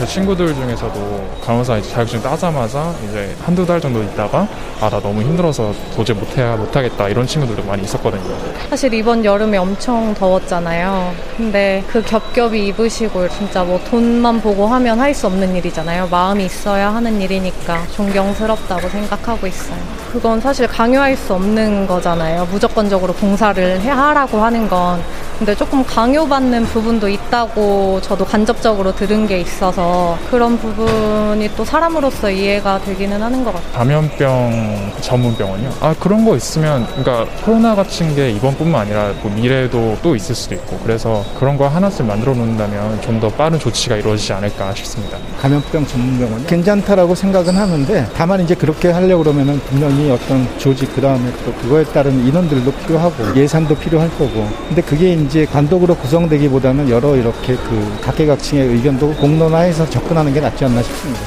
제 0.00 0.06
친구들 0.06 0.54
중에서도 0.54 1.28
간호사 1.44 1.76
이제 1.76 1.90
자격증 1.90 2.22
따자마자 2.22 2.90
이제 3.06 3.36
한두 3.44 3.66
달 3.66 3.78
정도 3.78 4.02
있다가 4.02 4.48
아 4.80 4.88
나 4.88 4.98
너무 4.98 5.20
힘들어서 5.20 5.74
도저히 5.94 6.16
못해야 6.18 6.56
못하겠다 6.56 7.10
이런 7.10 7.26
친구들도 7.26 7.62
많이 7.64 7.82
있었거든요. 7.82 8.34
사실 8.70 8.94
이번 8.94 9.22
여름에 9.22 9.58
엄청 9.58 10.14
더웠잖아요. 10.14 11.12
근데 11.36 11.84
그 11.86 12.00
겹겹이 12.02 12.68
입으시고 12.68 13.28
진짜 13.28 13.62
뭐 13.62 13.78
돈만 13.90 14.40
보고 14.40 14.66
하면 14.66 14.98
할 14.98 15.10
수 15.14 15.26
없는 15.26 15.54
일이잖아요. 15.56 16.08
마음이 16.10 16.46
있어야 16.46 16.94
하는 16.94 17.20
일이니까 17.20 17.82
존경스럽다고 17.94 18.88
생각하고 18.88 19.46
있어요. 19.46 19.76
그건 20.12 20.40
사실 20.40 20.66
강요할 20.66 21.14
수 21.16 21.34
없는 21.34 21.86
거잖아요. 21.86 22.46
무조건적으로 22.50 23.12
봉사를 23.12 23.80
해 23.82 23.90
하라고 23.90 24.38
하는 24.38 24.66
건. 24.68 25.00
근데 25.38 25.54
조금 25.54 25.84
강요받는 25.84 26.64
부분도 26.66 27.08
있다고 27.08 28.00
저도 28.02 28.24
간접적으로 28.24 28.94
들은 28.94 29.26
게 29.26 29.40
있어서 29.40 29.89
그런 30.30 30.58
부분이 30.58 31.50
또 31.56 31.64
사람으로서 31.64 32.30
이해가 32.30 32.80
되기는 32.80 33.20
하는 33.22 33.44
것 33.44 33.52
같아요. 33.54 33.72
감염병 33.72 34.92
전문 35.00 35.36
병원이요. 35.36 35.70
아 35.80 35.94
그런 35.98 36.24
거 36.24 36.36
있으면 36.36 36.86
그러니까 36.96 37.26
코로나 37.44 37.74
같은 37.74 38.14
게 38.14 38.30
이번뿐만 38.30 38.82
아니라 38.82 39.12
뭐 39.22 39.30
미래에도 39.32 39.96
또 40.02 40.14
있을 40.16 40.34
수도 40.34 40.54
있고 40.54 40.78
그래서 40.82 41.24
그런 41.38 41.56
거 41.56 41.68
하나씩 41.68 42.04
만들어 42.04 42.34
놓는다면 42.34 43.00
좀 43.02 43.20
더 43.20 43.28
빠른 43.28 43.58
조치가 43.58 43.96
이루어지지 43.96 44.32
않을까 44.32 44.72
싶습니다. 44.74 45.18
감염병 45.42 45.86
전문 45.86 46.18
병원 46.18 46.46
괜찮다라고 46.46 47.14
생각은 47.14 47.54
하는데 47.54 48.06
다만 48.16 48.40
이제 48.40 48.54
그렇게 48.54 48.88
하려고 48.90 49.22
그러면은 49.24 49.60
분명히 49.68 50.10
어떤 50.10 50.48
조직 50.56 50.94
그 50.94 51.02
다음에 51.02 51.30
또 51.44 51.52
그거에 51.52 51.84
따른 51.84 52.26
인원들도 52.26 52.72
필요하고 52.72 53.36
예산도 53.36 53.74
필요할 53.76 54.08
거고 54.16 54.48
근데 54.68 54.80
그게 54.80 55.12
이제 55.12 55.44
단독으로 55.44 55.94
구성되기보다는 55.96 56.88
여러 56.88 57.14
이렇게 57.14 57.56
그 57.56 57.98
각계각층의 58.02 58.68
의견도 58.68 59.12
공론화해서 59.16 59.79
접근하는 59.88 60.34
게 60.34 60.40
낫지 60.40 60.64
않나 60.64 60.82
싶습니다. 60.82 61.20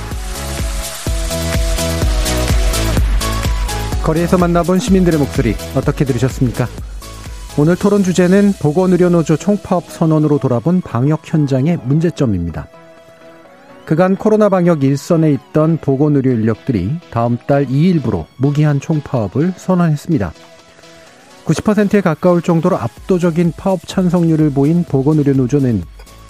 거리에서 4.03 4.37
만나본 4.37 4.79
시민들의 4.79 5.17
목소리 5.17 5.55
어떻게 5.75 6.03
들으셨습니까? 6.03 6.67
오늘 7.57 7.75
토론 7.75 8.03
주제는 8.03 8.53
보건의료노조 8.59 9.37
총파업 9.37 9.85
선언으로 9.89 10.39
돌아본 10.39 10.81
방역 10.81 11.21
현장의 11.23 11.79
문제점입니다. 11.83 12.67
그간 13.85 14.15
코로나 14.15 14.49
방역 14.49 14.83
일선에 14.83 15.31
있던 15.31 15.77
보건의료 15.77 16.31
인력들이 16.31 16.99
다음 17.11 17.37
달 17.47 17.65
2일부로 17.65 18.25
무기한 18.37 18.79
총파업을 18.79 19.53
선언했습니다. 19.55 20.33
90%에 21.45 22.01
가까울 22.01 22.41
정도로 22.41 22.77
압도적인 22.77 23.53
파업 23.57 23.85
찬성률을 23.85 24.51
보인 24.51 24.83
보건의료노조는 24.83 25.83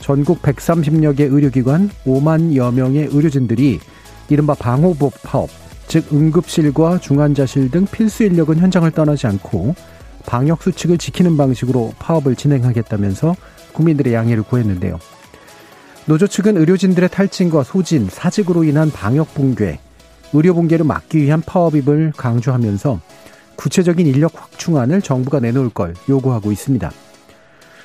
전국 0.04 0.42
130여 0.42 1.16
개 1.16 1.24
의료기관 1.24 1.90
5만여 2.06 2.74
명의 2.74 3.08
의료진들이 3.10 3.80
이른바 4.28 4.54
방호복 4.54 5.14
파업, 5.24 5.50
즉 5.88 6.12
응급실과 6.12 7.00
중환자실 7.00 7.72
등 7.72 7.86
필수 7.86 8.26
인력은 8.26 8.58
현장을 8.58 8.92
떠나지 8.92 9.28
않고 9.28 9.76
방역 10.26 10.62
수칙을 10.62 10.98
지키는 10.98 11.38
방식으로 11.38 11.94
파업을 12.00 12.36
진행하겠다면서 12.36 13.34
국민들의 13.72 14.14
양해를 14.14 14.44
구했는데요. 14.44 15.00
노조 16.06 16.28
측은 16.28 16.58
의료진들의 16.58 17.08
탈진과 17.10 17.64
소진, 17.64 18.10
사직으로 18.12 18.66
인한 18.66 18.92
방역 18.92 19.34
붕괴, 19.34 19.80
의료 20.34 20.54
붕괴를 20.54 20.84
막기 20.84 21.20
위한 21.20 21.42
파업임을 21.42 22.12
강조하면서 22.18 23.00
구체적인 23.56 24.06
인력 24.06 24.34
확충안을 24.36 25.02
정부가 25.02 25.40
내놓을 25.40 25.70
걸 25.70 25.94
요구하고 26.10 26.52
있습니다. 26.52 26.92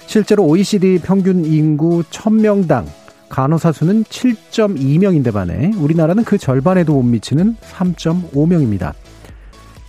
실제로 0.09 0.47
OECD 0.47 1.01
평균 1.05 1.45
인구 1.45 2.03
1000명당 2.05 2.87
간호사 3.29 3.73
수는 3.73 4.05
7.2명인데 4.05 5.35
반해 5.35 5.71
우리나라는 5.77 6.25
그 6.25 6.39
절반에도 6.39 6.95
못 6.95 7.03
미치는 7.03 7.57
3.5명입니다. 7.61 8.95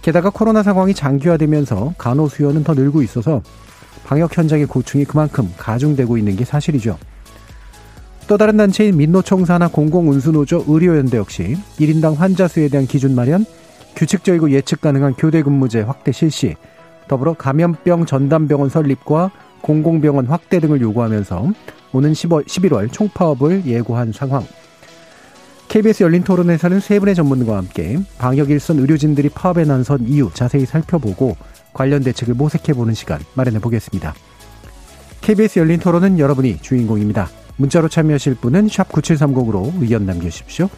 게다가 0.01 0.29
코로나 0.29 0.61
상황이 0.61 0.93
장기화되면서 0.93 1.93
간호 1.97 2.27
수요는 2.27 2.65
더 2.65 2.73
늘고 2.73 3.01
있어서 3.03 3.41
방역 4.03 4.37
현장의 4.37 4.65
고충이 4.65 5.05
그만큼 5.05 5.53
가중되고 5.57 6.17
있는 6.17 6.35
게 6.35 6.43
사실이죠. 6.43 6.97
또 8.27 8.37
다른 8.37 8.57
단체인 8.57 8.97
민노총사나 8.97 9.69
공공운수노조 9.69 10.65
의료연대 10.67 11.15
역시 11.15 11.55
1인당 11.79 12.17
환자 12.17 12.49
수에 12.49 12.67
대한 12.67 12.87
기준 12.87 13.15
마련, 13.15 13.45
규칙적이고 13.95 14.51
예측 14.51 14.81
가능한 14.81 15.13
교대 15.13 15.41
근무제 15.41 15.79
확대 15.79 16.11
실시, 16.11 16.57
더불어 17.07 17.35
감염병 17.35 18.05
전담병원 18.05 18.67
설립과 18.67 19.31
공공병원 19.61 20.27
확대 20.27 20.59
등을 20.59 20.81
요구하면서 20.81 21.51
오는 21.91 22.13
10월, 22.13 22.45
11월 22.45 22.91
총파업을 22.91 23.65
예고한 23.65 24.11
상황. 24.11 24.45
KBS 25.69 26.03
열린 26.03 26.23
토론에서는 26.23 26.79
세 26.79 26.99
분의 26.99 27.13
전문가와 27.13 27.59
함께 27.59 27.99
방역 28.17 28.49
일선 28.49 28.79
의료진들이 28.79 29.29
파업에 29.29 29.65
나선 29.65 30.07
이유 30.07 30.31
자세히 30.33 30.65
살펴보고 30.65 31.37
관련 31.73 32.03
대책을 32.03 32.33
모색해보는 32.33 32.95
시간 32.95 33.19
마련해 33.35 33.59
보겠습니다. 33.59 34.15
KBS 35.21 35.59
열린 35.59 35.79
토론은 35.79 36.17
여러분이 36.17 36.57
주인공입니다. 36.57 37.29
문자로 37.57 37.87
참여하실 37.87 38.35
분은 38.35 38.67
9730으로 38.67 39.71
의견 39.81 40.05
남겨주십시오. 40.05 40.69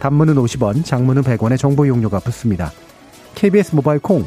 단문은 0.00 0.34
50원, 0.34 0.84
장문은 0.84 1.22
100원의 1.22 1.58
정보 1.58 1.86
용료가 1.86 2.18
붙습니다. 2.18 2.72
KBS 3.36 3.76
모바일 3.76 4.00
콩, 4.00 4.26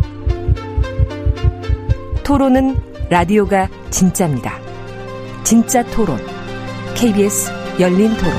토론은 2.31 2.77
라디오가 3.09 3.67
진짜입니다. 3.89 4.57
진짜 5.43 5.83
토론, 5.87 6.17
KBS 6.95 7.51
열린 7.77 8.07
토론. 8.15 8.33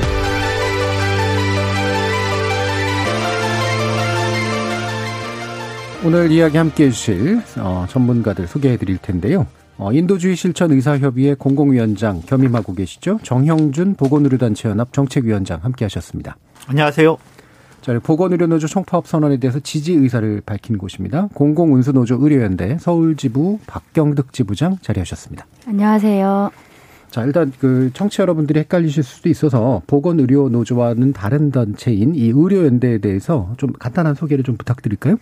오늘 6.06 6.30
이야기 6.30 6.56
함께 6.56 6.86
해주실 6.86 7.42
어, 7.58 7.84
전문가들 7.86 8.46
소개해 8.46 8.78
드릴 8.78 8.96
텐데요. 8.96 9.46
어, 9.76 9.92
인도주의 9.92 10.36
실천 10.36 10.72
의사협의회 10.72 11.34
공공위원장 11.34 12.22
겸임하고 12.22 12.74
계시죠. 12.74 13.18
정형준 13.22 13.96
보건의료단체연합 13.96 14.94
정책위원장 14.94 15.60
함께 15.62 15.84
하셨습니다. 15.84 16.38
안녕하세요. 16.66 17.18
자, 17.82 17.98
보건의료노조 17.98 18.68
총파업 18.68 19.08
선언에 19.08 19.38
대해서 19.38 19.58
지지 19.58 19.92
의사를 19.94 20.40
밝힌 20.46 20.78
곳입니다. 20.78 21.28
공공운수노조 21.34 22.18
의료연대 22.20 22.78
서울지부 22.78 23.58
박경득 23.66 24.32
지부장 24.32 24.78
자리하셨습니다. 24.80 25.44
안녕하세요. 25.66 26.50
자, 27.10 27.24
일단 27.24 27.52
그 27.58 27.90
청취 27.92 28.22
여러분들이 28.22 28.60
헷갈리실 28.60 29.02
수도 29.02 29.28
있어서 29.28 29.82
보건의료노조와는 29.88 31.12
다른 31.12 31.50
단체인 31.50 32.14
이 32.14 32.28
의료연대에 32.28 32.98
대해서 32.98 33.52
좀 33.56 33.72
간단한 33.72 34.14
소개를 34.14 34.44
좀 34.44 34.56
부탁드릴까요? 34.56 35.16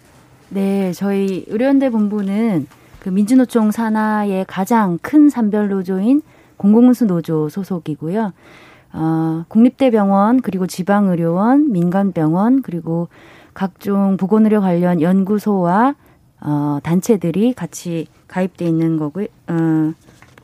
네, 0.51 0.93
저희 0.93 1.47
의료연대 1.49 1.89
본부는 1.89 2.67
그 3.01 3.09
민주노총 3.09 3.71
산하의 3.71 4.45
가장 4.47 4.99
큰 5.01 5.31
산별 5.31 5.71
노조인 5.71 6.21
공공운수 6.59 7.07
노조 7.07 7.49
소속이고요. 7.49 8.35
어, 8.93 9.45
국립대병원 9.49 10.41
그리고 10.43 10.67
지방의료원, 10.67 11.73
민간병원 11.73 12.63
그리고 12.63 13.09
각종 13.55 14.17
보건의료 14.17 14.61
관련 14.61 15.01
연구소와 15.01 15.95
어, 16.43 16.79
단체들이 16.83 17.53
같이 17.55 18.07
가입돼 18.29 18.65
있는 18.65 18.97
거고요. 18.97 19.27
어, 19.49 19.93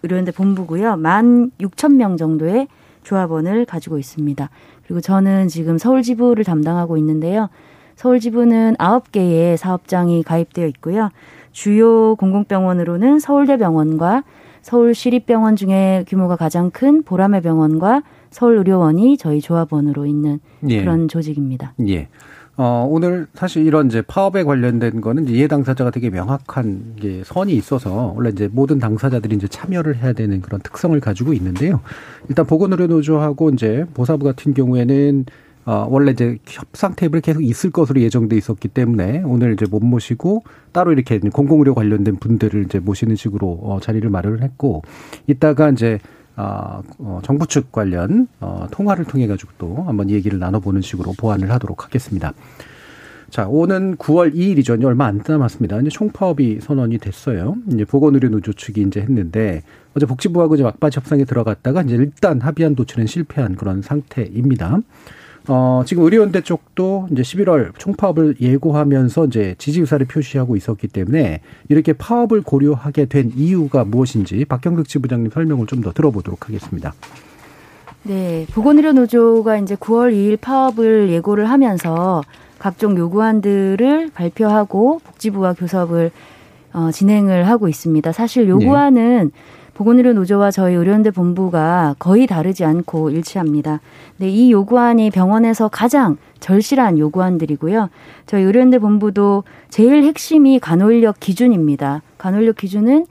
의료연대 0.02 0.32
본부고요. 0.32 0.96
만 0.96 1.50
육천 1.60 1.96
명 1.96 2.16
정도의 2.16 2.68
조합원을 3.02 3.64
가지고 3.64 3.98
있습니다. 3.98 4.50
그리고 4.84 5.00
저는 5.00 5.48
지금 5.48 5.78
서울 5.78 6.02
지부를 6.02 6.44
담당하고 6.44 6.96
있는데요. 6.98 7.48
서울 7.94 8.20
지부는 8.20 8.76
아홉 8.78 9.10
개의 9.10 9.56
사업장이 9.56 10.22
가입되어 10.22 10.66
있고요. 10.66 11.08
주요 11.52 12.14
공공병원으로는 12.16 13.18
서울대병원과 13.18 14.22
서울시립병원 14.60 15.56
중에 15.56 16.04
규모가 16.06 16.36
가장 16.36 16.70
큰 16.70 17.02
보라매 17.02 17.40
병원과 17.40 18.02
서울의료원이 18.36 19.16
저희 19.16 19.40
조합원으로 19.40 20.04
있는 20.04 20.40
예. 20.68 20.80
그런 20.80 21.08
조직입니다. 21.08 21.72
예. 21.88 22.08
어, 22.58 22.86
오늘 22.88 23.26
사실 23.32 23.66
이런 23.66 23.86
이제 23.86 24.02
파업에 24.02 24.44
관련된 24.44 25.00
거는 25.00 25.28
이해 25.28 25.48
당사자가 25.48 25.90
되게 25.90 26.10
명확한 26.10 26.96
게 26.96 27.22
선이 27.24 27.54
있어서 27.54 28.12
원래 28.14 28.28
이제 28.28 28.48
모든 28.52 28.78
당사자들이 28.78 29.36
이제 29.36 29.48
참여를 29.48 29.96
해야 29.96 30.12
되는 30.12 30.42
그런 30.42 30.60
특성을 30.60 30.98
가지고 31.00 31.32
있는데요. 31.32 31.80
일단 32.28 32.46
보건의료노조하고 32.46 33.50
이제 33.50 33.86
보사부 33.94 34.24
같은 34.26 34.52
경우에는 34.52 35.24
어, 35.64 35.86
원래 35.90 36.12
이제 36.12 36.38
협상 36.46 36.94
테이블 36.94 37.22
계속 37.22 37.42
있을 37.42 37.70
것으로 37.70 38.00
예정돼 38.00 38.36
있었기 38.36 38.68
때문에 38.68 39.22
오늘 39.24 39.54
이제 39.54 39.66
못 39.68 39.82
모시고 39.82 40.44
따로 40.72 40.92
이렇게 40.92 41.18
공공의료 41.18 41.74
관련된 41.74 42.16
분들을 42.16 42.64
이제 42.66 42.80
모시는 42.80 43.16
식으로 43.16 43.60
어, 43.62 43.78
자리를 43.80 44.08
마련을 44.08 44.42
했고 44.42 44.82
이따가 45.26 45.70
이제 45.70 45.98
어, 46.36 46.82
어, 46.98 47.20
정부 47.22 47.46
측 47.46 47.72
관련 47.72 48.28
어, 48.40 48.66
통화를 48.70 49.04
통해 49.04 49.26
가지고 49.26 49.52
또 49.58 49.84
한번 49.84 50.10
얘기를 50.10 50.38
나눠보는 50.38 50.82
식으로 50.82 51.12
보완을 51.16 51.50
하도록 51.50 51.84
하겠습니다. 51.84 52.34
자, 53.30 53.48
오는 53.48 53.96
9월 53.96 54.34
2일이죠. 54.34 54.78
이제 54.78 54.86
얼마 54.86 55.06
안 55.06 55.20
남았습니다. 55.26 55.80
이제 55.80 55.90
총파업이 55.90 56.60
선언이 56.60 56.98
됐어요. 56.98 57.56
이제 57.72 57.84
보건의료노조 57.84 58.52
측이 58.52 58.82
이제 58.82 59.00
했는데 59.00 59.62
어제 59.96 60.06
복지부하고 60.06 60.54
이제 60.54 60.62
막바지 60.62 60.98
협상에 60.98 61.24
들어갔다가 61.24 61.82
이제 61.82 61.96
일단 61.96 62.40
합의안 62.40 62.76
도출은 62.76 63.06
실패한 63.06 63.56
그런 63.56 63.82
상태입니다. 63.82 64.78
어, 65.48 65.82
지금 65.86 66.02
의료연대 66.04 66.40
쪽도 66.40 67.08
이제 67.12 67.22
11월 67.22 67.70
총파업을 67.78 68.36
예고하면서 68.40 69.26
이제 69.26 69.54
지지 69.58 69.80
의사를 69.80 70.04
표시하고 70.06 70.56
있었기 70.56 70.88
때문에 70.88 71.40
이렇게 71.68 71.92
파업을 71.92 72.42
고려하게 72.42 73.06
된 73.06 73.32
이유가 73.36 73.84
무엇인지 73.84 74.44
박경득 74.46 74.88
지부장님 74.88 75.30
설명을 75.30 75.66
좀 75.66 75.76
더 75.76 75.92
들어보도록 75.92 76.48
하겠습니다. 76.48 76.94
네, 78.02 78.46
보건의료 78.54 78.92
노조가 78.92 79.58
이제 79.58 79.76
9월 79.76 80.12
2일 80.12 80.40
파업을 80.40 81.10
예고를 81.10 81.50
하면서 81.50 82.22
각종 82.58 82.96
요구안들을 82.96 84.10
발표하고 84.14 85.00
복지부와 85.04 85.52
교섭을 85.52 86.10
어, 86.72 86.90
진행을 86.90 87.46
하고 87.46 87.68
있습니다. 87.68 88.10
사실 88.12 88.48
요구안은 88.48 89.30
네. 89.32 89.40
보건의료 89.76 90.14
노조와 90.14 90.50
저희 90.50 90.74
의료연대 90.74 91.10
본부가 91.10 91.94
거의 91.98 92.26
다르지 92.26 92.64
않고 92.64 93.10
일치합니다. 93.10 93.80
네, 94.16 94.26
이 94.30 94.50
요구안이 94.50 95.10
병원에서 95.10 95.68
가장 95.68 96.16
절실한 96.40 96.98
요구안들이고요. 96.98 97.90
저희 98.24 98.42
의료연대 98.42 98.78
본부도 98.78 99.44
제일 99.68 100.04
핵심이 100.04 100.58
간호인력 100.58 101.20
기준입니다. 101.20 102.00
간호인력 102.16 102.56
기준은 102.56 103.04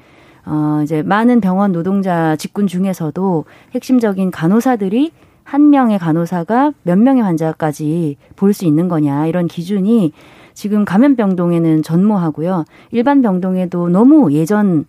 어 0.47 0.79
이제 0.83 1.03
많은 1.03 1.39
병원 1.39 1.71
노동자 1.71 2.35
직군 2.35 2.65
중에서도 2.65 3.45
핵심적인 3.75 4.31
간호사들이 4.31 5.12
한 5.44 5.69
명의 5.69 6.00
간호사가 6.00 6.73
몇 6.81 6.97
명의 6.97 7.21
환자까지 7.21 8.17
볼 8.35 8.53
수 8.53 8.65
있는 8.65 8.88
거냐 8.88 9.27
이런 9.27 9.47
기준이 9.47 10.13
지금 10.56 10.83
감염병동에는 10.83 11.83
전무하고요. 11.83 12.65
일반 12.89 13.21
병동에도 13.21 13.89
너무 13.89 14.33
예전 14.33 14.85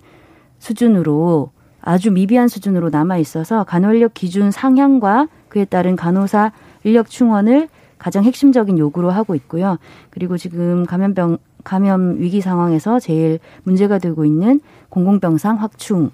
수준으로 0.58 1.50
아주 1.86 2.10
미비한 2.10 2.48
수준으로 2.48 2.90
남아 2.90 3.18
있어서 3.18 3.62
간호인력 3.62 4.12
기준 4.12 4.50
상향과 4.50 5.28
그에 5.48 5.64
따른 5.64 5.94
간호사 5.94 6.50
인력 6.82 7.08
충원을 7.08 7.68
가장 7.96 8.24
핵심적인 8.24 8.76
요구로 8.76 9.10
하고 9.10 9.36
있고요. 9.36 9.78
그리고 10.10 10.36
지금 10.36 10.84
감염병 10.84 11.38
감염 11.62 12.18
위기 12.18 12.40
상황에서 12.40 12.98
제일 12.98 13.38
문제가 13.62 13.98
되고 13.98 14.24
있는 14.24 14.60
공공병상 14.88 15.62
확충 15.62 16.10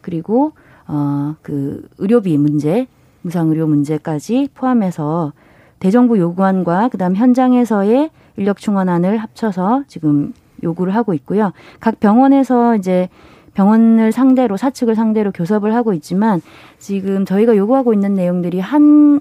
그리고 0.00 0.52
어그 0.86 1.88
의료비 1.98 2.38
문제, 2.38 2.86
무상 3.22 3.48
의료 3.48 3.66
문제까지 3.66 4.50
포함해서 4.54 5.32
대정부 5.80 6.20
요구안과 6.20 6.88
그다음 6.88 7.16
현장에서의 7.16 8.10
인력 8.36 8.58
충원안을 8.58 9.16
합쳐서 9.16 9.82
지금 9.88 10.32
요구를 10.62 10.94
하고 10.94 11.14
있고요. 11.14 11.52
각 11.80 11.98
병원에서 11.98 12.76
이제 12.76 13.08
병원을 13.56 14.12
상대로 14.12 14.58
사측을 14.58 14.94
상대로 14.94 15.32
교섭을 15.32 15.74
하고 15.74 15.94
있지만 15.94 16.42
지금 16.78 17.24
저희가 17.24 17.56
요구하고 17.56 17.94
있는 17.94 18.12
내용들이 18.12 18.60
한 18.60 19.18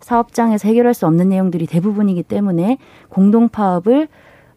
사업장에서 0.00 0.68
해결할 0.68 0.92
수 0.92 1.06
없는 1.06 1.30
내용들이 1.30 1.66
대부분이기 1.66 2.22
때문에 2.22 2.76
공동 3.08 3.48
파업을 3.48 4.08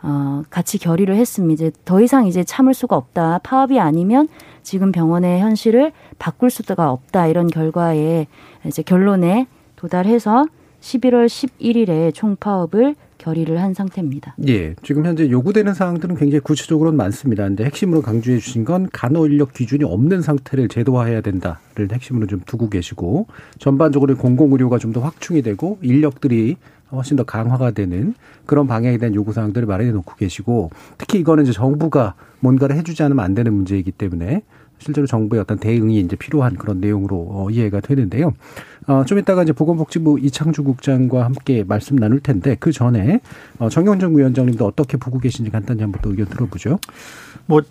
어, 0.04 0.44
같이 0.50 0.80
결의를 0.80 1.16
했습니다. 1.16 1.54
이제 1.54 1.72
더 1.86 2.02
이상 2.02 2.28
이제 2.28 2.44
참을 2.44 2.74
수가 2.74 2.98
없다. 2.98 3.40
파업이 3.44 3.80
아니면 3.80 4.28
지금 4.64 4.92
병원의 4.92 5.40
현실을 5.40 5.94
바꿀 6.20 6.50
수가 6.50 6.92
없다. 6.92 7.28
이런 7.28 7.48
결과에 7.48 8.28
이제 8.66 8.82
결론에 8.82 9.48
도달해서 9.78 10.46
11월 10.82 11.28
11일에 11.28 12.14
총파업을 12.14 12.96
결의를 13.22 13.62
한 13.62 13.74
상태입니다. 13.74 14.36
예. 14.48 14.76
지금 14.82 15.06
현재 15.06 15.30
요구되는 15.30 15.74
사항들은 15.74 16.16
굉장히 16.16 16.40
구체적으로 16.40 16.92
많습니다. 16.92 17.44
근데 17.44 17.64
핵심으로 17.66 18.02
강조해 18.02 18.40
주신 18.40 18.66
건 18.66 18.90
간호 18.92 19.28
인력 19.28 19.54
기준이 19.54 19.84
없는 19.84 20.22
상태를 20.22 20.68
제도화해야 20.68 21.22
된다를 21.22 21.88
핵심으로 21.92 22.26
좀 22.28 22.42
두고 22.46 22.70
계시고 22.70 23.28
전반적으로 23.60 24.18
공공 24.18 24.52
의료가 24.54 24.78
좀 24.78 24.92
더 24.92 25.00
확충이 25.00 25.42
되고 25.42 25.78
인력들이 25.82 26.58
훨씬 26.92 27.16
더 27.16 27.24
강화가 27.24 27.72
되는 27.72 28.14
그런 28.46 28.68
방향에 28.68 28.98
대한 28.98 29.16
요구 29.16 29.32
사항들을 29.32 29.66
마련해 29.66 29.92
놓고 29.92 30.16
계시고 30.16 30.72
특히 30.98 31.20
이거는 31.20 31.46
이제 31.46 31.54
정부가 31.54 32.16
뭔가를 32.42 32.76
해주지 32.76 33.02
않으면 33.04 33.24
안 33.24 33.34
되는 33.34 33.54
문제이기 33.54 33.92
때문에 33.94 34.42
실제로 34.80 35.08
정부의 35.08 35.40
어떤 35.42 35.60
대응이 35.60 36.00
이제 36.02 36.18
필요한 36.18 36.56
그런 36.56 36.82
내용으로 36.82 37.28
어, 37.30 37.50
이해가 37.52 37.80
되는데요. 37.80 38.34
어, 38.88 39.04
좀 39.06 39.20
이따가 39.20 39.44
이제 39.44 39.54
보건복지부 39.54 40.20
이창주 40.20 40.64
국장과 40.64 41.24
함께 41.24 41.64
말씀 41.64 41.96
나눌 41.96 42.20
텐데 42.20 42.56
그 42.60 42.72
전에 42.72 43.22
어, 43.60 43.70
정경정 43.70 44.18
위원장님도 44.18 44.66
어떻게 44.66 44.98
보고 44.98 45.20
계신지 45.20 45.52
간단히 45.52 45.82
한번 45.82 46.02
또 46.02 46.10
의견 46.10 46.28
들어보죠. 46.28 46.80
뭐 47.46 47.62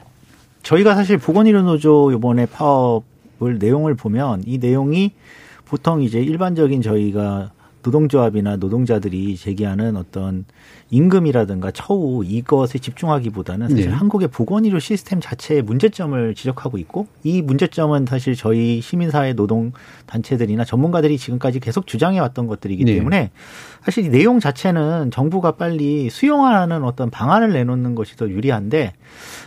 저희가 0.62 0.94
사실 0.94 1.18
보건의료노조 1.18 2.12
이번에 2.12 2.46
파업을 2.46 3.58
내용을 3.58 3.94
보면 3.94 4.42
이 4.46 4.58
내용이 4.58 5.12
보통 5.64 6.02
이제 6.02 6.20
일반적인 6.20 6.82
저희가 6.82 7.50
노동조합이나 7.82 8.56
노동자들이 8.56 9.36
제기하는 9.36 9.96
어떤 9.96 10.44
임금이라든가 10.90 11.70
처우 11.70 12.24
이것에 12.24 12.78
집중하기보다는 12.78 13.68
사실 13.68 13.90
네. 13.90 13.92
한국의 13.92 14.28
보건의료 14.28 14.78
시스템 14.80 15.20
자체의 15.20 15.62
문제점을 15.62 16.34
지적하고 16.34 16.78
있고 16.78 17.06
이 17.22 17.42
문제점은 17.42 18.06
사실 18.06 18.34
저희 18.34 18.80
시민사회 18.80 19.34
노동 19.34 19.72
단체들이나 20.06 20.64
전문가들이 20.64 21.16
지금까지 21.16 21.60
계속 21.60 21.86
주장해 21.86 22.18
왔던 22.18 22.48
것들이기 22.48 22.84
네. 22.84 22.96
때문에 22.96 23.30
사실 23.84 24.04
이 24.04 24.08
내용 24.08 24.40
자체는 24.40 25.10
정부가 25.10 25.52
빨리 25.52 26.10
수용하는 26.10 26.84
어떤 26.84 27.08
방안을 27.08 27.52
내놓는 27.52 27.94
것이 27.94 28.16
더 28.16 28.28
유리한데 28.28 28.92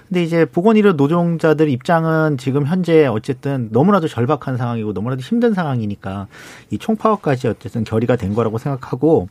근데 0.08 0.24
이제 0.24 0.46
보건의료 0.46 0.94
노동자들 0.94 1.70
입장은 1.70 2.38
지금 2.38 2.66
현재 2.66 3.06
어쨌든 3.06 3.70
너무나도 3.72 4.08
절박한 4.08 4.58
상황이고 4.58 4.94
너무나도 4.94 5.22
힘든 5.22 5.54
상황이니까 5.54 6.28
이 6.70 6.78
총파업까지 6.78 7.48
어쨌든 7.48 7.84
결의가 7.84 8.16
된 8.24 8.34
거라고 8.34 8.58
생각하고 8.58 9.28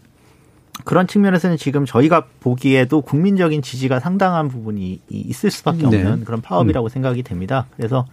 그런 0.84 1.06
측면에서는 1.06 1.56
지금 1.58 1.84
저희가 1.84 2.26
보기에도 2.40 3.02
국민적인 3.02 3.62
지지가 3.62 4.00
상당한 4.00 4.49
부분이 4.49 5.00
있을 5.08 5.50
수밖에 5.50 5.78
네. 5.88 5.99
없는 5.99 6.18
네. 6.20 6.25
그런 6.25 6.40
파업이라고 6.40 6.87
음. 6.87 6.88
생각이 6.88 7.22
됩니다. 7.22 7.66
그래서 7.76 8.06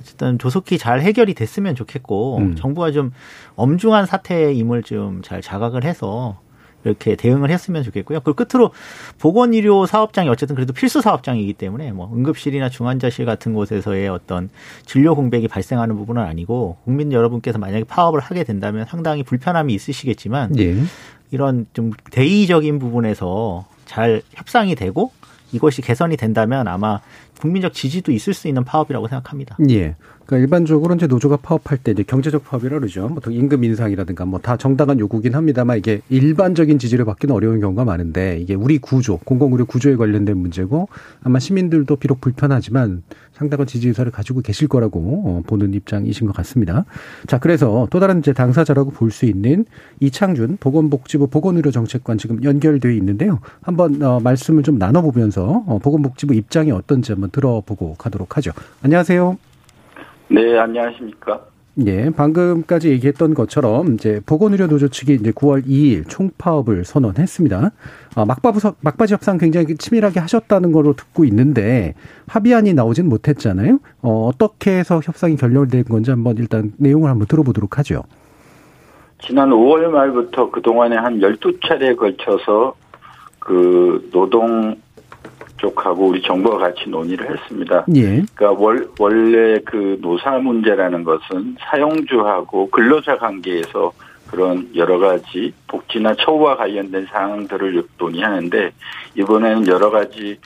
어쨌든 0.00 0.38
조속히 0.38 0.78
잘 0.78 1.02
해결이 1.02 1.34
됐으면 1.34 1.74
좋겠고 1.74 2.38
음. 2.38 2.56
정부가 2.56 2.90
좀 2.90 3.12
엄중한 3.56 4.06
사태임을 4.06 4.82
좀 4.82 5.20
잘 5.22 5.42
자각을 5.42 5.84
해서 5.84 6.40
이렇게 6.84 7.16
대응을 7.16 7.50
했으면 7.50 7.82
좋겠고요. 7.82 8.20
그 8.20 8.34
끝으로 8.34 8.70
보건의료 9.18 9.86
사업장이 9.86 10.28
어쨌든 10.28 10.56
그래도 10.56 10.72
필수 10.72 11.00
사업장이기 11.00 11.54
때문에 11.54 11.92
뭐 11.92 12.10
응급실이나 12.14 12.68
중환자실 12.70 13.26
같은 13.26 13.52
곳에서의 13.54 14.08
어떤 14.08 14.50
진료 14.86 15.14
공백이 15.14 15.48
발생하는 15.48 15.96
부분은 15.96 16.22
아니고 16.22 16.78
국민 16.84 17.12
여러분께서 17.12 17.58
만약에 17.58 17.84
파업을 17.84 18.20
하게 18.20 18.44
된다면 18.44 18.86
상당히 18.88 19.22
불편함이 19.22 19.74
있으시겠지만 19.74 20.58
예. 20.58 20.76
이런 21.30 21.66
좀 21.72 21.92
대의적인 22.10 22.78
부분에서 22.78 23.66
잘 23.84 24.22
협상이 24.34 24.74
되고 24.74 25.12
이것이 25.52 25.82
개선이 25.82 26.16
된다면 26.16 26.68
아마 26.68 27.00
국민적 27.40 27.72
지지도 27.72 28.12
있을 28.12 28.34
수 28.34 28.48
있는 28.48 28.64
파업이라고 28.64 29.08
생각합니다. 29.08 29.56
예. 29.70 29.96
그러니까 30.30 30.38
일반적으로 30.38 30.94
이제 30.94 31.08
노조가 31.08 31.38
파업할 31.38 31.78
때 31.78 31.90
이제 31.90 32.04
경제적 32.04 32.44
파업이라 32.44 32.78
그러죠. 32.78 33.08
보통 33.08 33.32
임금 33.32 33.64
인상이라든가 33.64 34.24
뭐 34.24 34.40
다 34.40 34.56
정당한 34.56 34.98
요구긴 35.00 35.34
합니다만 35.34 35.76
이게 35.76 36.00
일반적인 36.08 36.78
지지를 36.78 37.04
받기는 37.04 37.34
어려운 37.34 37.60
경우가 37.60 37.84
많은데 37.84 38.38
이게 38.40 38.54
우리 38.54 38.78
구조, 38.78 39.18
공공의료 39.18 39.66
구조에 39.66 39.96
관련된 39.96 40.38
문제고 40.38 40.88
아마 41.22 41.38
시민들도 41.40 41.96
비록 41.96 42.20
불편하지만 42.20 43.02
상당한 43.32 43.66
지지 43.66 43.88
의사를 43.88 44.10
가지고 44.12 44.40
계실 44.40 44.68
거라고 44.68 45.00
어, 45.26 45.42
보는 45.46 45.74
입장이신 45.74 46.26
것 46.28 46.36
같습니다. 46.36 46.84
자, 47.26 47.38
그래서 47.38 47.88
또 47.90 47.98
다른 47.98 48.20
이제 48.20 48.32
당사자라고 48.32 48.92
볼 48.92 49.10
수 49.10 49.26
있는 49.26 49.64
이창준 49.98 50.58
보건복지부 50.60 51.26
보건의료 51.26 51.72
정책관 51.72 52.16
지금 52.18 52.42
연결되어 52.44 52.92
있는데요. 52.92 53.40
한번 53.60 54.00
어, 54.02 54.20
말씀을 54.20 54.62
좀 54.62 54.78
나눠보면서 54.78 55.64
어, 55.66 55.78
보건복지부 55.82 56.34
입장이 56.34 56.70
어떤지 56.70 57.10
한번 57.12 57.30
들어보고 57.30 57.96
가도록 57.98 58.36
하죠. 58.36 58.52
안녕하세요. 58.82 59.49
네, 60.30 60.56
안녕하십니까. 60.58 61.40
예, 61.86 62.10
방금까지 62.10 62.90
얘기했던 62.90 63.34
것처럼 63.34 63.94
이제 63.94 64.20
보건의료 64.26 64.68
노조 64.68 64.88
측이 64.88 65.14
이제 65.14 65.32
9월 65.32 65.66
2일 65.66 66.08
총파업을 66.08 66.84
선언했습니다. 66.84 67.70
아, 68.14 68.24
막바지, 68.24 68.68
막바지 68.80 69.14
협상 69.14 69.38
굉장히 69.38 69.76
치밀하게 69.76 70.20
하셨다는 70.20 70.72
걸로 70.72 70.94
듣고 70.94 71.24
있는데 71.24 71.94
합의안이 72.28 72.74
나오진 72.74 73.08
못했잖아요. 73.08 73.78
어, 74.02 74.26
어떻게 74.26 74.78
해서 74.78 75.00
협상이 75.02 75.36
결렬된 75.36 75.84
건지 75.84 76.10
한번 76.10 76.36
일단 76.38 76.72
내용을 76.78 77.10
한번 77.10 77.26
들어보도록 77.26 77.78
하죠. 77.78 78.02
지난 79.20 79.50
5월 79.50 79.88
말부터 79.88 80.50
그동안에 80.50 80.96
한 80.96 81.18
12차례에 81.18 81.96
걸쳐서 81.96 82.74
그 83.38 84.08
노동 84.12 84.76
쪽하고 85.60 86.08
우리 86.08 86.22
정부가 86.22 86.58
같이 86.58 86.88
논의를 86.88 87.30
했습니다. 87.30 87.84
예. 87.94 88.22
그러니까 88.34 88.52
월, 88.52 88.88
원래 88.98 89.58
그 89.64 89.98
노사 90.00 90.38
문제라는 90.38 91.04
것은 91.04 91.56
사용주하고 91.60 92.70
근로자 92.70 93.16
관계에서 93.18 93.92
그런 94.30 94.68
여러 94.74 94.98
가지 94.98 95.52
복지나 95.66 96.14
처우와 96.14 96.56
관련된 96.56 97.06
사항들을 97.06 97.82
논의하는데 97.98 98.70
이번에는 99.16 99.66
여러 99.66 99.90
가지 99.90 100.38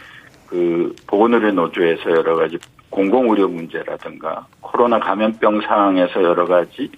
그 0.46 0.94
보건의료 1.06 1.52
노조에서 1.52 2.10
여러 2.10 2.36
가지 2.36 2.58
공공의료 2.90 3.48
문제라든가 3.48 4.46
코로나 4.60 4.98
감염병 4.98 5.60
상황에서 5.62 6.22
여러 6.22 6.46
가지 6.46 6.90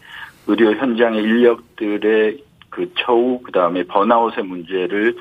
의료 0.47 0.73
현장의 0.75 1.23
인력들의 1.23 2.39
그 2.71 2.93
처우 2.99 3.41
그다음에 3.41 3.83
번아웃의 3.85 4.45
문제를 4.45 5.17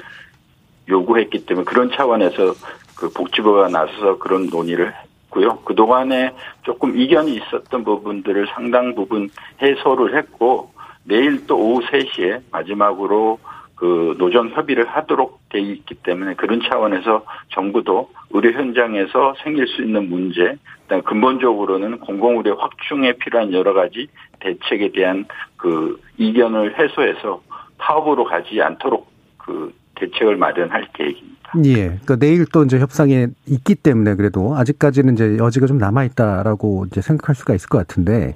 요구했기 0.88 1.46
때문에 1.46 1.66
그런 1.66 1.90
차원에서 1.92 2.54
그 2.98 3.12
복지부가 3.12 3.70
나서서 3.70 4.18
그런 4.18 4.48
논의를 4.48 4.94
했고요. 4.94 5.60
그동안에 5.66 6.34
조금 6.64 6.98
이견이 6.98 7.36
있었던 7.36 7.84
부분들을 7.84 8.48
상당 8.54 8.96
부분 8.96 9.30
해소를 9.62 10.18
했고 10.18 10.72
내일 11.04 11.46
또 11.46 11.58
오후 11.58 11.82
3시에 11.82 12.42
마지막으로 12.52 13.40
그 13.76 14.16
노정 14.18 14.50
협의를 14.50 14.88
하도록 14.88 15.40
돼 15.50 15.60
있기 15.60 15.96
때문에 15.96 16.36
그런 16.36 16.62
차원에서 16.62 17.26
정부도 17.50 18.10
의료 18.32 18.52
현장에서 18.52 19.36
생길 19.44 19.68
수 19.68 19.82
있는 19.82 20.10
문제, 20.10 20.56
그다음 20.84 21.02
근본적으로는 21.04 22.00
공공의료 22.00 22.56
확충에 22.56 23.14
필요한 23.14 23.52
여러 23.52 23.74
가지 23.74 24.08
대책에 24.40 24.92
대한 24.94 25.26
그 25.58 26.00
이견을 26.18 26.80
해소해서 26.80 27.42
파업으로 27.78 28.24
가지 28.24 28.62
않도록 28.62 29.12
그 29.38 29.74
대책을 29.96 30.38
마련할 30.38 30.88
계획입니다. 30.94 31.35
예. 31.64 31.74
그러니까 31.74 32.16
내일 32.18 32.46
또 32.52 32.64
이제 32.64 32.80
협상에 32.80 33.28
있기 33.48 33.76
때문에 33.76 34.16
그래도 34.16 34.56
아직까지는 34.56 35.14
이제 35.14 35.38
여지가 35.38 35.68
좀 35.68 35.78
남아 35.78 36.04
있다라고 36.06 36.86
이제 36.88 37.02
생각할 37.02 37.36
수가 37.36 37.56
있을 37.56 37.70
것 37.70 37.78
같은데 37.78 38.36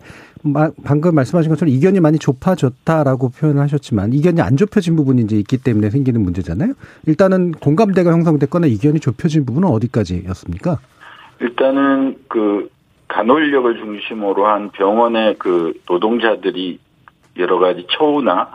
방금 0.86 1.16
말씀하신 1.16 1.50
것처럼 1.50 1.74
이견이 1.74 2.00
많이 2.00 2.18
좁아졌다라고 2.18 3.30
표현을 3.30 3.62
하셨지만 3.62 4.14
이견이 4.14 4.42
안 4.42 4.56
좁혀진 4.56 4.96
부분이 4.96 5.24
이제 5.24 5.36
있기 5.36 5.58
때문에 5.58 5.90
생기는 5.90 6.22
문제잖아요. 6.22 6.74
일단은 7.08 7.52
공감대가 7.52 8.12
형성됐거나 8.12 8.68
이견이 8.68 9.02
좁혀진 9.02 9.46
부분은 9.46 9.68
어디까지였습니까? 9.68 10.80
일단은 11.42 12.18
그 12.30 12.70
간호인력을 13.10 13.76
중심으로 13.78 14.46
한 14.48 14.70
병원의 14.72 15.36
그 15.40 15.74
노동자들이 15.90 16.80
여러 17.38 17.60
가지 17.60 17.86
처우나 17.90 18.50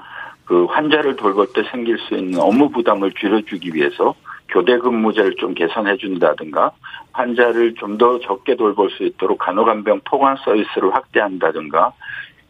그 0.45 0.67
환자를 0.67 1.17
돌볼 1.17 1.49
때 1.55 1.65
생길 1.71 1.99
수 1.99 2.15
있는 2.15 2.39
업무 2.39 2.71
부담을 2.71 3.13
줄여주기 3.13 3.75
위해서 3.75 4.15
교대 4.49 4.79
근무제를 4.79 5.35
좀 5.37 5.55
개선해 5.55 5.97
준다든가 5.97 6.73
환자를 7.13 7.75
좀 7.75 7.99
더 7.99 8.19
적게 8.21 8.57
돌볼 8.57 8.91
수 8.91 9.05
있도록 9.05 9.39
간호간병 9.39 10.01
포관 10.05 10.37
서비스를 10.45 10.95
확대한다든가 10.95 11.93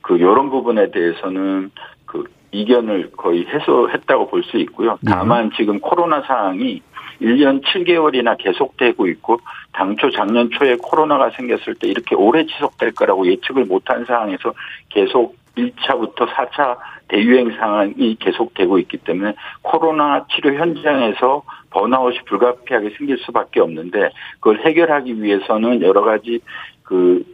그 0.01 0.17
이런 0.17 0.51
부분에 0.51 0.91
대해서는 0.91 1.71
그 2.07 2.25
이견을 2.53 3.13
거의 3.17 3.47
해소했다고 3.47 4.29
볼 4.31 4.43
수 4.45 4.57
있고요. 4.59 4.99
다만 5.07 5.51
지금 5.57 5.81
코로나 5.81 6.21
상황이 6.23 6.83
1년 7.21 7.63
7개월이나 7.65 8.37
계속되고 8.39 9.07
있고 9.09 9.39
당초 9.73 10.11
작년 10.11 10.51
초에 10.51 10.77
코로나가 10.83 11.31
생겼을 11.31 11.75
때 11.77 11.89
이렇게 11.89 12.15
오래 12.15 12.45
지속될 12.47 12.93
거라고 12.93 13.27
예측을 13.27 13.65
못한 13.67 14.05
상황에서 14.05 14.53
계속 14.89 15.37
1차부터 15.57 16.27
4차 16.29 16.77
대유행 17.09 17.51
상황이 17.57 18.17
계속되고 18.19 18.79
있기 18.81 18.99
때문에 18.99 19.35
코로나 19.63 20.27
치료 20.29 20.55
현장에서 20.55 21.43
번아웃이 21.71 22.21
불가피하게 22.27 22.91
생길 22.97 23.19
수밖에 23.19 23.61
없는데 23.61 24.11
그걸 24.35 24.61
해결하기 24.61 25.23
위해서는 25.23 25.83
여러 25.83 26.03
가지 26.03 26.41
그 26.83 27.25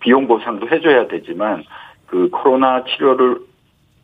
비용 0.00 0.26
보상도 0.26 0.68
해줘야 0.68 1.08
되지만 1.08 1.64
그 2.06 2.28
코로나 2.30 2.84
치료를 2.84 3.38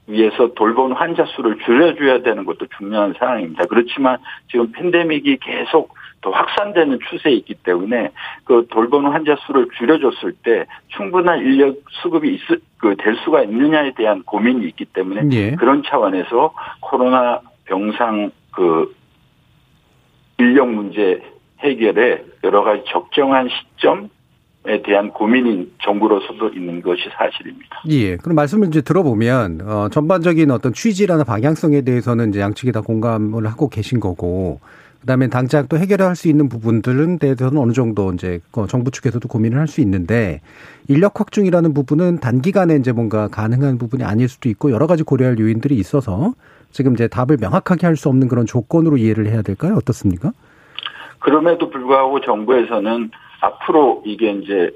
위해서 0.07 0.53
돌보는 0.55 0.97
환자 0.97 1.25
수를 1.27 1.59
줄여줘야 1.59 2.23
되는 2.23 2.45
것도 2.45 2.67
중요한 2.77 3.15
상황입니다. 3.19 3.67
그렇지만 3.67 4.19
지금 4.51 4.73
팬데믹이 4.73 5.39
계속 5.41 5.95
더 6.21 6.31
확산되는 6.31 6.99
추세에 7.09 7.33
있기 7.33 7.55
때문에 7.63 8.11
그 8.45 8.67
돌보는 8.71 9.11
환자 9.11 9.37
수를 9.47 9.69
줄여줬을 9.79 10.35
때 10.43 10.67
충분한 10.89 11.39
인력 11.39 11.77
수급이 12.03 12.35
있을 12.35 12.61
그 12.81 12.95
될 12.97 13.17
수가 13.25 13.43
있느냐에 13.45 13.93
대한 13.95 14.23
고민이 14.23 14.67
있기 14.69 14.87
때문에 14.87 15.29
예. 15.33 15.55
그런 15.57 15.83
차원에서 15.85 16.53
코로나 16.81 17.41
병상 17.65 18.31
그 18.53 18.95
인력 20.39 20.71
문제 20.71 21.23
해결에 21.61 22.25
여러 22.43 22.63
가지 22.63 22.83
적정한 22.89 23.49
시점 23.49 24.09
에 24.67 24.83
대한 24.83 25.11
고민이 25.11 25.73
정부로서도 25.83 26.51
있는 26.51 26.83
것이 26.83 27.09
사실입니다. 27.17 27.81
예. 27.89 28.19
그럼 28.19 28.37
말씀을 28.37 28.69
이제 28.69 28.83
들어보면 28.83 29.63
어 29.63 29.89
전반적인 29.91 30.51
어떤 30.51 30.75
취지라는 30.75 31.25
방향성에 31.25 31.81
대해서는 31.81 32.29
이제 32.29 32.41
양측이 32.41 32.71
다 32.71 32.83
공감을 32.83 33.47
하고 33.47 33.71
계신 33.71 34.01
거고 34.01 34.61
그다음에 35.01 35.29
당장 35.29 35.67
또 35.69 35.79
해결할 35.79 36.15
수 36.15 36.29
있는 36.29 36.49
부분들은 36.49 37.19
대해서는 37.19 37.59
어느 37.59 37.73
정도 37.73 38.13
이제 38.13 38.41
그 38.53 38.67
정부 38.69 38.91
측에서도 38.91 39.27
고민을 39.29 39.59
할 39.59 39.67
수 39.67 39.81
있는데 39.83 40.41
인력 40.89 41.21
확충이라는 41.21 41.73
부분은 41.75 42.19
단기간에 42.19 42.75
이제 42.75 42.91
뭔가 42.93 43.29
가능한 43.29 43.79
부분이 43.79 44.03
아닐 44.03 44.29
수도 44.29 44.49
있고 44.49 44.73
여러 44.73 44.89
가지 44.89 45.05
고려할 45.05 45.39
요인들이 45.39 45.77
있어서 45.77 46.35
지금 46.73 46.95
이제 46.95 47.07
답을 47.07 47.39
명확하게 47.41 47.87
할 47.87 47.97
수 47.97 48.09
없는 48.09 48.29
그런 48.29 48.47
조건으로 48.47 48.97
이해를 48.97 49.27
해야 49.27 49.43
될까요? 49.43 49.75
어떻습니까? 49.75 50.33
그럼에도 51.21 51.71
불구하고 51.71 52.21
정부에서는 52.21 53.11
앞으로 53.41 54.03
이게 54.07 54.33
이제 54.33 54.71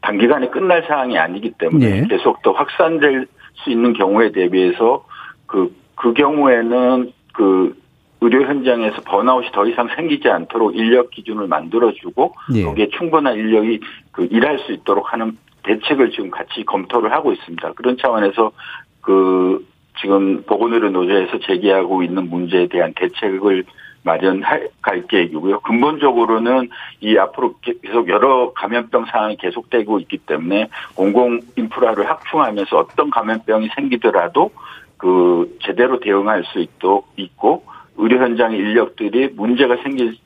단기간에 0.00 0.48
끝날 0.48 0.84
사항이 0.88 1.18
아니기 1.18 1.52
때문에 1.52 2.00
네. 2.00 2.08
계속 2.08 2.42
더 2.42 2.52
확산될 2.52 3.26
수 3.54 3.70
있는 3.70 3.92
경우에 3.92 4.32
대비해서 4.32 5.04
그, 5.46 5.74
그 5.94 6.14
경우에는 6.14 7.12
그 7.34 7.76
의료 8.20 8.44
현장에서 8.44 9.02
번아웃이 9.02 9.50
더 9.52 9.66
이상 9.66 9.88
생기지 9.94 10.28
않도록 10.28 10.76
인력 10.76 11.10
기준을 11.10 11.46
만들어주고 11.46 12.34
예. 12.54 12.64
거기에 12.64 12.88
충분한 12.90 13.34
인력이 13.34 13.80
그 14.12 14.26
일할 14.30 14.58
수 14.60 14.72
있도록 14.72 15.12
하는 15.12 15.38
대책을 15.62 16.10
지금 16.10 16.30
같이 16.30 16.64
검토를 16.64 17.12
하고 17.12 17.32
있습니다. 17.32 17.72
그런 17.72 17.96
차원에서 17.96 18.52
그 19.00 19.64
지금 20.00 20.42
보건의료 20.42 20.90
노조에서 20.90 21.38
제기하고 21.40 22.02
있는 22.02 22.28
문제에 22.28 22.66
대한 22.68 22.92
대책을 22.94 23.64
마련할 24.02 24.68
계획이고요. 25.08 25.60
근본적으로는 25.60 26.70
이 27.00 27.18
앞으로 27.18 27.54
계속 27.60 28.08
여러 28.08 28.52
감염병 28.54 29.06
상황이 29.06 29.36
계속되고 29.36 29.98
있기 30.00 30.18
때문에 30.18 30.68
공공 30.94 31.40
인프라를 31.56 32.08
확충하면서 32.08 32.76
어떤 32.76 33.10
감염병이 33.10 33.70
생기더라도 33.74 34.50
그 34.96 35.58
제대로 35.62 36.00
대응할 36.00 36.44
수 36.44 36.60
있도록 36.60 37.08
있고 37.16 37.64
의료 37.98 38.18
현장의 38.22 38.58
인력들이 38.58 39.30
문제가 39.36 39.76
생기지 39.82 40.18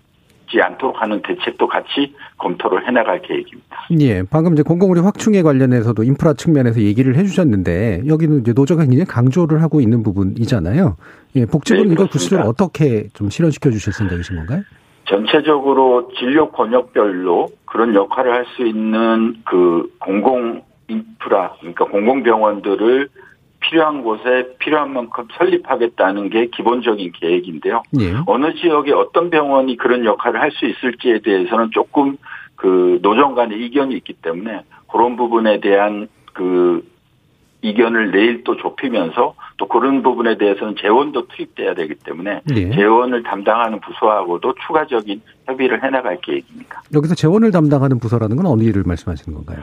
않도록 0.60 1.00
하는 1.00 1.22
대책도 1.22 1.66
같이 1.66 2.14
검토를 2.38 2.86
해나갈 2.86 3.20
계획입니다. 3.22 3.76
예, 4.00 4.22
방금 4.30 4.52
이제 4.52 4.62
공공의료 4.62 5.02
확충에 5.02 5.42
관련해서도 5.42 6.02
인프라 6.04 6.34
측면에서 6.34 6.80
얘기를 6.82 7.16
해주셨는데 7.16 8.02
여기는 8.06 8.40
이제 8.40 8.52
노조가 8.54 8.82
굉장히 8.84 9.06
강조를 9.06 9.62
하고 9.62 9.80
있는 9.80 10.02
부분이잖아요. 10.02 10.96
예, 11.36 11.46
복지부는 11.46 11.88
네, 11.88 11.92
이걸. 11.94 12.08
구체적으로 12.08 12.48
어떻게 12.48 13.08
좀 13.14 13.30
실현시켜 13.30 13.70
주실 13.70 13.92
생각이신 13.92 14.36
건가요? 14.36 14.62
전체적으로 15.08 16.10
진료 16.18 16.50
권역별로 16.50 17.48
그런 17.64 17.94
역할을 17.94 18.32
할 18.32 18.44
수 18.56 18.66
있는 18.66 19.36
그 19.44 19.90
공공 19.98 20.62
인프라, 20.88 21.54
그러니까 21.60 21.86
공공병원들을 21.86 23.08
필요한 23.62 24.02
곳에 24.02 24.54
필요한 24.58 24.92
만큼 24.92 25.26
설립하겠다는 25.38 26.28
게 26.30 26.46
기본적인 26.46 27.12
계획인데요. 27.12 27.82
예. 28.00 28.14
어느 28.26 28.54
지역에 28.54 28.92
어떤 28.92 29.30
병원이 29.30 29.76
그런 29.76 30.04
역할을 30.04 30.40
할 30.40 30.52
수 30.52 30.66
있을지에 30.66 31.20
대해서는 31.20 31.70
조금 31.72 32.16
그 32.56 32.98
노정 33.02 33.34
간의 33.34 33.58
이견이 33.64 33.94
있기 33.96 34.12
때문에 34.14 34.62
그런 34.90 35.16
부분에 35.16 35.60
대한 35.60 36.08
그 36.34 36.86
이견을 37.62 38.10
내일 38.10 38.44
또 38.44 38.56
좁히면서 38.56 39.34
또 39.56 39.68
그런 39.68 40.02
부분에 40.02 40.36
대해서는 40.36 40.74
재원도 40.80 41.28
투입돼야 41.28 41.74
되기 41.74 41.94
때문에 41.94 42.40
예. 42.54 42.70
재원을 42.70 43.22
담당하는 43.22 43.80
부서하고도 43.80 44.54
추가적인 44.66 45.22
협의를 45.46 45.82
해나갈 45.82 46.18
계획입니다. 46.20 46.82
여기서 46.92 47.14
재원을 47.14 47.50
담당하는 47.52 47.98
부서라는 47.98 48.36
건 48.36 48.46
어느 48.46 48.62
일을 48.64 48.82
말씀하시는 48.84 49.34
건가요? 49.34 49.62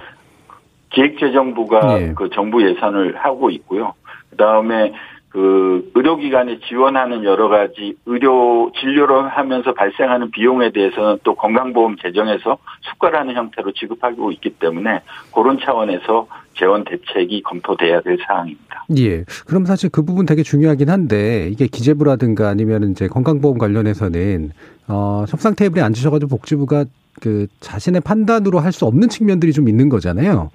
기획재정부가 0.99 2.01
예. 2.01 2.13
그 2.15 2.29
정부 2.29 2.67
예산을 2.67 3.15
하고 3.17 3.49
있고요. 3.51 3.93
그 4.29 4.35
다음에 4.37 4.93
그 5.29 5.91
의료기관에 5.93 6.59
지원하는 6.67 7.23
여러 7.23 7.49
가지 7.49 7.95
의료 8.07 8.71
진료를 8.79 9.29
하면서 9.29 9.73
발생하는 9.73 10.31
비용에 10.31 10.71
대해서는 10.71 11.19
또 11.23 11.35
건강보험 11.35 11.97
재정에서 12.01 12.57
숙가라는 12.81 13.35
형태로 13.35 13.71
지급하고 13.73 14.31
있기 14.31 14.55
때문에 14.59 15.01
그런 15.33 15.59
차원에서 15.59 16.27
재원 16.57 16.83
대책이 16.83 17.43
검토돼야 17.43 18.01
될 18.01 18.17
사항입니다. 18.25 18.85
예. 18.97 19.23
그럼 19.45 19.65
사실 19.65 19.89
그 19.91 20.03
부분 20.03 20.25
되게 20.25 20.41
중요하긴 20.41 20.89
한데 20.89 21.47
이게 21.51 21.67
기재부라든가 21.67 22.49
아니면 22.49 22.91
이제 22.91 23.07
건강보험 23.07 23.59
관련해서는 23.59 24.51
어 24.87 25.25
협상 25.29 25.53
테이블에 25.55 25.83
앉으셔가지고 25.83 26.29
복지부가 26.29 26.85
그 27.21 27.45
자신의 27.59 28.01
판단으로 28.01 28.59
할 28.59 28.71
수 28.71 28.85
없는 28.85 29.09
측면들이 29.09 29.53
좀 29.53 29.69
있는 29.69 29.89
거잖아요. 29.89 30.49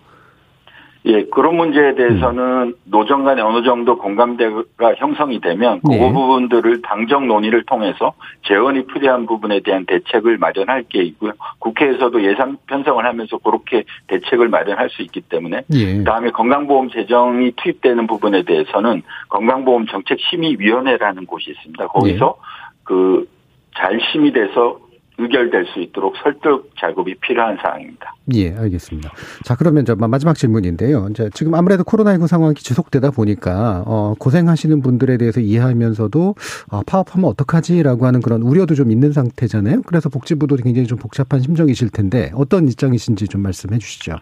예, 1.07 1.25
그런 1.25 1.57
문제에 1.57 1.95
대해서는 1.95 2.71
네. 2.71 2.73
노정 2.85 3.25
간에 3.25 3.43
어느 3.43 3.63
정도 3.63 3.99
공감대가 3.99 4.95
형성이 4.97 5.39
되면 5.39 5.81
그 5.85 5.93
네. 5.93 5.99
부분들을 5.99 6.81
당정 6.81 7.29
논의를 7.29 7.65
통해서 7.65 8.15
재원이 8.47 8.87
필요한 8.87 9.27
부분에 9.27 9.61
대한 9.61 9.85
대책을 9.85 10.39
마련할 10.39 10.85
계획이고요. 10.89 11.33
국회에서도 11.59 12.25
예산 12.25 12.57
편성을 12.67 13.05
하면서 13.05 13.37
그렇게 13.37 13.85
대책을 14.07 14.49
마련할 14.49 14.89
수 14.89 15.03
있기 15.03 15.21
때문에 15.21 15.63
예. 15.75 15.99
그다음에 15.99 16.31
건강보험 16.31 16.89
재정이 16.89 17.53
투입되는 17.57 18.07
부분에 18.07 18.43
대해서는 18.45 19.03
건강보험 19.29 19.87
정책심의위원회라는 19.87 21.27
곳이 21.27 21.51
있습니다. 21.51 21.87
거기서 21.89 22.37
예. 22.39 22.85
그잘 22.85 24.01
심의돼서 24.11 24.79
의결될 25.19 25.67
수 25.67 25.81
있도록 25.81 26.17
설득 26.23 26.71
작업이 26.79 27.15
필요한 27.17 27.57
사항입니다. 27.63 28.15
예, 28.35 28.55
알겠습니다. 28.57 29.11
자, 29.45 29.55
그러면 29.57 29.85
저 29.85 29.95
마지막 29.95 30.35
질문인데요. 30.35 31.07
이제 31.11 31.31
지금 31.35 31.55
아무래도 31.55 31.85
코로나19 31.85 32.27
상황이 32.27 32.55
지속되다 32.55 33.11
보니까 33.13 33.85
어, 33.87 34.15
고생하시는 34.19 34.83
분들에 34.83 35.17
대해서 35.17 35.41
이해하면서도 35.41 36.35
아, 36.71 36.83
파업하면 36.87 37.31
어떡하지라고 37.31 38.07
하는 38.07 38.21
그런 38.21 38.43
우려도 38.43 38.75
좀 38.75 38.91
있는 38.91 39.13
상태잖아요. 39.13 39.83
그래서 39.83 40.09
복지부도 40.09 40.57
굉장히 40.57 40.87
좀 40.89 40.99
복잡한 40.99 41.41
심정이실 41.41 41.91
텐데 41.91 42.31
어떤 42.35 42.67
입장이신지 42.69 43.29
좀 43.29 43.43
말씀해 43.43 43.79
주시죠. 43.79 44.17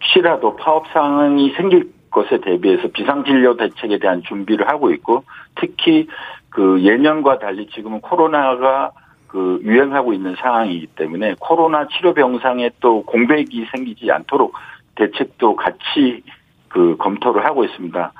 혹시라도 0.00 0.56
파업 0.56 0.86
상황이 0.92 1.52
생길 1.56 1.90
것에 2.10 2.40
대비해서 2.40 2.88
비상진료 2.88 3.56
대책에 3.58 3.98
대한 3.98 4.22
준비를 4.22 4.68
하고 4.68 4.90
있고 4.92 5.24
특히 5.56 6.06
그 6.48 6.82
예년과 6.82 7.38
달리 7.38 7.66
지금은 7.66 8.00
코로나가 8.00 8.92
그 9.26 9.60
유행하고 9.62 10.12
있는 10.12 10.34
상황이기 10.36 10.88
때문에 10.88 11.34
코로나 11.38 11.86
치료 11.88 12.14
병상에 12.14 12.70
또 12.80 13.02
공백이 13.02 13.66
생기지 13.72 14.10
않도록 14.10 14.54
대책도 14.94 15.56
같이 15.56 16.22
그 16.68 16.96
검토를 16.98 17.44
하고 17.44 17.64
있습니다. 17.64 18.12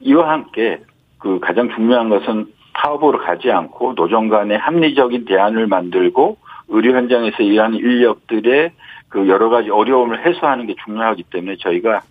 이와 0.00 0.30
함께 0.30 0.80
그 1.18 1.40
가장 1.40 1.68
중요한 1.74 2.08
것은 2.08 2.46
파업으로 2.74 3.18
가지 3.18 3.50
않고 3.50 3.94
노정 3.94 4.28
간의 4.28 4.58
합리적인 4.58 5.24
대안을 5.24 5.66
만들고 5.66 6.38
의료 6.68 6.94
현장에서 6.94 7.42
일하는 7.42 7.78
인력들의 7.78 8.70
그 9.08 9.26
여러 9.28 9.48
가지 9.48 9.70
어려움을 9.70 10.24
해소하는 10.24 10.66
게 10.66 10.74
중요하기 10.84 11.24
때문에 11.24 11.56
저희가 11.56 12.02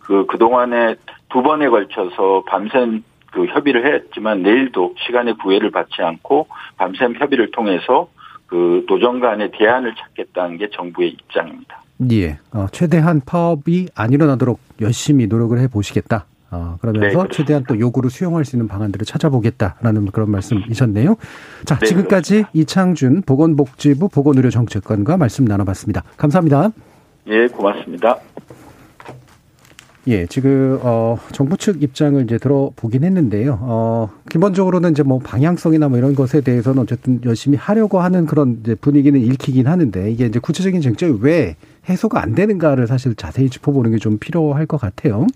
그 0.00 0.26
그동안에 0.26 0.96
두 1.28 1.42
번에 1.42 1.68
걸쳐서 1.68 2.44
밤샘 2.46 3.04
그 3.32 3.46
협의를 3.46 3.86
했지만 3.86 4.42
내일도 4.42 4.94
시간의 5.06 5.36
구애를 5.38 5.70
받지 5.70 6.02
않고 6.02 6.48
밤샘 6.76 7.16
협의를 7.16 7.50
통해서 7.50 8.08
그 8.46 8.84
노정 8.88 9.20
간의 9.20 9.50
대안을 9.52 9.94
찾겠다는 9.94 10.58
게 10.58 10.70
정부의 10.70 11.10
입장입니다. 11.10 11.82
예. 12.12 12.38
어, 12.52 12.66
최대한 12.72 13.20
파업이 13.24 13.88
안 13.94 14.12
일어나도록 14.12 14.60
열심히 14.80 15.26
노력을 15.26 15.58
해 15.58 15.68
보시겠다. 15.68 16.26
어, 16.50 16.76
그러면서 16.80 17.24
네, 17.24 17.28
최대한 17.32 17.64
또 17.66 17.78
요구를 17.78 18.08
수용할 18.08 18.44
수 18.44 18.56
있는 18.56 18.68
방안들을 18.68 19.04
찾아보겠다라는 19.04 20.06
그런 20.06 20.30
말씀이셨네요. 20.30 21.16
자, 21.64 21.78
네, 21.78 21.86
지금까지 21.86 22.34
그렇습니다. 22.34 22.50
이창준 22.52 23.22
보건복지부 23.22 24.08
보건의료정책관과 24.08 25.16
말씀 25.16 25.44
나눠봤습니다. 25.44 26.04
감사합니다. 26.16 26.70
예, 27.28 27.48
고맙습니다. 27.48 28.18
예, 30.08 30.24
지금 30.26 30.78
어 30.82 31.18
정부 31.32 31.56
측 31.56 31.82
입장을 31.82 32.22
이제 32.22 32.38
들어보긴 32.38 33.02
했는데요. 33.02 33.58
어 33.60 34.10
기본적으로는 34.30 34.92
이제 34.92 35.02
뭐 35.02 35.18
방향성이나 35.18 35.88
뭐 35.88 35.98
이런 35.98 36.14
것에 36.14 36.42
대해서는 36.42 36.80
어쨌든 36.82 37.20
열심히 37.24 37.56
하려고 37.58 38.00
하는 38.00 38.24
그런 38.26 38.58
이제 38.62 38.76
분위기는 38.76 39.18
읽히긴 39.20 39.66
하는데 39.66 40.10
이게 40.10 40.26
이제 40.26 40.38
구체적인 40.38 40.80
쟁점이 40.80 41.18
왜 41.22 41.56
해소가 41.88 42.22
안 42.22 42.34
되는가를 42.34 42.86
사실 42.86 43.14
자세히 43.16 43.50
짚어보는 43.50 43.90
게 43.92 43.96
좀 43.98 44.18
필요할 44.18 44.66
것 44.66 44.80
같아요. 44.80 45.26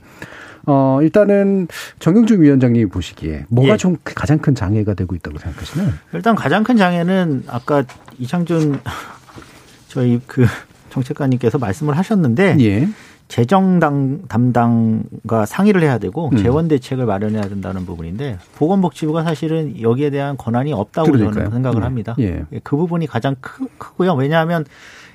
어, 0.67 0.99
일단은 1.03 1.67
정영준 1.99 2.43
위원장님이 2.43 2.87
보시기에 2.91 3.47
뭐가 3.49 3.73
예. 3.73 3.77
좀 3.77 3.97
가장 4.05 4.39
큰 4.39 4.55
장애가 4.55 4.95
되고 4.95 5.15
있다고 5.17 5.39
생각하시나요? 5.39 5.91
일단 6.13 6.37
가장 6.37 6.63
큰 6.63 6.77
장애는 6.77 7.45
아까 7.49 7.83
이창준 8.19 8.79
저희 9.89 10.21
그 10.27 10.45
정책관님께서 10.91 11.59
말씀을 11.59 11.97
하셨는데 11.97 12.57
예. 12.61 12.89
재정 13.31 13.79
당 13.79 14.23
담당과 14.27 15.47
상의를 15.47 15.83
해야 15.85 15.99
되고 15.99 16.31
음. 16.33 16.37
재원 16.37 16.67
대책을 16.67 17.07
마련해야 17.07 17.43
된다는 17.43 17.87
부분인데 17.87 18.39
보건복지부가 18.57 19.23
사실은 19.23 19.81
여기에 19.81 20.11
대한 20.11 20.37
권한이 20.37 20.73
없다고 20.73 21.13
그러니까요. 21.13 21.35
저는 21.35 21.51
생각을 21.53 21.79
예. 21.79 21.85
합니다. 21.85 22.17
예. 22.19 22.45
그 22.65 22.77
부분이 22.77 23.07
가장 23.07 23.37
크, 23.41 23.69
크고요. 23.79 24.15
왜냐하면 24.15 24.65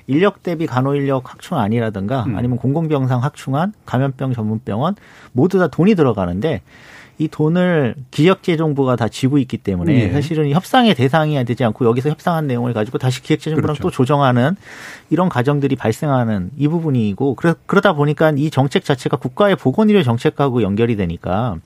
인력 0.06 0.42
대비 0.42 0.66
간호인력 0.66 1.30
확충안이라든가 1.30 2.24
음. 2.24 2.36
아니면 2.36 2.56
공공병상 2.56 3.22
확충안, 3.22 3.74
감염병 3.84 4.32
전문병원 4.32 4.94
모두 5.32 5.58
다 5.58 5.68
돈이 5.68 5.94
들어가는데 5.94 6.62
이 7.18 7.28
돈을 7.28 7.94
기획재정부가 8.10 8.96
다 8.96 9.08
지고 9.08 9.38
있기 9.38 9.56
때문에 9.56 9.92
네. 9.92 10.12
사실은 10.12 10.50
협상의 10.50 10.94
대상이 10.94 11.42
되지 11.44 11.64
않고 11.64 11.86
여기서 11.86 12.10
협상한 12.10 12.46
내용을 12.46 12.74
가지고 12.74 12.98
다시 12.98 13.22
기획재정부랑 13.22 13.74
그렇죠. 13.74 13.82
또 13.82 13.90
조정하는 13.90 14.54
이런 15.08 15.30
과정들이 15.30 15.76
발생하는 15.76 16.50
이 16.58 16.68
부분이고 16.68 17.36
그러다 17.66 17.94
보니까 17.94 18.32
이 18.36 18.50
정책 18.50 18.84
자체가 18.84 19.16
국가의 19.16 19.56
보건의료 19.56 20.02
정책하고 20.02 20.62
연결이 20.62 20.96
되니까 20.96 21.56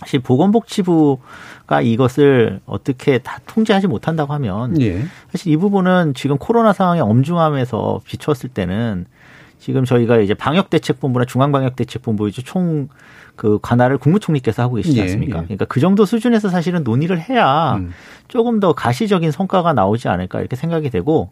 사실 0.00 0.20
보건복지부가 0.20 1.80
이것을 1.82 2.60
어떻게 2.66 3.18
다 3.18 3.38
통제하지 3.46 3.86
못한다고 3.86 4.34
하면 4.34 4.80
예. 4.82 5.04
사실 5.30 5.52
이 5.52 5.56
부분은 5.56 6.12
지금 6.14 6.36
코로나 6.36 6.72
상황의 6.72 7.02
엄중함에서 7.02 8.00
비추었을 8.04 8.50
때는 8.50 9.06
지금 9.58 9.84
저희가 9.84 10.18
이제 10.18 10.34
방역대책본부나 10.34 11.24
중앙방역대책본부 11.24 12.28
이제 12.28 12.42
총 12.42 12.88
그 13.36 13.58
관할을 13.60 13.98
국무총리께서 13.98 14.62
하고 14.62 14.76
계시지 14.76 14.98
예, 14.98 15.02
않습니까? 15.02 15.38
예, 15.38 15.42
예. 15.42 15.46
그러니까 15.46 15.64
그 15.66 15.80
정도 15.80 16.04
수준에서 16.04 16.48
사실은 16.48 16.84
논의를 16.84 17.20
해야 17.20 17.74
음. 17.74 17.92
조금 18.28 18.60
더 18.60 18.72
가시적인 18.72 19.30
성과가 19.30 19.72
나오지 19.72 20.08
않을까 20.08 20.40
이렇게 20.40 20.56
생각이 20.56 20.90
되고 20.90 21.30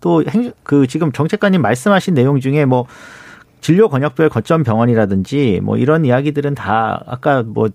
또그 0.00 0.86
지금 0.88 1.12
정책관님 1.12 1.62
말씀하신 1.62 2.14
내용 2.14 2.40
중에 2.40 2.64
뭐 2.64 2.86
진료 3.60 3.88
권역별 3.88 4.28
거점 4.28 4.64
병원이라든지 4.64 5.60
뭐 5.62 5.76
이런 5.76 6.04
이야기들은 6.04 6.54
다 6.54 7.02
아까 7.06 7.42
뭐 7.42 7.68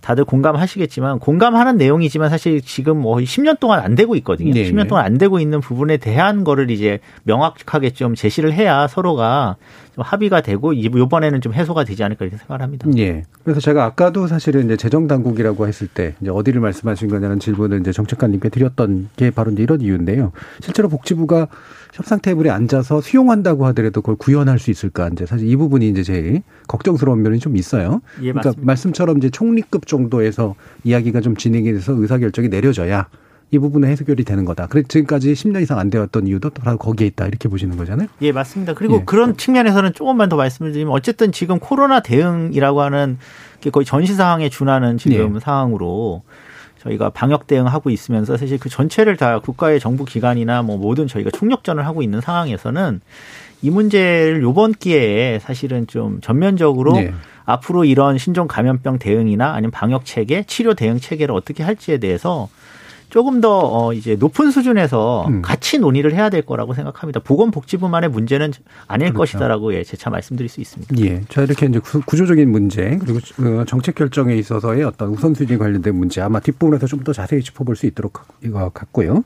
다들 0.00 0.24
공감하시겠지만 0.24 1.18
공감하는 1.18 1.76
내용이지만 1.76 2.30
사실 2.30 2.62
지금 2.62 2.98
뭐 2.98 3.16
10년 3.16 3.58
동안 3.58 3.80
안 3.80 3.94
되고 3.94 4.14
있거든요. 4.16 4.52
네 4.54 4.70
10년 4.70 4.88
동안 4.88 5.04
안 5.04 5.18
되고 5.18 5.40
있는 5.40 5.60
부분에 5.60 5.96
대한 5.96 6.44
거를 6.44 6.70
이제 6.70 7.00
명확하게 7.24 7.90
좀 7.90 8.14
제시를 8.14 8.52
해야 8.52 8.86
서로가 8.86 9.56
좀 9.94 10.04
합의가 10.04 10.40
되고 10.40 10.72
이번에는 10.72 11.40
좀 11.40 11.52
해소가 11.52 11.84
되지 11.84 12.04
않을까 12.04 12.24
이렇게 12.24 12.38
생각을 12.38 12.62
합니다. 12.62 12.88
예. 12.96 13.24
그래서 13.42 13.60
제가 13.60 13.84
아까도 13.84 14.28
사실은 14.28 14.64
이제 14.66 14.76
재정 14.76 15.08
당국이라고 15.08 15.66
했을 15.66 15.88
때 15.88 16.14
이제 16.20 16.30
어디를 16.30 16.60
말씀하신 16.60 17.08
거냐는 17.08 17.40
질문을 17.40 17.80
이제 17.80 17.92
정책관님께 17.92 18.48
드렸던 18.50 19.10
게 19.16 19.30
바로 19.30 19.50
이제 19.50 19.62
이런 19.62 19.80
이유인데요. 19.80 20.32
실제로 20.60 20.88
복지부가 20.88 21.48
협상 21.98 22.20
테이블에 22.20 22.48
앉아서 22.48 23.00
수용한다고 23.00 23.66
하더라도 23.66 24.02
그걸 24.02 24.14
구현할 24.14 24.60
수 24.60 24.70
있을까 24.70 25.10
이제 25.12 25.26
사실 25.26 25.48
이 25.48 25.56
부분이 25.56 25.88
이제 25.88 26.04
제일 26.04 26.42
걱정스러운 26.68 27.22
면이 27.22 27.40
좀 27.40 27.56
있어요. 27.56 28.00
예, 28.18 28.30
그러니까 28.30 28.50
맞습니다. 28.50 28.62
말씀처럼 28.64 29.18
이제 29.18 29.30
총리급 29.30 29.88
정도에서 29.88 30.54
이야기가 30.84 31.20
좀 31.20 31.36
진행이 31.36 31.72
돼서 31.72 31.92
의사 31.94 32.18
결정이 32.18 32.50
내려져야 32.50 33.08
이 33.50 33.58
부분은 33.58 33.88
해결이 33.88 34.22
되는 34.22 34.44
거다. 34.44 34.68
그래 34.68 34.84
지금까지 34.86 35.32
10년 35.32 35.60
이상 35.60 35.80
안 35.80 35.90
되었던 35.90 36.28
이유도 36.28 36.50
바로 36.50 36.78
거기에 36.78 37.08
있다. 37.08 37.26
이렇게 37.26 37.48
보시는 37.48 37.76
거잖아요. 37.76 38.06
예, 38.22 38.30
맞습니다. 38.30 38.74
그리고 38.74 38.98
예. 39.00 39.02
그런 39.04 39.36
측면에서는 39.36 39.92
조금만 39.94 40.28
더 40.28 40.36
말씀을 40.36 40.70
드리면 40.70 40.92
어쨌든 40.92 41.32
지금 41.32 41.58
코로나 41.58 41.98
대응이라고 41.98 42.80
하는 42.80 43.18
게 43.60 43.70
거의 43.70 43.84
전시 43.84 44.14
상황에 44.14 44.48
준하는 44.50 44.98
지금 44.98 45.34
예. 45.34 45.40
상황으로 45.40 46.22
저희가 46.88 47.10
방역 47.10 47.46
대응하고 47.46 47.90
있으면서 47.90 48.36
사실 48.36 48.58
그 48.58 48.68
전체를 48.68 49.16
다 49.16 49.38
국가의 49.38 49.80
정부 49.80 50.04
기관이나 50.04 50.62
뭐 50.62 50.76
모든 50.76 51.06
저희가 51.06 51.30
총력전을 51.30 51.86
하고 51.86 52.02
있는 52.02 52.20
상황에서는 52.20 53.00
이 53.62 53.70
문제를 53.70 54.42
요번 54.42 54.72
기회에 54.72 55.38
사실은 55.40 55.86
좀 55.86 56.20
전면적으로 56.20 56.92
네. 56.92 57.12
앞으로 57.44 57.84
이런 57.84 58.18
신종 58.18 58.46
감염병 58.46 58.98
대응이나 58.98 59.52
아니면 59.52 59.70
방역 59.70 60.04
체계, 60.04 60.42
치료 60.44 60.74
대응 60.74 60.98
체계를 61.00 61.34
어떻게 61.34 61.62
할지에 61.62 61.98
대해서 61.98 62.48
조금 63.10 63.40
더 63.40 63.58
어, 63.58 63.92
이제 63.94 64.16
높은 64.16 64.50
수준에서 64.50 65.26
음. 65.28 65.40
같이 65.42 65.78
논의를 65.78 66.12
해야 66.12 66.28
될 66.28 66.42
거라고 66.42 66.74
생각합니다. 66.74 67.20
보건복지부만의 67.20 68.10
문제는 68.10 68.52
아닐 68.86 69.08
그렇죠. 69.12 69.18
것이다라고 69.18 69.72
예, 69.74 69.82
재차 69.82 70.10
말씀드릴 70.10 70.48
수 70.50 70.60
있습니다. 70.60 70.94
예. 70.98 71.22
자, 71.30 71.42
이렇게 71.42 71.66
이제 71.66 71.78
구- 71.78 72.02
구조적인 72.04 72.50
문제, 72.50 72.98
그리고 73.00 73.18
어, 73.42 73.64
정책 73.66 73.94
결정에 73.94 74.34
있어서의 74.36 74.84
어떤 74.84 75.08
우선순위 75.10 75.56
관련된 75.58 75.94
문제, 75.94 76.20
아마 76.20 76.38
뒷부분에서 76.40 76.86
좀 76.86 76.98
더 77.04 77.12
자세히 77.12 77.42
짚어볼 77.42 77.76
수 77.76 77.86
있도록 77.86 78.12
것 78.12 78.74
같고요. 78.74 79.22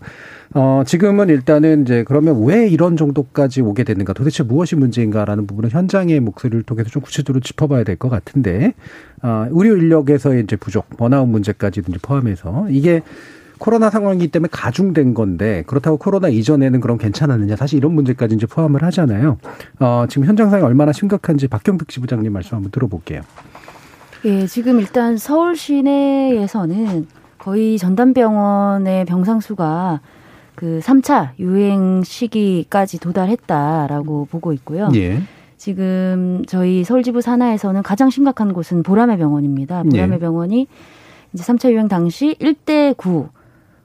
어, 0.55 0.83
지금은 0.87 1.31
일단은 1.31 1.83
이제 1.83 2.05
그러면 2.07 2.45
왜 2.45 2.69
이런 2.69 2.97
정도까지 2.99 3.63
오게 3.63 3.83
됐는가, 3.85 4.13
도대체 4.13 4.43
무엇이 4.43 4.77
문제인가라는 4.77 5.47
부분은 5.47 5.71
현장의 5.71 6.21
목소리를 6.21 6.63
통해서 6.65 6.91
좀 6.91 7.01
구체적으로 7.03 7.41
짚어봐야 7.41 7.83
될 7.85 7.97
것 7.97 8.11
같은데, 8.11 8.75
어, 9.23 9.47
의료 9.51 9.77
인력에서의 9.77 10.43
이제 10.45 10.55
부족, 10.57 10.89
번아웃 10.99 11.27
문제까지도 11.29 11.91
이제 11.91 11.99
포함해서 12.03 12.67
이게 12.71 13.03
코로나 13.63 13.91
상황이기 13.91 14.27
때문에 14.27 14.49
가중된 14.51 15.15
건데 15.15 15.63
그렇다고 15.69 15.97
코로나 15.97 16.27
이전에는 16.27 16.81
그럼 16.81 16.99
괜찮았느냐 16.99 17.55
사실 17.55 17.79
이런 17.79 17.95
문제까지 17.95 18.35
이제 18.35 18.45
포함을 18.45 18.83
하잖아요. 18.83 19.39
어, 19.79 20.07
지금 20.09 20.27
현장 20.27 20.51
상황이 20.51 20.67
얼마나 20.67 20.91
심각한지 20.91 21.47
박경득 21.47 21.89
지부장님 21.89 22.33
말씀 22.33 22.57
한번 22.57 22.73
들어볼게요. 22.73 23.21
예, 24.25 24.49
지금 24.49 24.81
일단 24.81 25.17
서울 25.17 25.55
시내에서는 25.55 27.07
거의 27.39 27.79
전담병원의 27.79 29.05
병상 29.05 29.39
수가 29.39 30.01
그 30.57 30.81
3차 30.83 31.31
유행 31.39 32.03
시기까지 32.03 32.99
도달했다라고 32.99 34.27
보고 34.29 34.53
있고요. 34.55 34.89
예. 34.97 35.23
지금 35.57 36.43
저희 36.49 36.83
서울지부 36.83 37.21
산하에서는 37.21 37.85
가장 37.85 38.11
심각한 38.11 38.55
곳은 38.55 38.83
보라매 38.83 39.17
병원입니다. 39.19 39.85
보라매 39.85 40.17
예. 40.17 40.19
병원이 40.19 40.67
이제 41.33 41.45
3차 41.45 41.71
유행 41.71 41.87
당시 41.87 42.35
1대 42.41 42.97
9 42.97 43.29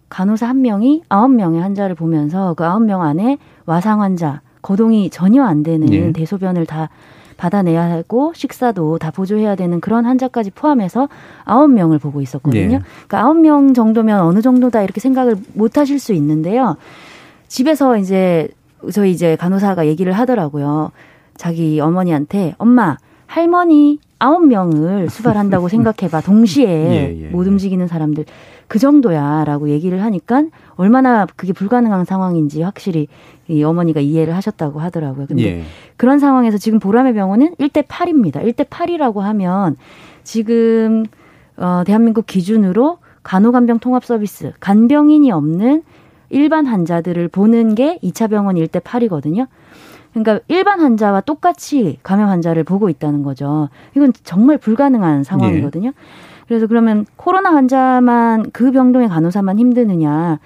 간호사 0.10 0.48
한 0.48 0.62
명이 0.62 1.04
9명의 1.10 1.60
환자를 1.60 1.96
보면서 1.96 2.54
그 2.54 2.64
9명 2.64 3.02
안에 3.02 3.38
와상 3.66 4.02
환자, 4.02 4.42
거동이 4.62 5.10
전혀 5.10 5.44
안 5.44 5.64
되는 5.64 5.92
예. 5.94 6.12
대소변을 6.12 6.66
다 6.66 6.90
받아내야 7.38 7.92
하고 7.92 8.34
식사도 8.34 8.98
다 8.98 9.12
보조해야 9.12 9.56
되는 9.56 9.80
그런 9.80 10.06
환자까지 10.06 10.52
포함해서 10.52 11.08
9명을 11.46 12.02
보고 12.02 12.22
있었거든요. 12.22 12.62
예. 12.62 12.82
그러니까 13.08 13.24
9명 13.24 13.76
정도면 13.76 14.22
어느 14.22 14.42
정도다 14.42 14.82
이렇게 14.82 15.00
생각을 15.00 15.36
못 15.54 15.78
하실 15.78 16.00
수 16.00 16.14
있는데요. 16.14 16.78
집에서 17.48 17.98
이제 17.98 18.48
저희 18.92 19.12
이제 19.12 19.36
간호사가 19.36 19.88
얘기를 19.88 20.14
하더라고요. 20.14 20.92
자기 21.36 21.80
어머니한테 21.80 22.56
엄마 22.58 22.98
할머니 23.28 24.00
아홉 24.20 24.46
명을 24.48 25.10
수발한다고 25.10 25.68
생각해봐 25.70 26.22
동시에 26.22 26.68
예, 26.68 27.22
예, 27.22 27.28
못 27.28 27.46
예. 27.46 27.50
움직이는 27.50 27.88
사람들 27.88 28.26
그 28.68 28.80
정도야라고 28.80 29.70
얘기를 29.70 30.02
하니까 30.04 30.44
얼마나 30.76 31.26
그게 31.36 31.54
불가능한 31.54 32.06
상황인지 32.06 32.62
확실히 32.62 33.08
이 33.48 33.64
어머니가 33.64 34.02
이해를 34.02 34.36
하셨다고 34.36 34.80
하더라고요. 34.80 35.28
근데 35.28 35.44
예. 35.44 35.64
그런 35.96 36.20
상황에서 36.20 36.58
지금 36.58 36.80
보라매 36.80 37.14
병원은 37.14 37.56
1대 37.56 37.88
8입니다. 37.88 38.44
1대 38.44 38.68
8이라고 38.68 39.20
하면 39.20 39.78
지금 40.24 41.06
어 41.56 41.84
대한민국 41.86 42.26
기준으로 42.28 43.00
간호간병 43.24 43.80
통합 43.80 44.06
서비스 44.06 44.54
간병인이 44.60 45.32
없는 45.32 45.84
일반 46.30 46.66
환자들을 46.66 47.28
보는 47.30 47.76
게 47.76 48.00
2차 48.04 48.30
병원 48.30 48.56
1대 48.56 48.82
8이거든요. 48.82 49.48
그러니까 50.14 50.40
일반 50.48 50.80
환자와 50.82 51.22
똑같이 51.22 52.00
감염 52.04 52.30
환자를 52.30 52.64
보고 52.64 52.90
있다는 52.90 53.24
거죠. 53.24 53.70
이건 53.96 54.14
정말 54.24 54.58
불가능한 54.58 55.24
상황이거든요. 55.24 55.92
그래서 56.48 56.68
그러면 56.68 57.06
코로나 57.16 57.54
환자만 57.54 58.52
그 58.52 58.72
병동의 58.72 59.10
간호사만 59.10 59.60
힘드느냐? 59.60 60.40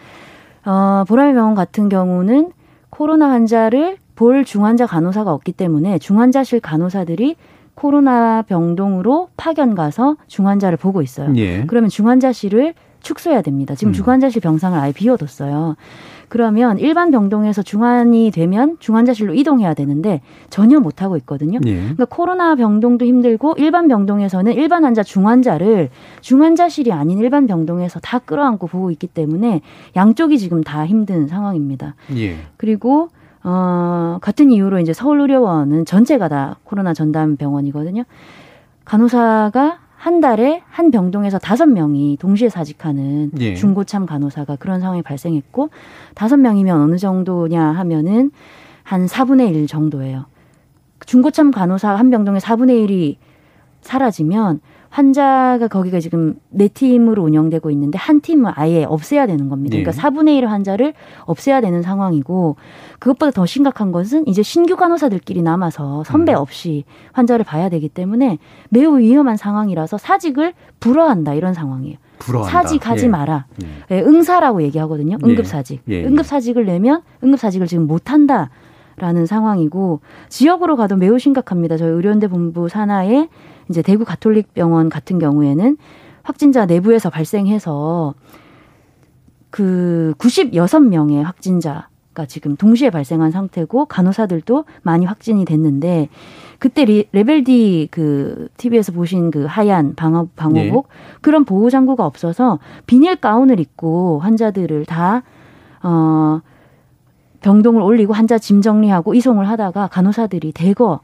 어, 0.66 1.04
보라매 1.08 1.34
병원 1.34 1.56
같은 1.56 1.90
경우는 1.90 2.52
코로나 2.90 3.30
환자를 3.30 3.98
볼 4.16 4.44
중환자 4.44 4.86
간호사가 4.86 5.32
없기 5.34 5.54
때문에 5.54 5.98
중환자실 6.00 6.60
간호사들이 6.60 7.36
코로나 7.74 8.42
병동으로 8.44 9.30
파견 9.38 9.76
가서 9.76 10.18
중환자를 10.28 10.78
보고 10.78 11.02
있어요. 11.02 11.34
예. 11.38 11.66
그러면 11.66 11.90
중환자실을 11.90 12.74
축소해야 13.00 13.42
됩니다. 13.42 13.74
지금 13.74 13.92
음. 13.92 13.94
중환자실 13.94 14.42
병상을 14.42 14.78
아예 14.78 14.92
비워뒀어요. 14.92 15.76
그러면 16.32 16.80
일반 16.80 17.12
병동에서 17.12 17.62
중환이 17.62 18.32
되면 18.32 18.78
중환자실로 18.80 19.34
이동해야 19.34 19.74
되는데 19.74 20.22
전혀 20.50 20.80
못 20.80 21.02
하고 21.02 21.18
있거든요. 21.18 21.60
예. 21.66 21.74
그러니까 21.74 22.06
코로나 22.06 22.56
병동도 22.56 23.04
힘들고 23.06 23.56
일반 23.58 23.90
병동에서는 23.90 24.54
일반 24.54 24.86
환자 24.86 25.04
중환자를 25.04 25.90
중환자실이 26.22 26.94
아닌 26.94 27.20
일반 27.20 27.48
병동에서 27.48 28.00
다 28.00 28.18
끌어안고 28.20 28.68
보고 28.68 28.92
있기 28.92 29.08
때문에 29.08 29.60
양쪽이 29.98 30.40
지금 30.40 30.64
다 30.64 30.86
힘든 30.86 31.28
상황입니다. 31.28 31.96
예. 32.16 32.38
그리고 32.56 33.10
어 33.44 34.18
같은 34.22 34.52
이유로 34.52 34.80
이제 34.80 34.94
서울의료원은 34.94 35.84
전체가 35.84 36.30
다 36.30 36.56
코로나 36.64 36.94
전담 36.94 37.36
병원이거든요. 37.36 38.04
간호사가 38.86 39.80
한 40.02 40.20
달에 40.20 40.64
한 40.68 40.90
병동에서 40.90 41.38
다섯 41.38 41.68
명이 41.68 42.18
동시에 42.20 42.50
사직하는 42.50 43.34
예. 43.40 43.54
중고참 43.54 44.08
간호사가 44.08 44.56
그런 44.56 44.80
상황이 44.80 45.04
발생했고 45.04 45.70
다섯 46.16 46.38
명이면 46.38 46.82
어느 46.82 46.98
정도냐 46.98 47.64
하면은 47.64 48.32
한 48.82 49.06
4분의 49.06 49.54
1 49.54 49.68
정도예요. 49.68 50.26
중고참 51.06 51.52
간호사 51.52 51.92
한 51.92 52.10
병동에 52.10 52.40
4분의 52.40 52.90
1이 52.90 53.18
사라지면 53.82 54.62
환자가 54.92 55.70
거기가 55.70 56.02
지금 56.02 56.36
네 56.50 56.68
팀으로 56.68 57.24
운영되고 57.24 57.72
있는데 57.72 57.98
한 57.98 58.20
팀을 58.20 58.52
아예 58.56 58.84
없애야 58.84 59.26
되는 59.26 59.48
겁니다. 59.48 59.78
네. 59.78 59.84
그러니까 59.84 60.02
4분의 60.02 60.36
1 60.36 60.48
환자를 60.48 60.94
없애야 61.26 61.62
되는 61.62 61.82
상황이고 61.82 62.58
그것보다 63.00 63.32
더 63.32 63.46
심각한 63.46 63.94
것은 63.94 64.28
이제 64.28 64.44
신규 64.44 64.76
간호사들끼리 64.76 65.42
남아서 65.44 66.04
선배 66.04 66.34
음. 66.34 66.40
없이 66.40 66.84
환자를 67.14 67.46
봐야 67.46 67.70
되기 67.70 67.88
때문에 67.88 68.38
매우 68.70 69.00
위험한 69.00 69.38
상황이라서 69.38 69.98
사직을 69.98 70.54
불허한다 70.82 71.36
이런 71.36 71.54
상황이에요. 71.54 71.96
불어한다. 72.20 72.52
사직 72.52 72.88
하지 72.88 73.06
예. 73.06 73.10
마라. 73.10 73.46
예. 73.64 73.96
예, 73.96 74.02
응사라고 74.02 74.62
얘기하거든요. 74.64 75.18
응급사직. 75.24 75.84
예, 75.90 75.94
예. 75.94 76.06
응급사직을 76.06 76.66
내면 76.66 77.02
응급사직을 77.24 77.66
지금 77.66 77.88
못한다. 77.88 78.50
라는 78.98 79.26
상황이고 79.26 80.02
지역으로 80.30 80.76
가도 80.76 80.96
매우 80.96 81.18
심각합니다. 81.18 81.78
저희 81.78 81.90
의료연대 81.90 82.28
본부 82.28 82.70
산하에 82.70 83.30
이제 83.72 83.82
대구 83.82 84.06
가톨릭 84.06 84.54
병원 84.54 84.90
같은 84.90 85.18
경우에는 85.18 85.78
확진자 86.22 86.66
내부에서 86.66 87.10
발생해서 87.10 88.14
그 89.50 90.14
96명의 90.20 91.24
확진자가 91.24 92.26
지금 92.28 92.56
동시에 92.56 92.92
발생한 92.92 93.32
상태고 93.32 93.86
간호사들도 93.86 94.66
많이 94.84 95.06
확진이 95.06 95.44
됐는데 95.44 96.10
그때 96.60 96.86
리, 96.86 97.08
level 97.12 97.44
D 97.44 97.88
그 97.90 98.50
TV에서 98.58 98.92
보신 98.92 99.32
그 99.32 99.46
하얀 99.46 99.96
방어 99.96 100.28
방호복 100.36 100.90
그런 101.22 101.44
보호 101.44 101.72
장구가 101.72 102.06
없어서 102.06 102.60
비닐 102.86 103.16
가운을 103.16 103.60
입고 103.60 104.20
환자들을 104.20 104.86
다 104.86 105.24
어 105.84 106.42
병동을 107.42 107.82
올리고 107.82 108.14
환자 108.14 108.38
짐 108.38 108.62
정리하고 108.62 109.16
이송을 109.16 109.50
하다가 109.50 109.88
간호사들이 109.88 110.52
대거 110.52 111.02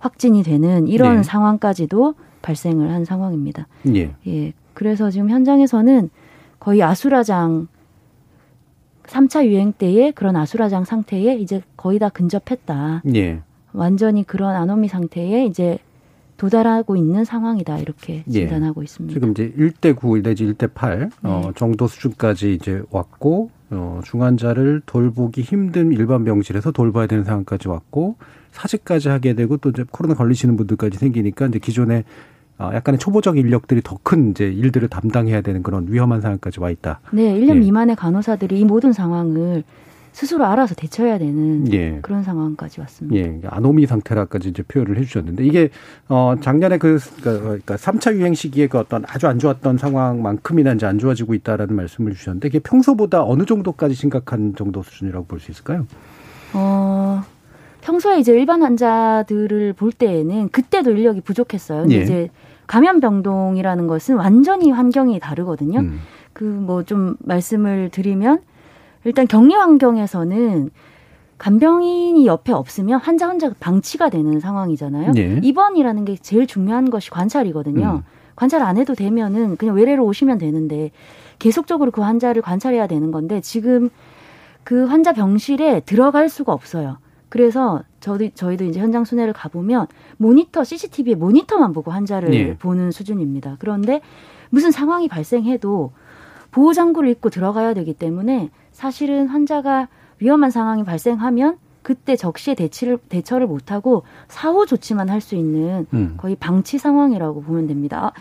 확진이 0.00 0.42
되는 0.42 0.88
이런 0.88 1.18
네. 1.18 1.22
상황까지도 1.22 2.14
발생을 2.42 2.90
한 2.90 3.04
상황입니다. 3.04 3.68
예. 3.94 4.14
예. 4.26 4.52
그래서 4.74 5.10
지금 5.10 5.30
현장에서는 5.30 6.10
거의 6.58 6.82
아수라장 6.82 7.68
3차 9.04 9.46
유행 9.46 9.72
때의 9.72 10.12
그런 10.12 10.36
아수라장 10.36 10.84
상태에 10.84 11.36
이제 11.36 11.62
거의 11.76 11.98
다 11.98 12.08
근접했다. 12.08 13.02
예. 13.14 13.42
완전히 13.72 14.24
그런 14.24 14.54
아노미 14.54 14.88
상태에 14.88 15.44
이제 15.44 15.78
도달하고 16.40 16.96
있는 16.96 17.22
상황이다. 17.26 17.78
이렇게 17.80 18.24
예. 18.28 18.32
진단하고 18.32 18.82
있습니다. 18.82 19.12
지금 19.12 19.32
이제 19.32 19.52
1대 19.58 19.94
9 19.94 20.22
내지 20.22 20.46
1대 20.46 20.70
8 20.72 21.10
어, 21.22 21.42
네. 21.44 21.52
정도 21.54 21.86
수준까지 21.86 22.54
이제 22.54 22.82
왔고 22.90 23.50
어, 23.68 24.00
중환자를 24.04 24.80
돌보기 24.86 25.42
힘든 25.42 25.92
일반 25.92 26.24
병실에서 26.24 26.72
돌봐야 26.72 27.06
되는 27.06 27.24
상황까지 27.24 27.68
왔고 27.68 28.16
사직까지 28.52 29.10
하게 29.10 29.34
되고 29.34 29.58
또 29.58 29.68
이제 29.68 29.84
코로나 29.90 30.14
걸리시는 30.14 30.56
분들까지 30.56 30.96
생기니까 30.96 31.46
이제 31.48 31.58
기존에 31.58 32.04
아, 32.56 32.74
약간의 32.74 32.98
초보적 32.98 33.36
인력들이 33.36 33.82
더 33.82 33.98
큰 34.02 34.30
이제 34.30 34.46
일들을 34.46 34.88
담당해야 34.88 35.42
되는 35.42 35.62
그런 35.62 35.86
위험한 35.92 36.22
상황까지 36.22 36.58
와 36.60 36.70
있다. 36.70 37.00
네, 37.12 37.38
1년 37.38 37.56
예. 37.56 37.60
미만의 37.60 37.96
간호사들이 37.96 38.58
이 38.60 38.64
모든 38.64 38.94
상황을 38.94 39.62
스스로 40.20 40.44
알아서 40.44 40.74
대처해야 40.74 41.16
되는 41.16 41.72
예. 41.72 41.98
그런 42.02 42.22
상황까지 42.22 42.78
왔습니다. 42.80 43.16
예, 43.16 43.40
아노미 43.48 43.86
상태라까지 43.86 44.50
이제 44.50 44.62
표현을 44.62 44.98
해주셨는데 44.98 45.46
이게 45.46 45.70
어 46.10 46.34
작년에 46.38 46.76
그 46.76 46.98
그러니까 47.22 47.76
3차 47.76 48.14
유행 48.16 48.34
시기에 48.34 48.66
그 48.66 48.76
어떤 48.76 49.02
아주 49.08 49.28
안 49.28 49.38
좋았던 49.38 49.78
상황만큼이나 49.78 50.74
이제 50.74 50.84
안 50.84 50.98
좋아지고 50.98 51.32
있다라는 51.32 51.74
말씀을 51.74 52.12
주셨는데 52.12 52.48
이게 52.48 52.58
평소보다 52.58 53.24
어느 53.24 53.46
정도까지 53.46 53.94
심각한 53.94 54.54
정도 54.58 54.82
수준이라고 54.82 55.24
볼 55.24 55.40
수 55.40 55.50
있을까요? 55.52 55.86
어, 56.52 57.22
평소에 57.80 58.18
이제 58.18 58.32
일반 58.32 58.60
환자들을 58.62 59.72
볼 59.72 59.90
때에는 59.90 60.50
그때도 60.50 60.90
인력이 60.90 61.22
부족했어요. 61.22 61.80
근데 61.84 61.96
예. 61.96 62.02
이제 62.02 62.28
감염병동이라는 62.66 63.86
것은 63.86 64.16
완전히 64.16 64.70
환경이 64.70 65.18
다르거든요. 65.18 65.80
음. 65.80 65.98
그뭐 66.34 66.82
좀 66.82 67.16
말씀을 67.20 67.88
드리면 67.90 68.40
일단 69.04 69.26
격리 69.26 69.54
환경에서는 69.54 70.70
간병인이 71.38 72.26
옆에 72.26 72.52
없으면 72.52 73.00
환자 73.00 73.26
혼자 73.26 73.50
방치가 73.58 74.10
되는 74.10 74.40
상황이잖아요. 74.40 75.12
네. 75.12 75.40
입원이라는 75.42 76.04
게 76.04 76.16
제일 76.16 76.46
중요한 76.46 76.90
것이 76.90 77.10
관찰이거든요. 77.10 78.02
음. 78.04 78.20
관찰 78.36 78.62
안 78.62 78.76
해도 78.76 78.94
되면은 78.94 79.56
그냥 79.56 79.74
외래로 79.74 80.04
오시면 80.04 80.38
되는데 80.38 80.90
계속적으로 81.38 81.90
그 81.90 82.02
환자를 82.02 82.42
관찰해야 82.42 82.86
되는 82.86 83.10
건데 83.10 83.40
지금 83.40 83.88
그 84.64 84.84
환자 84.84 85.12
병실에 85.12 85.80
들어갈 85.80 86.28
수가 86.28 86.52
없어요. 86.52 86.98
그래서 87.30 87.82
저희, 88.00 88.32
저희도 88.32 88.64
이제 88.64 88.80
현장 88.80 89.04
순회를 89.04 89.32
가보면 89.32 89.86
모니터, 90.18 90.64
CCTV에 90.64 91.14
모니터만 91.14 91.72
보고 91.72 91.90
환자를 91.90 92.34
예. 92.34 92.56
보는 92.56 92.90
수준입니다. 92.90 93.56
그런데 93.58 94.02
무슨 94.50 94.70
상황이 94.70 95.08
발생해도 95.08 95.92
보호 96.50 96.72
장구를 96.72 97.08
입고 97.10 97.30
들어가야 97.30 97.74
되기 97.74 97.94
때문에 97.94 98.50
사실은 98.84 99.26
환자가 99.26 99.88
위험한 100.20 100.50
상황이 100.50 100.84
발생하면 100.84 101.58
그때 101.82 102.16
적시에 102.16 102.54
대치를, 102.54 102.96
대처를 103.10 103.46
못하고 103.46 104.04
사후 104.26 104.64
조치만 104.64 105.10
할 105.10 105.20
수 105.20 105.34
있는 105.34 105.86
음. 105.92 106.14
거의 106.16 106.34
방치 106.34 106.78
상황이라고 106.78 107.42
보면 107.42 107.66
됩니다. 107.66 108.12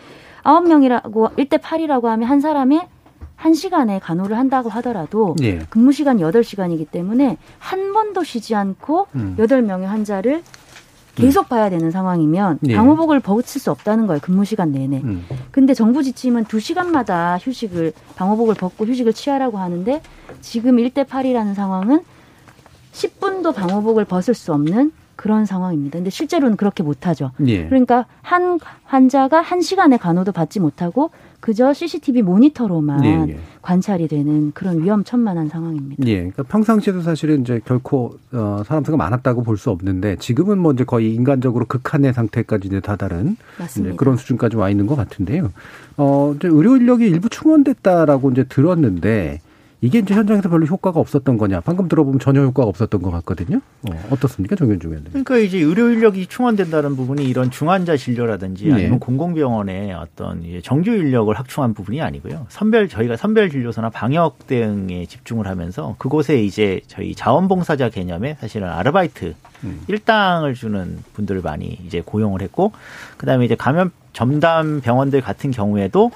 아홉 0.44 0.68
명이라고, 0.68 1.30
1대 1.38 1.60
8이라고 1.62 2.08
하면 2.08 2.28
한 2.28 2.42
사람에 2.42 2.90
한 3.38 3.54
시간에 3.54 4.00
간호를 4.00 4.38
한다고 4.38 4.68
하더라도 4.68 5.34
예. 5.42 5.60
근무 5.70 5.94
시간이 5.94 6.22
8시간이기 6.24 6.92
때문에 6.92 7.38
한 7.58 7.94
번도 7.94 8.26
쉬지 8.26 8.54
않고 8.54 9.08
음. 9.16 9.36
여덟 9.40 9.62
명의 9.62 9.88
환자를 9.88 10.44
계속 11.20 11.50
봐야 11.50 11.70
되는 11.70 11.92
상황이면 11.92 12.60
예. 12.68 12.76
방호복을 12.76 13.20
벗을 13.20 13.60
수 13.60 13.72
없다는 13.72 14.08
거예요. 14.08 14.20
근무 14.22 14.46
시간 14.46 14.72
내내. 14.72 15.02
음. 15.04 15.26
근데 15.52 15.74
정부 15.74 16.04
지침은 16.04 16.46
두시간마다 16.46 17.38
휴식을 17.42 17.94
방호복을 18.16 18.56
벗고 18.56 18.86
휴식을 18.86 19.14
취하라고 19.14 19.58
하는데 19.58 20.02
지금 20.42 20.78
1대 20.78 21.06
8이라는 21.06 21.54
상황은 21.54 22.02
10분도 22.94 23.54
방호복을 23.54 24.06
벗을 24.06 24.34
수 24.34 24.54
없는 24.54 24.92
그런 25.16 25.46
상황입니다. 25.46 25.98
근데 25.98 26.10
실제로는 26.10 26.56
그렇게 26.56 26.82
못 26.82 27.06
하죠. 27.06 27.32
예. 27.46 27.68
그러니까 27.68 28.06
한 28.22 28.58
환자가 28.86 29.42
한 29.42 29.62
시간의 29.62 30.00
간호도 30.00 30.32
받지 30.32 30.62
못하고 30.62 31.12
그저 31.40 31.74
CCTV 31.74 32.22
모니터로만 32.22 33.06
예, 33.06 33.34
예. 33.34 33.40
관찰이 33.62 34.08
되는 34.08 34.52
그런 34.54 34.84
위험천만한 34.84 35.48
상황입니다. 35.50 36.06
예, 36.08 36.16
그러니까 36.18 36.44
평상시에도 36.44 37.02
사실은 37.02 37.42
이제 37.42 37.62
결코 37.66 38.18
어, 38.32 38.62
사람 38.66 38.84
수가 38.84 38.98
많았다고 38.98 39.44
볼 39.44 39.58
수 39.58 39.70
없는데 39.72 40.16
지금은 40.18 40.58
뭐 40.58 40.72
이제 40.74 40.84
거의 40.86 41.14
인간적으로 41.14 41.66
극한의 41.66 42.14
상태까지 42.14 42.68
이제 42.68 42.80
다다른. 42.80 43.36
이제 43.82 43.94
그런 43.98 44.16
수준까지 44.18 44.56
와 44.56 44.70
있는 44.70 44.88
것 44.88 44.96
같은데요. 44.96 45.52
어, 45.98 46.34
이제 46.38 46.48
의료 46.48 46.78
인력이 46.78 47.06
일부 47.06 47.28
충원됐다라고 47.30 48.32
이제 48.32 48.44
들었는데 48.46 49.42
이게 49.82 50.00
이제 50.00 50.14
현장에서 50.14 50.50
별로 50.50 50.66
효과가 50.66 51.00
없었던 51.00 51.38
거냐? 51.38 51.62
방금 51.62 51.88
들어보면 51.88 52.20
전혀 52.20 52.42
효과가 52.42 52.68
없었던 52.68 53.02
것 53.02 53.12
같거든요. 53.12 53.62
어, 53.90 54.08
어떻습니까, 54.10 54.56
정윤중 54.58 54.92
의원님? 54.92 55.12
그러니까 55.12 55.38
이제 55.38 55.60
의료 55.60 55.90
인력이 55.90 56.28
충원된다는 56.28 56.98
부분이 56.98 57.24
이런 57.24 57.50
중환자 57.50 57.96
진료라든지 57.96 58.68
네. 58.68 58.74
아니면 58.74 59.00
공공병원의 59.00 59.94
어떤 59.94 60.44
이제 60.44 60.62
정규 60.62 60.92
인력을 60.92 61.34
확충한 61.34 61.74
부분이 61.74 62.02
아니고요. 62.02 62.46
선별 62.50 62.90
저희가 62.90 63.16
선별 63.16 63.50
진료소나 63.50 63.90
방역 63.90 64.48
대응에 64.48 65.06
집중을 65.06 65.48
하면서 65.48 65.96
그곳에 65.98 66.44
이제 66.44 66.82
저희 66.88 67.16
자원봉사자 67.16 67.90
개념의 67.90 68.38
사실은 68.42 68.68
아르바이트 68.68 69.36
음. 69.64 69.82
일당을 69.88 70.56
주는 70.56 70.98
분들을 71.14 71.42
많이 71.42 71.80
이제 71.86 72.02
고용을 72.06 72.42
했고 72.42 72.74
그다음에 73.18 73.46
이제 73.46 73.56
감염 73.56 73.92
전담 74.12 74.82
병원들 74.82 75.22
같은 75.22 75.52
경우에도 75.52 76.12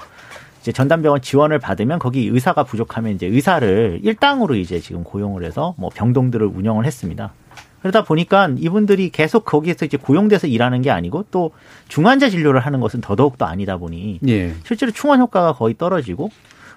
이제 0.64 0.72
전담병원 0.72 1.20
지원을 1.20 1.58
받으면 1.58 1.98
거기 1.98 2.26
의사가 2.26 2.64
부족하면 2.64 3.12
이제 3.12 3.26
의사를 3.26 4.00
일당으로 4.02 4.54
이제 4.54 4.80
지금 4.80 5.04
고용을 5.04 5.44
해서 5.44 5.74
뭐 5.76 5.90
병동들을 5.94 6.46
운영을 6.46 6.86
했습니다. 6.86 7.34
그러다 7.82 8.02
보니까 8.02 8.48
이분들이 8.56 9.10
계속 9.10 9.44
거기에서 9.44 9.84
이제 9.84 9.98
고용돼서 9.98 10.46
일하는 10.46 10.80
게 10.80 10.90
아니고 10.90 11.26
또 11.30 11.50
중환자 11.88 12.30
진료를 12.30 12.60
하는 12.60 12.80
것은 12.80 13.02
더더욱 13.02 13.36
더 13.36 13.44
아니다 13.44 13.76
보니 13.76 14.20
예. 14.26 14.54
실제로 14.64 14.90
충원 14.90 15.20
효과가 15.20 15.52
거의 15.52 15.76
떨어지고 15.76 16.30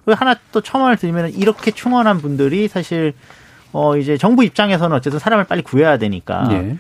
그리고 0.04 0.20
하나 0.20 0.36
또 0.52 0.60
첨언을 0.60 0.98
드리면 0.98 1.30
이렇게 1.36 1.72
충원한 1.72 2.18
분들이 2.18 2.68
사실 2.68 3.14
어 3.72 3.96
이제 3.96 4.18
정부 4.18 4.44
입장에서는 4.44 4.98
어쨌든 4.98 5.18
사람을 5.18 5.46
빨리 5.46 5.62
구해야 5.62 5.98
되니까 5.98 6.46
예. 6.52 6.78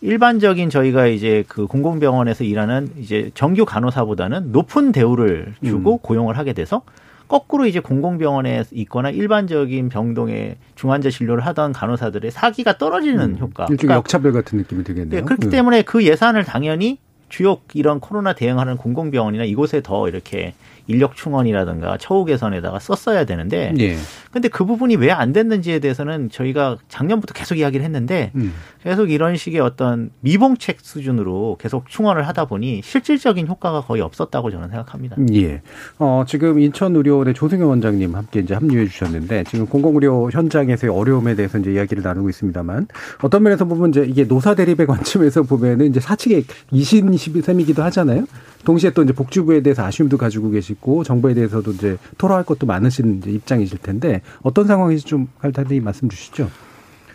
일반적인 0.00 0.70
저희가 0.70 1.06
이제 1.06 1.44
그 1.48 1.66
공공병원에서 1.66 2.44
일하는 2.44 2.88
이제 2.98 3.30
정규 3.34 3.64
간호사보다는 3.64 4.52
높은 4.52 4.92
대우를 4.92 5.54
주고 5.64 5.94
음. 5.94 5.98
고용을 6.02 6.38
하게 6.38 6.52
돼서 6.52 6.82
거꾸로 7.26 7.66
이제 7.66 7.80
공공병원에 7.80 8.64
있거나 8.70 9.10
일반적인 9.10 9.88
병동에 9.90 10.56
중환자 10.76 11.10
진료를 11.10 11.44
하던 11.46 11.72
간호사들의 11.72 12.30
사기가 12.30 12.78
떨어지는 12.78 13.38
효과. 13.38 13.64
음. 13.64 13.72
일종의 13.72 13.76
그러니까 13.76 13.94
역차별 13.96 14.32
같은 14.32 14.58
느낌이 14.58 14.84
들겠네요. 14.84 15.20
네, 15.20 15.22
그렇기 15.22 15.48
음. 15.48 15.50
때문에 15.50 15.82
그 15.82 16.04
예산을 16.04 16.44
당연히 16.44 16.98
주요 17.28 17.58
이런 17.74 18.00
코로나 18.00 18.32
대응하는 18.32 18.78
공공병원이나 18.78 19.44
이곳에 19.44 19.82
더 19.82 20.08
이렇게 20.08 20.54
인력 20.88 21.14
충원이라든가 21.14 21.98
처우 21.98 22.24
개선에다가 22.24 22.78
썼어야 22.80 23.24
되는데 23.26 23.72
예. 23.78 23.96
근데 24.32 24.48
그 24.48 24.64
부분이 24.64 24.96
왜 24.96 25.08
안 25.18 25.32
됐는지에 25.32 25.80
대해서는 25.80 26.30
저희가 26.30 26.76
작년부터 26.88 27.34
계속 27.34 27.56
이야기를 27.56 27.84
했는데 27.84 28.30
음. 28.36 28.52
계속 28.82 29.10
이런 29.10 29.36
식의 29.36 29.60
어떤 29.60 30.10
미봉책 30.20 30.78
수준으로 30.80 31.56
계속 31.60 31.88
충원을 31.88 32.26
하다 32.28 32.44
보니 32.44 32.82
실질적인 32.84 33.48
효과가 33.48 33.80
거의 33.82 34.00
없었다고 34.00 34.50
저는 34.50 34.68
생각합니다. 34.68 35.16
예. 35.34 35.60
어, 35.98 36.24
지금 36.26 36.60
인천의료원의 36.60 37.34
조승현 37.34 37.66
원장님 37.66 38.14
함께 38.14 38.40
이제 38.40 38.54
합류해 38.54 38.86
주셨는데 38.86 39.44
지금 39.44 39.66
공공의료 39.66 40.30
현장에서의 40.30 40.92
어려움에 40.92 41.34
대해서 41.34 41.58
이제 41.58 41.72
이야기를 41.72 42.02
나누고 42.02 42.28
있습니다만 42.30 42.86
어떤 43.22 43.42
면에서 43.42 43.64
보면 43.64 43.90
이제 43.90 44.04
이게 44.08 44.24
노사 44.24 44.54
대립의 44.54 44.86
관점에서 44.86 45.42
보면은 45.42 45.86
이제 45.86 45.98
사측의 46.00 46.44
이신심이기도 46.70 47.82
하잖아요. 47.84 48.24
동시에 48.68 48.90
또 48.90 49.02
이제 49.02 49.14
복지부에 49.14 49.62
대해서 49.62 49.82
아쉬움도 49.82 50.18
가지고 50.18 50.50
계시고 50.50 51.02
정부에 51.02 51.32
대해서도 51.32 51.70
이제 51.72 51.96
토로할 52.18 52.44
것도 52.44 52.66
많으신 52.66 53.22
입장이실 53.24 53.78
텐데 53.78 54.20
어떤 54.42 54.66
상황인지 54.66 55.06
좀 55.06 55.26
간단히 55.40 55.80
말씀 55.80 56.10
주시죠. 56.10 56.50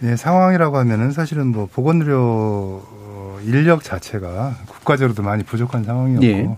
예, 0.02 0.16
상황이라고 0.16 0.78
하면은 0.78 1.12
사실은 1.12 1.46
뭐 1.50 1.70
보건의료 1.72 2.18
어, 2.84 3.38
인력 3.46 3.84
자체가 3.84 4.56
국가적으로도 4.68 5.22
많이 5.22 5.44
부족한 5.44 5.84
상황이었고 5.84 6.26
예. 6.26 6.58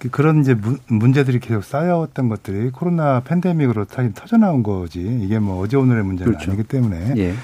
그- 0.00 0.10
그런 0.10 0.40
이제 0.40 0.54
문- 0.54 0.80
문제들이 0.88 1.38
계속 1.38 1.62
쌓여왔던 1.62 2.28
것들이 2.28 2.70
코로나 2.70 3.20
팬데믹으로 3.20 3.84
다 3.84 4.02
터져 4.16 4.36
나온 4.36 4.64
거지 4.64 5.00
이게 5.22 5.38
뭐 5.38 5.62
어제 5.62 5.76
오늘의 5.76 6.02
문제는 6.02 6.32
그렇죠. 6.32 6.50
아니기 6.50 6.66
때문에 6.66 7.14
예. 7.18 7.34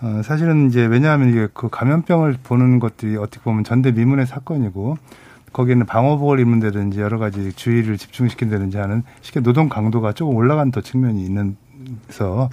어, 0.00 0.22
사실은 0.24 0.68
이제 0.68 0.86
왜냐하면 0.86 1.30
이게 1.30 1.48
그 1.52 1.68
감염병을 1.68 2.36
보는 2.44 2.78
것들이 2.78 3.16
어떻게 3.16 3.40
보면 3.42 3.64
전대미문의 3.64 4.28
사건이고 4.28 4.96
거기에는 5.52 5.86
방호복을 5.86 6.38
입는다든지 6.40 7.00
여러 7.00 7.18
가지 7.18 7.52
주의를 7.52 7.98
집중시킨다든지 7.98 8.78
하는 8.78 9.02
식의 9.20 9.42
노동 9.42 9.68
강도가 9.68 10.12
조금 10.12 10.36
올라간 10.36 10.70
더 10.70 10.80
측면이 10.80 11.24
있는서 11.24 12.50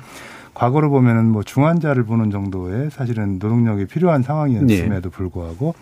과거로 0.53 0.89
보면은 0.89 1.25
뭐 1.31 1.43
중환자를 1.43 2.03
보는 2.03 2.31
정도의 2.31 2.89
사실은 2.89 3.33
노동력이 3.39 3.85
필요한 3.85 4.23
상황이었음에도 4.23 5.09
불구하고 5.11 5.75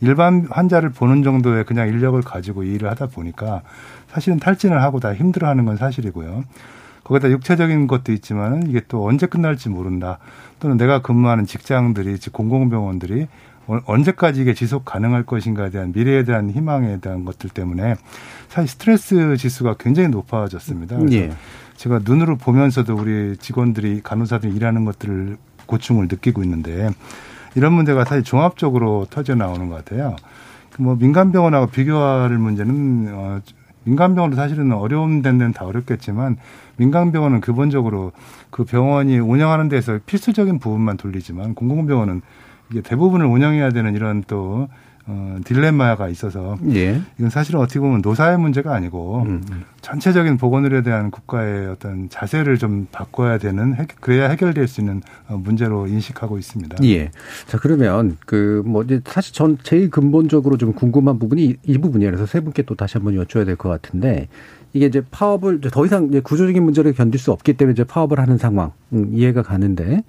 일반 0.00 0.46
환자를 0.50 0.90
보는 0.90 1.22
정도의 1.22 1.64
그냥 1.64 1.88
인력을 1.88 2.20
가지고 2.22 2.62
일을 2.64 2.90
하다 2.90 3.08
보니까 3.08 3.62
사실은 4.08 4.38
탈진을 4.40 4.82
하고 4.82 4.98
다 5.00 5.14
힘들어하는 5.14 5.64
건 5.64 5.76
사실이고요. 5.76 6.44
거기다 7.04 7.30
육체적인 7.30 7.86
것도 7.88 8.12
있지만은 8.12 8.68
이게 8.68 8.80
또 8.88 9.04
언제 9.04 9.26
끝날지 9.26 9.68
모른다. 9.68 10.18
또는 10.60 10.76
내가 10.76 11.02
근무하는 11.02 11.44
직장들이 11.46 12.18
즉 12.18 12.32
공공병원들이 12.32 13.22
어- 13.22 13.26
언제까지 13.66 14.42
이게 14.42 14.54
지속 14.54 14.84
가능할 14.84 15.24
것인가에 15.24 15.70
대한 15.70 15.92
미래에 15.94 16.24
대한 16.24 16.50
희망에 16.50 17.00
대한 17.00 17.24
것들 17.24 17.50
때문에 17.50 17.94
사실 18.48 18.68
스트레스 18.68 19.36
지수가 19.36 19.76
굉장히 19.78 20.08
높아졌습니다. 20.08 20.96
그래서 20.98 21.14
예. 21.14 21.32
제가 21.76 22.00
눈으로 22.04 22.36
보면서도 22.36 22.94
우리 22.94 23.36
직원들이 23.36 24.02
간호사들이 24.02 24.54
일하는 24.54 24.84
것들을 24.84 25.36
고충을 25.66 26.08
느끼고 26.08 26.42
있는데 26.42 26.90
이런 27.54 27.72
문제가 27.72 28.04
사실 28.04 28.22
종합적으로 28.22 29.06
터져 29.10 29.34
나오는 29.34 29.68
것 29.68 29.84
같아요. 29.84 30.16
그뭐 30.72 30.96
민간병원하고 30.96 31.66
비교할 31.66 32.30
문제는 32.30 33.08
어 33.12 33.40
민간병원도 33.84 34.36
사실은 34.36 34.72
어려운 34.72 35.22
데는 35.22 35.52
다 35.52 35.64
어렵겠지만 35.64 36.36
민간병원은 36.76 37.40
기본적으로 37.40 38.12
그 38.50 38.64
병원이 38.64 39.18
운영하는 39.18 39.68
데서 39.68 39.98
필수적인 40.06 40.58
부분만 40.58 40.96
돌리지만 40.96 41.54
공공병원은 41.54 42.22
이게 42.72 42.80
대부분을 42.80 43.26
운영해야 43.26 43.70
되는 43.70 43.94
이런 43.94 44.24
또 44.26 44.68
어, 45.04 45.36
딜레마가 45.44 46.08
있어서 46.10 46.56
예. 46.74 47.00
이건 47.18 47.28
사실은 47.28 47.58
어떻게 47.58 47.80
보면 47.80 48.02
노사의 48.04 48.38
문제가 48.38 48.72
아니고 48.72 49.22
음, 49.26 49.42
음. 49.50 49.64
전체적인 49.80 50.36
보건의료에 50.36 50.82
대한 50.82 51.10
국가의 51.10 51.66
어떤 51.66 52.08
자세를 52.08 52.56
좀 52.56 52.86
바꿔야 52.92 53.36
되는 53.38 53.74
해- 53.74 53.88
그래야 54.00 54.28
해결될 54.30 54.68
수 54.68 54.80
있는 54.80 55.02
어, 55.28 55.36
문제로 55.36 55.88
인식하고 55.88 56.38
있습니다. 56.38 56.76
예. 56.84 57.10
자, 57.48 57.58
그러면 57.58 58.16
그 58.26 58.62
뭐 58.64 58.84
이제 58.84 59.00
사실 59.04 59.34
전 59.34 59.58
제일 59.64 59.90
근본적으로 59.90 60.56
좀 60.56 60.72
궁금한 60.72 61.18
부분이 61.18 61.44
이, 61.46 61.56
이 61.64 61.78
부분이에요. 61.78 62.12
그래서 62.12 62.24
세 62.26 62.38
분께 62.40 62.62
또 62.62 62.76
다시 62.76 62.96
한번 62.96 63.16
여쭤야 63.16 63.44
될 63.44 63.56
것 63.56 63.68
같은데 63.68 64.28
이게 64.72 64.86
이제 64.86 65.02
파업을 65.10 65.60
더 65.62 65.84
이상 65.84 66.06
이제 66.06 66.20
구조적인 66.20 66.62
문제를 66.62 66.92
견딜 66.92 67.18
수 67.18 67.32
없기 67.32 67.54
때문에 67.54 67.72
이제 67.72 67.82
파업을 67.82 68.20
하는 68.20 68.38
상황 68.38 68.70
음, 68.92 69.10
이해가 69.12 69.42
가는데 69.42 70.04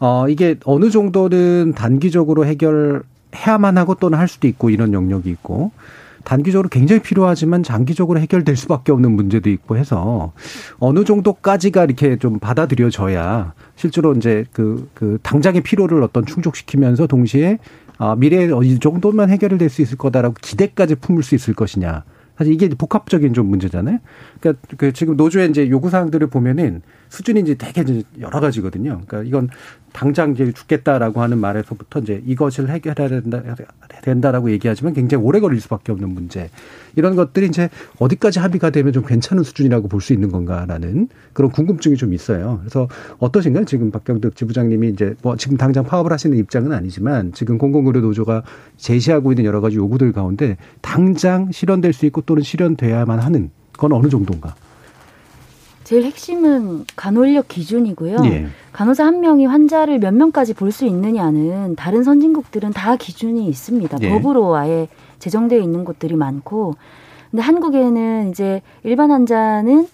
어 0.00 0.28
이게 0.28 0.56
어느 0.64 0.90
정도는 0.90 1.72
단기적으로 1.74 2.44
해결해야만 2.44 3.78
하고 3.78 3.94
또는 3.94 4.18
할 4.18 4.28
수도 4.28 4.46
있고 4.46 4.70
이런 4.70 4.92
영역이 4.92 5.28
있고 5.30 5.72
단기적으로 6.24 6.68
굉장히 6.68 7.00
필요하지만 7.00 7.62
장기적으로 7.62 8.20
해결될 8.20 8.54
수밖에 8.56 8.92
없는 8.92 9.12
문제도 9.12 9.48
있고 9.48 9.76
해서 9.76 10.32
어느 10.78 11.04
정도까지가 11.04 11.84
이렇게 11.84 12.18
좀 12.18 12.38
받아들여져야 12.38 13.54
실제로 13.76 14.12
이제 14.14 14.44
그, 14.52 14.88
그 14.94 15.18
당장의 15.22 15.62
필요를 15.62 16.02
어떤 16.02 16.26
충족시키면서 16.26 17.06
동시에 17.06 17.58
아, 17.98 18.14
미래에 18.14 18.50
이 18.62 18.78
정도면 18.78 19.30
해결될 19.30 19.68
수 19.68 19.82
있을 19.82 19.98
거다라고 19.98 20.34
기대까지 20.40 20.96
품을 20.96 21.22
수 21.22 21.34
있을 21.34 21.54
것이냐. 21.54 22.04
사실 22.36 22.52
이게 22.52 22.68
복합적인 22.68 23.34
좀 23.34 23.46
문제잖아요. 23.46 23.98
그러니까 24.40 24.62
그 24.76 24.92
지금 24.92 25.16
노조의 25.16 25.50
이제 25.50 25.68
요구 25.68 25.90
사항들을 25.90 26.28
보면은 26.28 26.82
수준이 27.08 27.40
이제 27.40 27.54
되게 27.54 27.82
이제 27.82 28.02
여러 28.20 28.40
가지거든요. 28.40 29.02
그러니까 29.06 29.22
이건 29.22 29.48
당장 29.92 30.32
이제 30.32 30.52
죽겠다라고 30.52 31.22
하는 31.22 31.38
말에서부터 31.38 32.00
이제 32.00 32.22
이것을 32.26 32.68
해결해야 32.68 33.08
된다, 33.08 33.42
된다라고 34.02 34.50
얘기하지만 34.50 34.92
굉장히 34.92 35.24
오래 35.24 35.40
걸릴 35.40 35.60
수밖에 35.60 35.92
없는 35.92 36.10
문제. 36.10 36.50
이런 36.94 37.16
것들이 37.16 37.46
이제 37.46 37.68
어디까지 37.98 38.38
합의가 38.38 38.70
되면 38.70 38.92
좀 38.92 39.04
괜찮은 39.04 39.42
수준이라고 39.42 39.88
볼 39.88 39.98
수 40.00 40.12
있는 40.12 40.30
건가라는 40.30 41.08
그런 41.32 41.50
궁금증이 41.50 41.96
좀 41.96 42.14
있어요. 42.14 42.58
그래서 42.60 42.88
어떠신가요? 43.18 43.64
지금 43.64 43.90
박경득 43.90 44.36
지부장님이 44.36 44.90
이제 44.90 45.14
뭐 45.22 45.36
지금 45.36 45.56
당장 45.56 45.84
파업을 45.84 46.12
하시는 46.12 46.36
입장은 46.38 46.72
아니지만 46.72 47.32
지금 47.32 47.58
공공의료 47.58 48.00
노조가 48.00 48.44
제시하고 48.76 49.32
있는 49.32 49.44
여러 49.44 49.60
가지 49.60 49.76
요구들 49.76 50.12
가운데 50.12 50.56
당장 50.80 51.50
실현될 51.50 51.92
수 51.92 52.06
있고 52.06 52.20
또는 52.20 52.42
실현돼야만 52.42 53.18
하는 53.18 53.50
건 53.76 53.92
어느 53.92 54.08
정도인가? 54.08 54.54
제일 55.88 56.04
핵심은 56.04 56.84
간호인력 56.96 57.48
기준이고요. 57.48 58.18
예. 58.24 58.46
간호사 58.74 59.06
한 59.06 59.20
명이 59.20 59.46
환자를 59.46 59.98
몇 59.98 60.12
명까지 60.12 60.52
볼 60.52 60.70
수 60.70 60.84
있느냐는 60.84 61.76
다른 61.76 62.02
선진국들은 62.02 62.74
다 62.74 62.96
기준이 62.96 63.48
있습니다. 63.48 63.96
예. 64.02 64.10
법으로 64.10 64.54
아예 64.54 64.88
제정되어 65.18 65.58
있는 65.58 65.86
곳들이 65.86 66.14
많고, 66.14 66.74
근데 67.30 67.42
한국에는 67.42 68.28
이제 68.28 68.60
일반 68.82 69.10
환자는 69.10 69.88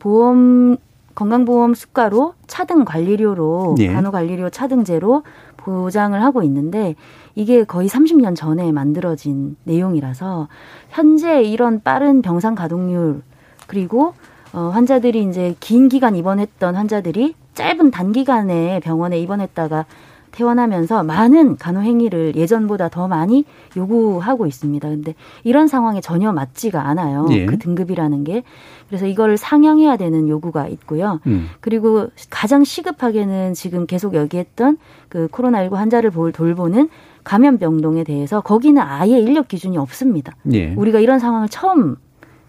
보험 0.00 0.76
건강보험 1.14 1.74
수가로 1.74 2.34
차등 2.48 2.84
관리료로 2.84 3.76
예. 3.78 3.92
간호 3.92 4.10
관리료 4.10 4.50
차등제로 4.50 5.22
보장을 5.56 6.20
하고 6.20 6.42
있는데 6.42 6.96
이게 7.36 7.62
거의 7.62 7.88
30년 7.88 8.34
전에 8.34 8.72
만들어진 8.72 9.56
내용이라서 9.62 10.48
현재 10.88 11.42
이런 11.44 11.80
빠른 11.80 12.22
병상 12.22 12.56
가동률 12.56 13.22
그리고 13.68 14.14
어, 14.52 14.70
환자들이 14.72 15.24
이제 15.28 15.54
긴 15.60 15.88
기간 15.88 16.16
입원했던 16.16 16.74
환자들이 16.74 17.34
짧은 17.54 17.90
단기간에 17.90 18.80
병원에 18.80 19.18
입원했다가 19.20 19.84
퇴원하면서 20.30 21.02
많은 21.04 21.56
간호 21.56 21.80
행위를 21.80 22.36
예전보다 22.36 22.90
더 22.90 23.08
많이 23.08 23.44
요구하고 23.76 24.46
있습니다. 24.46 24.88
근데 24.88 25.14
이런 25.42 25.66
상황에 25.68 26.00
전혀 26.00 26.32
맞지가 26.32 26.86
않아요. 26.86 27.26
예. 27.30 27.46
그 27.46 27.58
등급이라는 27.58 28.24
게. 28.24 28.42
그래서 28.88 29.06
이거를 29.06 29.36
상향해야 29.36 29.96
되는 29.96 30.28
요구가 30.28 30.68
있고요. 30.68 31.20
음. 31.26 31.48
그리고 31.60 32.08
가장 32.30 32.62
시급하게는 32.62 33.54
지금 33.54 33.86
계속 33.86 34.14
얘기했던 34.14 34.76
그 35.08 35.28
코로나19 35.28 35.72
환자를 35.72 36.10
볼- 36.10 36.30
돌보는 36.32 36.88
감염병동에 37.24 38.04
대해서 38.04 38.40
거기는 38.40 38.80
아예 38.80 39.18
인력 39.18 39.48
기준이 39.48 39.76
없습니다. 39.78 40.34
예. 40.52 40.72
우리가 40.74 41.00
이런 41.00 41.18
상황을 41.18 41.48
처음 41.48 41.96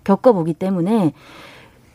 겪어보기 0.04 0.54
때문에 0.54 1.14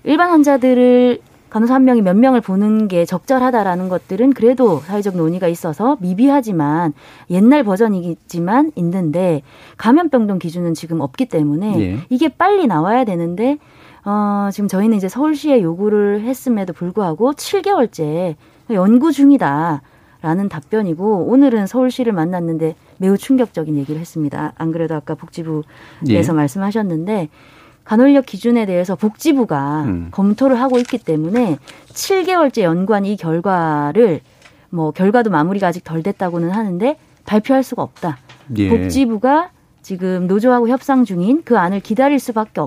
일반 0.05 0.31
환자들을 0.31 1.21
간호사 1.55 1.75
한 1.75 1.85
명이 1.85 2.03
몇 2.03 2.17
명을 2.17 2.41
보는 2.41 2.89
게 2.89 3.05
적절하다라는 3.05 3.89
것들은 3.89 4.33
그래도 4.33 4.81
사회적 4.81 5.17
논의가 5.17 5.47
있어서 5.47 5.97
미비하지만 6.01 6.93
옛날 7.31 7.63
버전이지만 7.63 8.73
있는데 8.75 9.43
감염병동 9.77 10.41
기준은 10.41 10.75
지금 10.75 11.01
없기 11.01 11.27
때문에 11.27 11.81
예. 11.81 11.99
이게 12.11 12.29
빨리 12.29 12.67
나와야 12.67 13.05
되는데 13.05 13.59
어 14.05 14.49
지금 14.53 14.67
저희는 14.67 14.97
이제 14.97 15.09
서울시에 15.09 15.63
요구를 15.63 16.23
했음에도 16.23 16.73
불구하고 16.73 17.35
7개월째 17.35 18.35
연구 18.71 19.13
중이다 19.13 19.81
라는 20.23 20.49
답변이고 20.49 21.27
오늘은 21.27 21.69
서울시를 21.69 22.13
만났는데 22.13 22.75
매우 22.97 23.17
충격적인 23.17 23.77
얘기를 23.77 24.01
했습니다. 24.01 24.55
안 24.57 24.73
그래도 24.73 24.97
아까 24.97 25.15
복지부에서 25.15 25.65
예. 26.09 26.33
말씀하셨는데 26.33 27.29
간헐력 27.85 28.27
기준에 28.27 28.67
대해서 28.67 28.97
복지부가 28.97 29.85
음. 29.85 30.09
검토를 30.11 30.61
하고 30.61 30.79
있기 30.79 30.99
때문에 30.99 31.59
7개월째 31.89 32.63
연구한 32.63 33.05
이 33.05 33.17
결과를 33.17 34.21
뭐 34.71 34.91
결과도 34.91 35.31
마무리가 35.31 35.69
아직 35.69 35.85
덜 35.85 36.03
됐다고는 36.03 36.51
하는데 36.51 36.97
발표할 37.25 37.63
수가 37.63 37.83
없다. 37.83 38.19
예. 38.57 38.69
복지부가 38.69 39.51
지금 39.83 40.27
노조하고 40.27 40.69
협상 40.69 41.05
중인 41.05 41.43
그 41.45 41.59
안을 41.59 41.81
기다릴 41.81 42.19
수밖에 42.19 42.61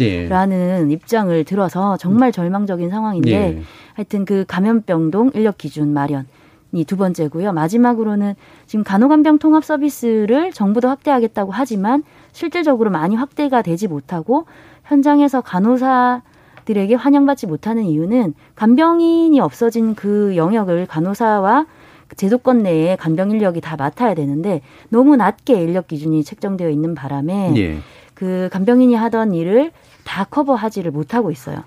예. 0.00 0.26
없다라는 0.28 0.90
입장을 0.92 1.44
들어서 1.44 1.96
정말 1.96 2.30
절망적인 2.32 2.88
상황인데 2.88 3.30
예. 3.30 3.62
하여튼 3.94 4.24
그 4.24 4.44
감염병동 4.46 5.32
인력 5.34 5.58
기준 5.58 5.92
마련 5.92 6.26
이 6.72 6.84
두 6.84 6.96
번째고요. 6.96 7.52
마지막으로는 7.52 8.34
지금 8.66 8.82
간호간병 8.82 9.38
통합 9.38 9.64
서비스를 9.64 10.52
정부도 10.52 10.88
확대하겠다고 10.88 11.52
하지만 11.52 12.02
실질적으로 12.32 12.90
많이 12.90 13.14
확대가 13.14 13.62
되지 13.62 13.88
못하고 13.88 14.46
현장에서 14.84 15.40
간호사 15.40 16.22
들에게 16.64 16.94
환영받지 16.94 17.46
못하는 17.46 17.84
이유는 17.84 18.34
간병인이 18.54 19.38
없어진 19.40 19.94
그 19.94 20.36
영역을 20.36 20.86
간호사와 20.86 21.66
그 22.08 22.16
제도권 22.16 22.62
내에 22.62 22.96
간병 22.96 23.30
인력이 23.30 23.60
다 23.60 23.76
맡아야 23.76 24.14
되는데 24.14 24.60
너무 24.88 25.16
낮게 25.16 25.54
인력 25.54 25.88
기준이 25.88 26.24
책정되어 26.24 26.68
있는 26.70 26.94
바람에 26.94 27.54
예. 27.56 27.78
그 28.14 28.48
간병인이 28.52 28.94
하던 28.94 29.34
일을 29.34 29.72
다 30.04 30.24
커버하지를 30.24 30.90
못하고 30.90 31.30
있어요. 31.30 31.64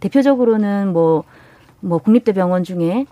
대표적으로는 0.00 0.92
뭐, 0.92 1.24
뭐 1.80 1.98
국립대병원 1.98 2.64
중에 2.64 3.06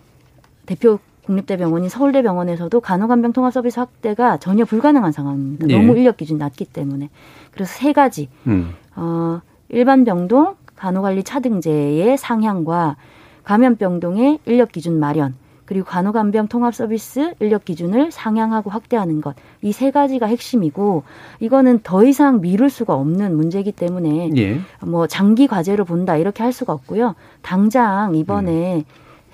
대표 0.67 0.99
국립대병원인 1.27 1.89
서울대병원에서도 1.89 2.81
간호간병 2.81 3.33
통합 3.33 3.53
서비스 3.53 3.79
확대가 3.79 4.37
전혀 4.39 4.65
불가능한 4.65 5.13
상황입니다. 5.13 5.69
예. 5.69 5.77
너무 5.77 5.97
인력 5.99 6.17
기준 6.17 6.39
낮기 6.39 6.65
때문에. 6.67 7.11
그래서 7.53 7.73
세 7.73 7.93
가지 7.93 8.29
음. 8.47 8.75
어, 8.95 9.41
일반 9.69 10.05
병동 10.05 10.55
간호관리 10.77 11.25
차등제의 11.25 12.17
상향과 12.19 12.97
감염병동의 13.45 14.41
인력 14.47 14.73
기준 14.73 14.99
마련 14.99 15.35
그리고 15.65 15.85
간호간병 15.87 16.47
통합 16.47 16.75
서비스 16.77 17.35
인력 17.41 17.65
기준을 17.65 18.13
상향하고 18.13 18.71
확대하는 18.71 19.21
것 19.21 19.35
이 19.63 19.73
세 19.73 19.91
가지가 19.91 20.27
핵심이고 20.27 21.03
이거는 21.41 21.81
더 21.83 22.05
이상 22.05 22.41
미룰 22.41 22.71
수가 22.71 22.95
없는 22.95 23.37
문제이기 23.37 23.73
때문에 23.73 24.31
예. 24.37 24.61
뭐 24.87 25.07
장기 25.09 25.49
과제로 25.49 25.85
본다 25.85 26.17
이렇게 26.17 26.45
할 26.45 26.53
수가 26.53 26.73
없고요. 26.73 27.17
당장 27.43 28.15
이번에 28.15 28.85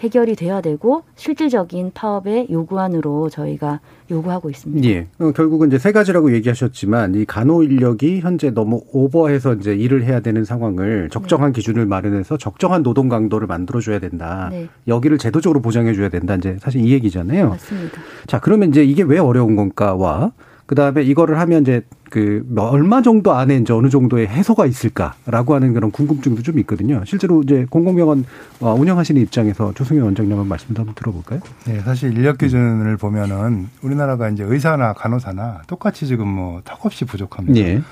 해결이 0.02 0.34
돼야 0.34 0.60
되고 0.60 1.04
실질적인 1.14 1.92
파업의 1.94 2.48
요구안으로 2.50 3.30
저희가 3.30 3.80
요구하고 4.10 4.50
있습니다. 4.50 4.88
예. 4.88 5.06
어, 5.20 5.30
결국은 5.32 5.68
이제 5.68 5.78
세 5.78 5.92
가지라고 5.92 6.34
얘기하셨지만 6.34 7.14
이 7.14 7.24
간호 7.24 7.62
인력이 7.62 8.20
현재 8.20 8.50
너무 8.50 8.82
오버해서 8.92 9.54
이제 9.54 9.74
일을 9.74 10.04
해야 10.04 10.20
되는 10.20 10.44
상황을 10.44 11.08
적정한 11.10 11.52
기준을 11.52 11.86
마련해서 11.86 12.36
적정한 12.36 12.82
노동 12.82 13.08
강도를 13.08 13.46
만들어 13.46 13.80
줘야 13.80 14.00
된다. 14.00 14.48
네. 14.50 14.68
여기를 14.88 15.18
제도적으로 15.18 15.62
보장해 15.62 15.94
줘야 15.94 16.08
된다. 16.08 16.34
이제 16.34 16.56
사실 16.60 16.84
이 16.84 16.92
얘기잖아요. 16.92 17.50
맞습니다. 17.50 18.00
자, 18.26 18.40
그러면 18.40 18.70
이제 18.70 18.84
이게 18.84 19.02
왜 19.02 19.18
어려운 19.18 19.54
건가와 19.54 20.32
그 20.72 20.74
다음에 20.74 21.02
이거를 21.02 21.38
하면 21.38 21.60
이제 21.60 21.82
그 22.08 22.46
얼마 22.56 23.02
정도 23.02 23.34
안에 23.34 23.56
이제 23.56 23.74
어느 23.74 23.90
정도의 23.90 24.26
해소가 24.26 24.64
있을까라고 24.64 25.54
하는 25.54 25.74
그런 25.74 25.90
궁금증도 25.90 26.40
좀 26.40 26.58
있거든요. 26.60 27.04
실제로 27.04 27.42
이제 27.42 27.66
공공병원 27.68 28.24
어, 28.60 28.72
운영하시는 28.72 29.20
입장에서 29.20 29.74
조승현 29.74 30.02
원장님 30.02 30.32
한번 30.32 30.48
말씀 30.48 30.68
좀 30.68 30.76
한번 30.78 30.94
들어볼까요? 30.94 31.40
네, 31.66 31.80
사실 31.80 32.16
인력 32.16 32.38
기준을 32.38 32.96
보면은 32.96 33.68
우리나라가 33.82 34.30
이제 34.30 34.44
의사나 34.44 34.94
간호사나 34.94 35.64
똑같이 35.66 36.06
지금 36.06 36.26
뭐 36.28 36.62
턱없이 36.64 37.04
부족합니다. 37.04 37.60
예. 37.60 37.82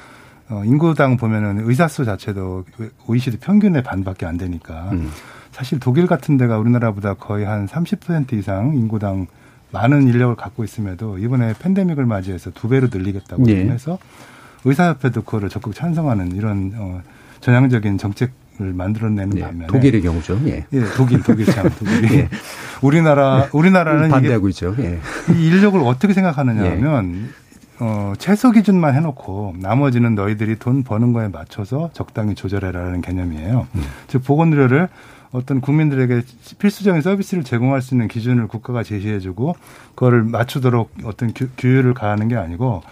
어, 0.48 0.62
인구당 0.64 1.18
보면은 1.18 1.68
의사 1.68 1.86
수 1.86 2.06
자체도 2.06 2.64
OECD 3.08 3.36
평균의 3.40 3.82
반밖에 3.82 4.24
안 4.24 4.38
되니까 4.38 4.88
음. 4.92 5.10
사실 5.52 5.78
독일 5.80 6.06
같은 6.06 6.38
데가 6.38 6.56
우리나라보다 6.56 7.12
거의 7.12 7.44
한 7.44 7.66
30% 7.66 8.32
이상 8.32 8.74
인구당 8.74 9.26
많은 9.72 10.08
인력을 10.08 10.34
갖고 10.36 10.64
있음에도 10.64 11.18
이번에 11.18 11.54
팬데믹을 11.58 12.06
맞이해서 12.06 12.50
두 12.50 12.68
배로 12.68 12.88
늘리겠다고 12.90 13.48
예. 13.48 13.66
해서 13.68 13.98
의사협회도 14.64 15.22
그거를 15.22 15.48
적극 15.48 15.74
찬성하는 15.74 16.32
이런 16.32 16.72
어, 16.76 17.02
전향적인 17.40 17.98
정책 17.98 18.32
을 18.60 18.74
만들어내는 18.74 19.38
예. 19.38 19.40
반면에 19.40 19.66
독일의 19.68 20.02
경우죠. 20.02 20.38
예. 20.44 20.66
예, 20.74 20.80
독일, 20.94 21.22
독일 21.22 21.46
참, 21.46 21.70
독일이. 21.78 22.14
예. 22.18 22.28
우리나라, 22.82 23.48
우리나라는 23.52 24.10
반대하고 24.10 24.50
있죠. 24.50 24.76
예. 24.80 24.98
이 25.34 25.46
인력을 25.46 25.80
어떻게 25.80 26.12
생각하느냐 26.12 26.70
하면 26.72 27.30
어, 27.78 28.12
최소 28.18 28.50
기준만 28.50 28.94
해놓고 28.94 29.54
나머지는 29.58 30.14
너희들이 30.14 30.56
돈 30.58 30.82
버는 30.82 31.14
거에 31.14 31.28
맞춰서 31.28 31.88
적당히 31.94 32.34
조절해라라는 32.34 33.00
개념이에요. 33.00 33.66
음. 33.74 33.82
즉 34.08 34.22
보건의료를 34.24 34.88
어떤 35.32 35.60
국민들에게 35.60 36.22
필수적인 36.58 37.02
서비스를 37.02 37.44
제공할 37.44 37.82
수 37.82 37.94
있는 37.94 38.08
기준을 38.08 38.48
국가가 38.48 38.82
제시해주고 38.82 39.54
그거를 39.94 40.24
맞추도록 40.24 40.92
어떤 41.04 41.32
규, 41.32 41.48
규율을 41.56 41.94
가하는 41.94 42.28
게 42.28 42.36
아니고 42.36 42.82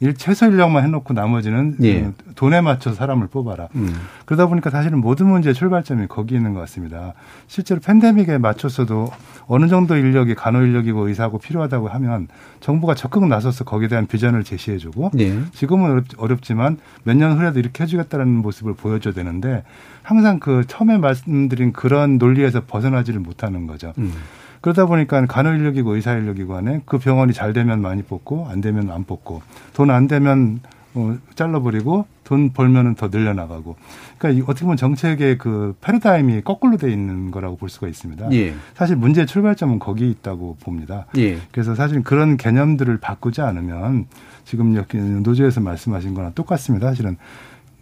일 0.00 0.14
최소 0.14 0.46
인력만 0.46 0.84
해놓고 0.84 1.12
나머지는 1.12 1.76
예. 1.82 2.04
어, 2.04 2.12
돈에 2.36 2.60
맞춰 2.60 2.92
사람을 2.92 3.26
뽑아라. 3.26 3.68
음. 3.74 3.92
그러다 4.26 4.46
보니까 4.46 4.70
사실은 4.70 4.98
모든 5.00 5.26
문제의 5.26 5.54
출발점이 5.54 6.06
거기 6.08 6.36
있는 6.36 6.54
것 6.54 6.60
같습니다. 6.60 7.14
실제로 7.48 7.80
팬데믹에 7.80 8.38
맞췄어도 8.38 9.10
어느 9.48 9.66
정도 9.66 9.96
인력이 9.96 10.36
간호 10.36 10.60
인력이고 10.60 11.08
의사고 11.08 11.38
필요하다고 11.38 11.88
하면 11.88 12.28
정부가 12.60 12.94
적극 12.94 13.26
나서서 13.26 13.64
거기에 13.64 13.88
대한 13.88 14.06
비전을 14.06 14.44
제시해주고 14.44 15.10
예. 15.18 15.36
지금은 15.52 16.04
어렵, 16.16 16.42
지만 16.42 16.78
몇 17.02 17.16
년 17.18 17.36
후에도 17.36 17.58
이렇게 17.58 17.82
해주겠다는 17.82 18.28
모습을 18.28 18.74
보여줘야 18.74 19.12
되는데 19.14 19.64
항상 20.04 20.38
그 20.38 20.62
처음에 20.68 20.98
말씀드린 20.98 21.72
그런 21.72 22.18
논리에서 22.18 22.62
벗어나지를 22.66 23.18
못하는 23.18 23.66
거죠. 23.66 23.92
음. 23.98 24.12
그러다 24.60 24.86
보니까 24.86 25.24
간호 25.26 25.50
인력이고 25.52 25.94
의사 25.94 26.14
인력이고 26.14 26.54
안에 26.56 26.82
그 26.84 26.98
병원이 26.98 27.32
잘 27.32 27.52
되면 27.52 27.80
많이 27.80 28.02
뽑고 28.02 28.48
안 28.48 28.60
되면 28.60 28.90
안 28.90 29.04
뽑고 29.04 29.42
돈 29.74 29.90
안 29.90 30.08
되면 30.08 30.60
어, 30.94 31.16
잘라버리고 31.34 32.06
돈 32.24 32.50
벌면은 32.52 32.94
더 32.94 33.08
늘려나가고. 33.08 33.76
그러니까 34.18 34.44
어떻게 34.50 34.64
보면 34.64 34.76
정책의 34.76 35.38
그 35.38 35.74
패러다임이 35.80 36.42
거꾸로 36.42 36.76
돼 36.76 36.90
있는 36.90 37.30
거라고 37.30 37.56
볼 37.56 37.68
수가 37.68 37.88
있습니다. 37.88 38.32
예. 38.32 38.54
사실 38.74 38.96
문제의 38.96 39.26
출발점은 39.26 39.78
거기 39.78 40.10
있다고 40.10 40.56
봅니다. 40.60 41.06
예. 41.16 41.38
그래서 41.52 41.74
사실 41.74 42.02
그런 42.02 42.36
개념들을 42.36 42.98
바꾸지 42.98 43.40
않으면 43.42 44.06
지금 44.44 44.74
여기 44.76 44.98
노조에서 44.98 45.60
말씀하신 45.60 46.14
거랑 46.14 46.32
똑같습니다. 46.34 46.88
사실은 46.88 47.16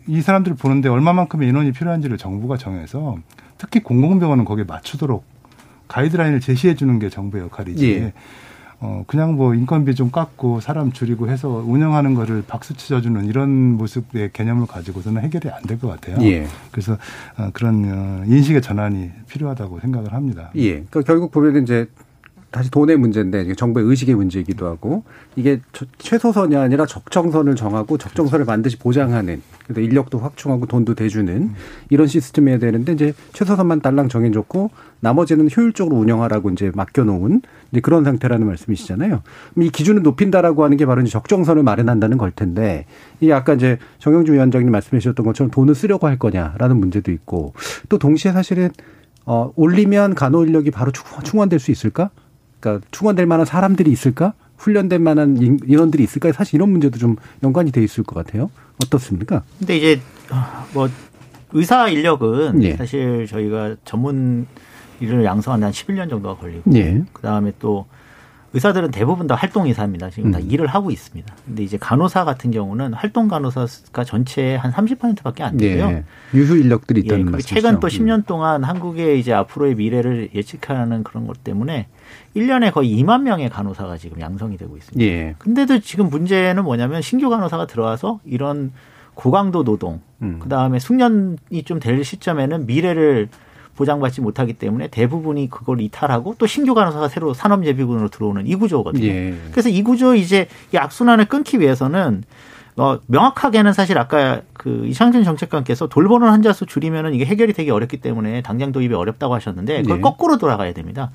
이 0.08 0.20
사람들을 0.20 0.56
보는데 0.56 0.88
얼마만큼의 0.88 1.48
인원이 1.48 1.72
필요한지를 1.72 2.18
정부가 2.18 2.56
정해서 2.56 3.16
특히 3.58 3.80
공공병원은 3.82 4.44
거기에 4.44 4.64
맞추도록 4.64 5.24
가이드라인을 5.88 6.40
제시해 6.40 6.74
주는 6.74 6.98
게 6.98 7.08
정부의 7.08 7.44
역할이지. 7.44 7.92
예. 7.92 8.12
어, 8.78 9.04
그냥 9.06 9.36
뭐 9.36 9.54
인건비 9.54 9.94
좀 9.94 10.10
깎고 10.10 10.60
사람 10.60 10.92
줄이고 10.92 11.30
해서 11.30 11.48
운영하는 11.66 12.14
거를 12.14 12.44
박수 12.46 12.74
쳐주는 12.74 13.24
이런 13.24 13.48
모습의 13.48 14.30
개념을 14.34 14.66
가지고서는 14.66 15.22
해결이 15.22 15.48
안 15.50 15.62
될 15.62 15.78
것 15.80 15.88
같아요. 15.88 16.18
예. 16.26 16.46
그래서 16.70 16.98
어, 17.38 17.48
그런 17.54 17.84
어, 17.86 18.24
인식의 18.26 18.60
전환이 18.60 19.10
필요하다고 19.28 19.80
생각을 19.80 20.12
합니다. 20.12 20.50
예. 20.56 20.72
그러니까 20.90 21.02
결국 21.02 21.32
보면 21.32 21.62
이제 21.62 21.88
다시 22.56 22.70
돈의 22.70 22.96
문제인데 22.96 23.52
정부의 23.52 23.84
의식의 23.84 24.14
문제이기도 24.14 24.66
하고 24.66 25.04
이게 25.36 25.60
최소선이 25.98 26.56
아니라 26.56 26.86
적정선을 26.86 27.54
정하고 27.54 27.98
적정선을 27.98 28.46
반드시 28.46 28.78
보장하는 28.78 29.42
그래서 29.64 29.82
인력도 29.82 30.18
확충하고 30.18 30.64
돈도 30.64 30.94
대주는 30.94 31.50
이런 31.90 32.06
시스템이어야 32.06 32.58
되는데 32.58 32.94
이제 32.94 33.12
최소선만 33.34 33.82
딸랑 33.82 34.08
정해줬고 34.08 34.70
나머지는 35.00 35.50
효율적으로 35.54 35.96
운영하라고 35.96 36.48
이제 36.48 36.72
맡겨놓은 36.74 37.42
이제 37.72 37.80
그런 37.82 38.04
상태라는 38.04 38.46
말씀이시잖아요. 38.46 39.20
이 39.58 39.68
기준을 39.68 40.00
높인다라고 40.00 40.64
하는 40.64 40.78
게 40.78 40.86
바로 40.86 41.02
이제 41.02 41.10
적정선을 41.10 41.62
마련한다는 41.62 42.16
걸 42.16 42.30
텐데 42.30 42.86
이 43.20 43.30
아까 43.32 43.52
이제 43.52 43.76
정영주 43.98 44.32
위원장님 44.32 44.72
말씀해 44.72 45.00
주셨던 45.00 45.26
것처럼 45.26 45.50
돈을 45.50 45.74
쓰려고 45.74 46.06
할 46.06 46.18
거냐라는 46.18 46.78
문제도 46.78 47.12
있고 47.12 47.52
또 47.90 47.98
동시에 47.98 48.32
사실은 48.32 48.70
어 49.26 49.52
올리면 49.56 50.14
간호 50.14 50.42
인력이 50.46 50.70
바로 50.70 50.90
충원될 51.22 51.58
수 51.58 51.70
있을까? 51.70 52.08
그러니까 52.60 52.86
충원될 52.90 53.26
만한 53.26 53.46
사람들이 53.46 53.90
있을까? 53.90 54.34
훈련된 54.58 55.02
만한 55.02 55.36
인원들이 55.66 56.02
있을까? 56.02 56.32
사실 56.32 56.56
이런 56.56 56.70
문제도 56.70 56.98
좀 56.98 57.16
연관이 57.42 57.70
돼 57.70 57.82
있을 57.82 58.04
것 58.04 58.14
같아요. 58.14 58.50
어떻습니까? 58.84 59.42
근데 59.58 59.76
이제 59.76 60.00
뭐 60.72 60.88
의사 61.52 61.88
인력은 61.88 62.62
예. 62.62 62.76
사실 62.76 63.26
저희가 63.26 63.76
전문 63.84 64.46
일을 65.00 65.24
양성하는 65.24 65.66
한 65.66 65.72
11년 65.72 66.08
정도가 66.08 66.36
걸리고 66.36 66.70
예. 66.74 67.02
그다음에 67.12 67.52
또 67.58 67.86
의사들은 68.52 68.90
대부분 68.90 69.26
다 69.26 69.34
활동 69.34 69.66
의사입니다. 69.66 70.08
지금 70.08 70.30
음. 70.30 70.32
다 70.32 70.38
일을 70.38 70.66
하고 70.66 70.90
있습니다. 70.90 71.34
근데 71.44 71.62
이제 71.62 71.76
간호사 71.76 72.24
같은 72.24 72.50
경우는 72.50 72.94
활동 72.94 73.28
간호사가 73.28 74.04
전체의 74.04 74.56
한 74.56 74.72
30%밖에 74.72 75.42
안 75.42 75.58
되고요. 75.58 75.88
예. 75.90 76.04
유휴 76.32 76.56
인력들이 76.56 77.00
있다는 77.00 77.26
예, 77.26 77.30
말씀이죠. 77.30 77.54
최근 77.54 77.80
또 77.80 77.88
10년 77.88 78.24
동안 78.24 78.64
한국의 78.64 79.20
이제 79.20 79.34
앞으로의 79.34 79.74
미래를 79.74 80.30
예측하는 80.34 81.04
그런 81.04 81.26
것 81.26 81.44
때문에 81.44 81.88
1년에 82.34 82.72
거의 82.72 82.96
2만 83.02 83.22
명의 83.22 83.48
간호사가 83.48 83.96
지금 83.96 84.20
양성이 84.20 84.56
되고 84.56 84.76
있습니다. 84.76 85.04
예. 85.04 85.34
근데도 85.38 85.80
지금 85.80 86.08
문제는 86.08 86.64
뭐냐면 86.64 87.02
신규 87.02 87.30
간호사가 87.30 87.66
들어와서 87.66 88.20
이런 88.24 88.72
고강도 89.14 89.64
노동, 89.64 90.00
음. 90.20 90.38
그 90.42 90.48
다음에 90.48 90.78
숙련이 90.78 91.62
좀 91.64 91.80
될 91.80 92.04
시점에는 92.04 92.66
미래를 92.66 93.28
보장받지 93.76 94.20
못하기 94.20 94.54
때문에 94.54 94.88
대부분이 94.88 95.50
그걸 95.50 95.80
이탈하고 95.80 96.34
또 96.38 96.46
신규 96.46 96.74
간호사가 96.74 97.08
새로 97.08 97.34
산업예비군으로 97.34 98.08
들어오는 98.08 98.46
이 98.46 98.54
구조거든요. 98.54 99.06
예. 99.06 99.34
그래서 99.50 99.68
이 99.68 99.82
구조 99.82 100.14
이제 100.14 100.48
이 100.72 100.76
악순환을 100.76 101.26
끊기 101.26 101.60
위해서는 101.60 102.24
어, 102.78 102.98
명확하게는 103.06 103.72
사실 103.72 103.98
아까 103.98 104.42
그 104.52 104.86
이창진 104.86 105.24
정책관께서 105.24 105.88
돌보는 105.88 106.28
환자 106.28 106.52
수 106.52 106.66
줄이면은 106.66 107.14
이게 107.14 107.24
해결이 107.24 107.54
되기 107.54 107.70
어렵기 107.70 107.98
때문에 107.98 108.42
당장 108.42 108.70
도입이 108.72 108.94
어렵다고 108.94 109.34
하셨는데 109.34 109.82
그걸 109.82 109.96
네. 109.96 110.02
거꾸로 110.02 110.36
돌아가야 110.36 110.72
됩니다. 110.74 111.10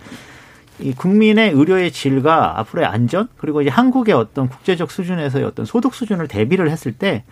이 0.82 0.94
국민의 0.94 1.52
의료의 1.52 1.92
질과 1.92 2.60
앞으로의 2.60 2.88
안전 2.88 3.28
그리고 3.38 3.62
이제 3.62 3.70
한국의 3.70 4.14
어떤 4.14 4.50
국제적 4.50 4.92
수준에서의 4.92 5.46
어떤 5.46 5.66
소득 5.66 5.94
수준을 5.94 6.28
대비를 6.28 6.70
했을 6.70 6.92
때 6.94 7.24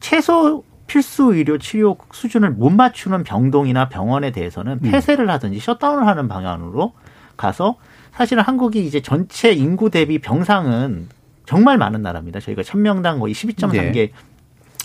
최소 0.00 0.64
필수 0.86 1.34
의료 1.34 1.58
치료 1.58 1.96
수준을 2.12 2.50
못 2.50 2.70
맞추는 2.70 3.24
병동이나 3.24 3.88
병원에 3.88 4.30
대해서는 4.30 4.80
음. 4.84 4.90
폐쇄를 4.90 5.30
하든지 5.30 5.58
셧다운을 5.58 6.06
하는 6.06 6.28
방향으로 6.28 6.92
가서 7.36 7.76
사실은 8.12 8.42
한국이 8.42 8.84
이제 8.84 9.00
전체 9.00 9.52
인구 9.52 9.90
대비 9.90 10.18
병상은 10.18 11.08
정말 11.46 11.78
많은 11.78 12.02
나라입니다. 12.02 12.40
저희가 12.40 12.62
천명당 12.62 13.20
거의 13.20 13.34
12.3개 13.34 13.92
네. 13.92 14.12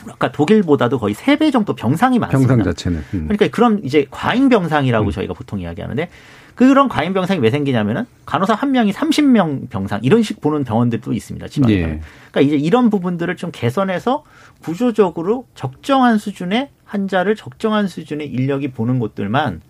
아까 0.10 0.32
독일보다도 0.32 1.00
거의 1.00 1.14
3배 1.16 1.52
정도 1.52 1.76
병상이 1.76 2.20
많습니다. 2.20 2.56
병상 2.56 2.64
자체는. 2.72 3.04
음. 3.14 3.24
그러니까 3.28 3.48
그럼 3.50 3.80
이제 3.84 4.06
과잉 4.10 4.50
병상이라고 4.50 5.08
음. 5.08 5.12
저희가 5.12 5.34
보통 5.34 5.60
이야기하는데 5.60 6.10
그런 6.56 6.90
과잉 6.90 7.14
병상이 7.14 7.40
왜 7.40 7.52
생기냐면은 7.52 8.06
간호사 8.26 8.56
한 8.56 8.72
명이 8.72 8.92
30명 8.92 9.70
병상 9.70 10.00
이런 10.02 10.24
식 10.24 10.42
보는 10.42 10.64
병원들도 10.64 11.14
있습니다. 11.14 11.48
지방에. 11.48 11.74
예. 11.74 12.02
그러니까 12.32 12.42
이제 12.42 12.56
이런 12.56 12.90
부분들을 12.90 13.36
좀 13.36 13.52
개선해서 13.54 14.24
구조적으로 14.64 15.46
적정한 15.54 16.18
수준의 16.18 16.70
환자를 16.86 17.36
적정한 17.36 17.88
수준의 17.88 18.28
인력이 18.28 18.72
보는 18.72 18.98
곳들만 18.98 19.62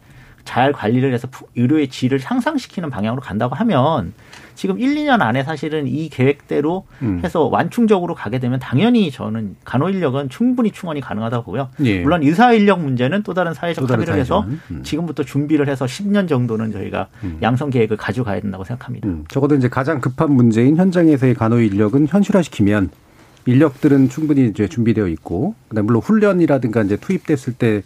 잘 0.48 0.72
관리를 0.72 1.14
해서 1.14 1.28
의료의 1.58 1.90
질을 1.90 2.20
상상시키는 2.20 2.90
방향으로 2.90 3.22
간다고 3.22 3.54
하면 3.56 4.14
지금 4.56 4.80
1, 4.80 4.96
2년 4.96 5.22
안에 5.22 5.44
사실은 5.44 5.88
이 5.88 6.08
계획대로 6.08 6.88
음. 7.02 7.20
해서 7.22 7.44
완충적으로 7.44 8.16
가게 8.16 8.40
되면 8.40 8.58
당연히 8.58 9.12
저는 9.12 9.58
간호 9.66 9.90
인력은 9.90 10.30
충분히 10.30 10.72
충원이 10.72 11.02
가능하다고 11.02 11.44
보고요. 11.44 11.70
예. 11.84 12.00
물론 12.00 12.24
의사 12.24 12.54
인력 12.54 12.80
문제는 12.80 13.24
또 13.24 13.34
다른 13.34 13.54
사회적 13.54 13.82
또 13.82 13.88
다른 13.88 14.04
합의를 14.04 14.20
해서 14.20 14.46
음. 14.72 14.82
지금부터 14.84 15.24
준비를 15.24 15.68
해서 15.68 15.84
10년 15.84 16.30
정도는 16.30 16.72
저희가 16.72 17.10
음. 17.26 17.40
양성 17.42 17.70
계획을 17.70 17.98
가져가야 17.98 18.40
된다고 18.40 18.64
생각합니다. 18.64 19.06
음. 19.10 19.26
적어도 19.28 19.54
이제 19.54 19.68
가장 19.68 20.00
급한 20.00 20.32
문제인 20.32 20.78
현장에서의 20.78 21.36
간호 21.36 21.60
인력은 21.60 22.08
현실화시키면 22.08 22.90
인력들은 23.46 24.10
충분히 24.10 24.48
이제 24.48 24.68
준비되어 24.68 25.08
있고, 25.08 25.56
그다음 25.68 25.86
물론 25.88 26.02
훈련이라든가 26.02 26.84
이제 26.84 26.98
투입됐을 26.98 27.54
때 27.54 27.82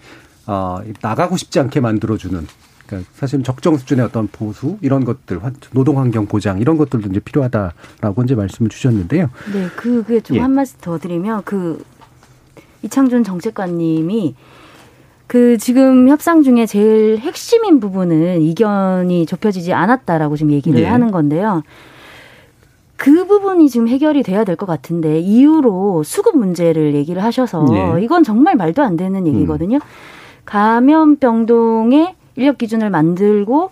어, 0.48 0.80
나가고 1.02 1.38
싶지 1.38 1.60
않게 1.60 1.80
만들어주는 1.80 2.48
그러니까 2.86 3.10
사실은 3.14 3.44
적정 3.44 3.78
수준의 3.78 4.06
어떤 4.06 4.28
보수 4.28 4.78
이런 4.82 5.06
것들 5.06 5.40
노동 5.72 6.00
환경 6.00 6.26
보장 6.26 6.60
이런 6.60 6.78
것들도 6.78 7.10
이제 7.10 7.20
필요하다라고 7.20 8.24
이제 8.24 8.36
말씀을 8.36 8.70
주셨는데요. 8.70 9.30
네, 9.54 9.68
그게 9.76 10.20
좀한 10.20 10.52
예. 10.52 10.56
말씀 10.56 10.78
더 10.82 10.98
드리면 10.98 11.44
그 11.46 11.84
이창준 12.84 13.24
정책관님이 13.24 14.36
그 15.28 15.58
지금 15.58 16.10
협상 16.10 16.44
중에 16.44 16.66
제일 16.66 17.18
핵심인 17.20 17.80
부분은 17.80 18.42
이견이 18.42 19.26
좁혀지지 19.26 19.72
않았다라고 19.72 20.36
지금 20.36 20.52
얘기를 20.52 20.82
네. 20.82 20.86
하는 20.88 21.12
건데요. 21.12 21.64
그 22.98 23.26
부분이 23.26 23.70
지금 23.70 23.88
해결이 23.88 24.24
돼야 24.24 24.44
될 24.44 24.58
것 24.58 24.66
같은데 24.66 25.20
이유로 25.20 26.04
수급 26.04 26.38
문제를 26.38 26.94
얘기를 26.96 27.24
하셔서 27.24 27.66
네. 27.70 28.04
이건 28.04 28.24
정말 28.24 28.56
말도 28.56 28.84
안 28.84 28.98
되는 28.98 29.26
얘기거든요. 29.26 29.78
음. 29.78 30.21
감염병동에 30.46 32.16
인력 32.36 32.58
기준을 32.58 32.90
만들고 32.90 33.72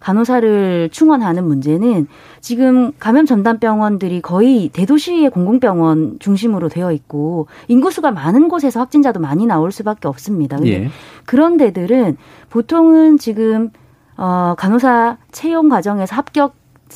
간호사를 0.00 0.90
충원하는 0.90 1.44
문제는 1.44 2.06
지금 2.40 2.92
감염 2.98 3.26
전담 3.26 3.58
병원들이 3.58 4.20
거의 4.20 4.68
대도시의 4.68 5.30
공공병원 5.30 6.18
중심으로 6.20 6.68
되어 6.68 6.92
있고 6.92 7.48
인구수가 7.66 8.10
많은 8.12 8.48
곳에서 8.48 8.80
확진자도 8.80 9.20
많이 9.20 9.46
나올 9.46 9.72
수밖에 9.72 10.06
없습니다. 10.08 10.58
예. 10.66 10.88
그런 11.26 11.56
데들은 11.56 12.16
보통은 12.48 13.18
지금 13.18 13.70
어 14.16 14.54
간호사 14.56 15.18
채용 15.32 15.68
과정에서 15.68 16.14
합격 16.14 16.54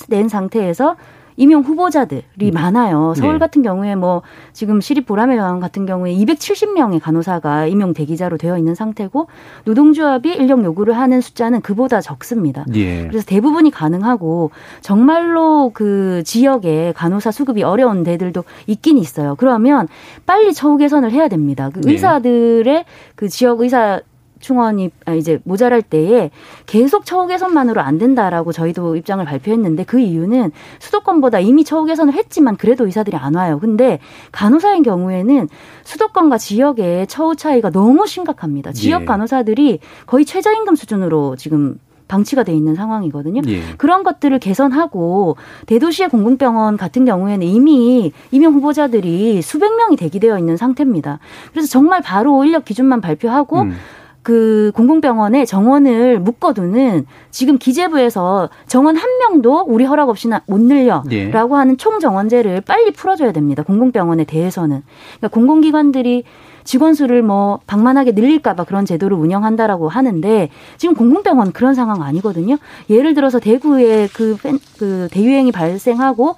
낸 0.08 0.28
상태에서 0.28 0.96
임용 1.43 1.62
후보자들이 1.62 2.22
음. 2.40 2.51
많아요. 2.55 3.14
서울 3.16 3.32
네. 3.32 3.38
같은 3.40 3.62
경우에 3.62 3.97
뭐 3.97 4.22
지금 4.53 4.80
시립 4.80 5.07
보라매병원 5.07 5.59
같은 5.59 5.86
경우에 5.86 6.14
270명의 6.14 7.01
간호사가 7.03 7.66
임용 7.66 7.95
대기자로 7.95 8.36
되어 8.36 8.57
있는 8.57 8.76
상태고 8.76 9.26
노동조합이 9.64 10.32
인력 10.32 10.62
요구를 10.62 10.97
하는 10.97 11.20
숫자는 11.20 11.61
그보다 11.61 12.01
적습니다. 12.01 12.64
예. 12.74 13.09
그래서 13.09 13.26
대부분이 13.26 13.72
가능하고 13.72 14.53
정말로 14.82 15.72
그 15.74 16.22
지역에 16.24 16.93
간호사 16.95 17.32
수급이 17.32 17.64
어려운 17.64 18.05
데들도 18.05 18.45
있긴 18.68 18.97
있어요. 18.99 19.34
그러면 19.34 19.88
빨리 20.24 20.55
처우 20.55 20.76
개선을 20.76 21.11
해야 21.11 21.26
됩니다. 21.26 21.70
그 21.74 21.80
네. 21.80 21.93
의사들의 21.93 22.84
그 23.16 23.28
지역 23.28 23.62
의사 23.62 24.01
충원이 24.43 24.90
아, 25.07 25.14
이제 25.14 25.40
모자랄 25.45 25.80
때에 25.80 26.30
계속 26.66 27.07
처우 27.07 27.26
개선만으로 27.26 27.80
안 27.80 27.97
된다라고 27.97 28.53
저희도 28.53 28.97
입장을 28.97 29.24
발표했는데 29.24 29.84
그 29.84 29.99
이유는 29.99 30.53
수도권보다 30.80 31.40
이미 31.40 31.64
처우 31.64 31.86
개선을 31.86 32.12
했지만 32.12 32.57
그래도 32.57 32.84
의사들이 32.84 33.16
안 33.16 33.34
와요. 33.34 33.59
근데 33.59 34.01
간호사인 34.32 34.82
경우에는 34.82 35.49
수도권과 35.84 36.36
지역의 36.36 37.07
처우 37.07 37.34
차이가 37.36 37.70
너무 37.70 38.07
심각합니다. 38.07 38.72
지역 38.72 39.03
예. 39.03 39.07
간호사들이 39.07 39.78
거의 40.07 40.24
최저임금 40.26 40.74
수준으로 40.74 41.36
지금 41.36 41.78
방치가 42.12 42.43
돼 42.43 42.53
있는 42.53 42.74
상황이거든요. 42.74 43.40
예. 43.47 43.62
그런 43.78 44.03
것들을 44.03 44.38
개선하고 44.38 45.36
대도시의 45.64 46.11
공공병원 46.11 46.76
같은 46.76 47.07
경우에는 47.07 47.47
이미 47.47 48.12
임용 48.30 48.53
후보자들이 48.55 49.40
수백 49.40 49.74
명이 49.74 49.97
대기되어 49.97 50.38
있는 50.38 50.59
상태입니다. 50.59 51.20
그래서 51.53 51.68
정말 51.68 52.03
바로 52.03 52.45
인력 52.45 52.66
기준만 52.66 53.01
발표하고 53.01 53.62
음. 53.62 53.76
그 54.22 54.70
공공병원에 54.74 55.44
정원을 55.44 56.20
묶어두는 56.20 57.06
지금 57.30 57.58
기재부에서 57.58 58.50
정원 58.68 58.96
한 58.96 59.18
명도 59.18 59.64
우리 59.66 59.84
허락 59.84 60.08
없이나 60.08 60.42
못 60.46 60.60
늘려라고 60.60 61.10
예. 61.12 61.58
하는 61.58 61.76
총정원제를 61.76 62.60
빨리 62.60 62.92
풀어줘야 62.92 63.32
됩니다. 63.32 63.62
공공병원에 63.64 64.24
대해서는 64.24 64.82
그러니까 65.18 65.28
공공기관들이 65.28 66.24
직원 66.64 66.94
수를 66.94 67.22
뭐 67.22 67.58
방만하게 67.66 68.12
늘릴까봐 68.12 68.62
그런 68.64 68.84
제도를 68.86 69.16
운영한다라고 69.16 69.88
하는데 69.88 70.48
지금 70.76 70.94
공공병원 70.94 71.50
그런 71.52 71.74
상황 71.74 72.02
아니거든요. 72.02 72.58
예를 72.88 73.14
들어서 73.14 73.40
대구에 73.40 74.08
그, 74.14 74.36
팬- 74.40 74.60
그 74.78 75.08
대유행이 75.10 75.50
발생하고 75.50 76.36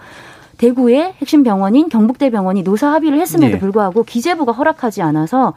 대구의 0.57 1.15
핵심 1.21 1.43
병원인 1.43 1.89
경북대병원이 1.89 2.63
노사 2.63 2.93
합의를 2.93 3.21
했음에도 3.21 3.57
예. 3.57 3.59
불구하고 3.59 4.05
기재부가 4.05 4.53
허락하지 4.53 5.03
않아서 5.03 5.53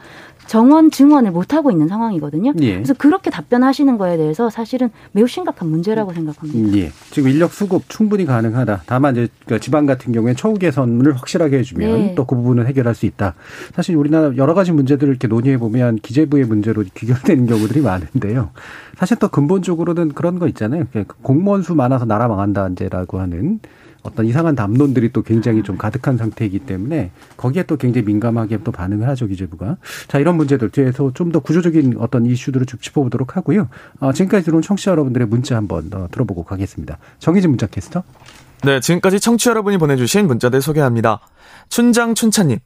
정원 0.48 0.90
증원을 0.90 1.30
못 1.30 1.52
하고 1.52 1.70
있는 1.70 1.88
상황이거든요. 1.88 2.54
예. 2.62 2.74
그래서 2.74 2.94
그렇게 2.94 3.30
답변하시는 3.30 3.98
거에 3.98 4.16
대해서 4.16 4.48
사실은 4.48 4.90
매우 5.12 5.26
심각한 5.26 5.68
문제라고 5.68 6.14
생각합니다. 6.14 6.78
예. 6.78 6.90
지금 7.10 7.28
인력 7.28 7.52
수급 7.52 7.82
충분히 7.88 8.24
가능하다. 8.24 8.82
다만 8.86 9.14
이제 9.14 9.28
그 9.46 9.60
지방 9.60 9.84
같은 9.84 10.10
경우에 10.12 10.32
처우 10.34 10.54
개선을 10.54 11.14
확실하게 11.16 11.58
해주면 11.58 11.92
네. 11.92 12.14
또그 12.14 12.34
부분을 12.34 12.66
해결할 12.66 12.94
수 12.94 13.04
있다. 13.04 13.34
사실 13.74 13.94
우리나라 13.94 14.34
여러 14.36 14.54
가지 14.54 14.72
문제들을 14.72 15.10
이렇게 15.10 15.28
논의해 15.28 15.58
보면 15.58 15.96
기재부의 15.96 16.46
문제로 16.46 16.82
귀결되는 16.94 17.46
경우들이 17.46 17.82
많은데요. 17.82 18.50
사실 18.96 19.18
또 19.18 19.28
근본적으로는 19.28 20.14
그런 20.14 20.38
거 20.38 20.48
있잖아요. 20.48 20.84
공무원 21.20 21.62
수 21.62 21.74
많아서 21.74 22.06
나라 22.06 22.26
망한다 22.26 22.68
이제라고 22.68 23.20
하는 23.20 23.60
어떤 24.02 24.26
이상한 24.26 24.54
담론들이 24.54 25.12
또 25.12 25.22
굉장히 25.22 25.62
좀 25.62 25.76
가득한 25.76 26.16
상태이기 26.16 26.60
때문에 26.60 27.10
거기에 27.36 27.62
또 27.64 27.76
굉장히 27.76 28.06
민감하게 28.06 28.58
또 28.64 28.72
반응을 28.72 29.08
하죠 29.08 29.26
기재부가. 29.26 29.76
자 30.08 30.18
이런 30.18 30.36
문제들 30.36 30.70
뒤에서 30.70 31.12
좀 31.14 31.28
더 31.28 31.40
구조적인 31.40 31.96
어떤 31.98 32.24
이슈들을 32.24 32.64
좀 32.66 32.80
짚어보도록 32.80 33.36
하고요. 33.36 33.68
어, 34.00 34.12
지금까지 34.12 34.44
들어온 34.46 34.62
청취자 34.62 34.92
여러분들의 34.92 35.28
문자 35.28 35.56
한번 35.56 35.90
어, 35.92 36.08
들어보고 36.10 36.44
가겠습니다. 36.44 36.96
정희진 37.18 37.50
문자 37.50 37.66
캐스터. 37.66 38.02
네, 38.64 38.80
지금까지 38.80 39.20
청취자 39.20 39.50
여러분이 39.50 39.78
보내주신 39.78 40.26
문자들 40.26 40.62
소개합니다. 40.62 41.20
춘장 41.68 42.14
춘차님. 42.14 42.58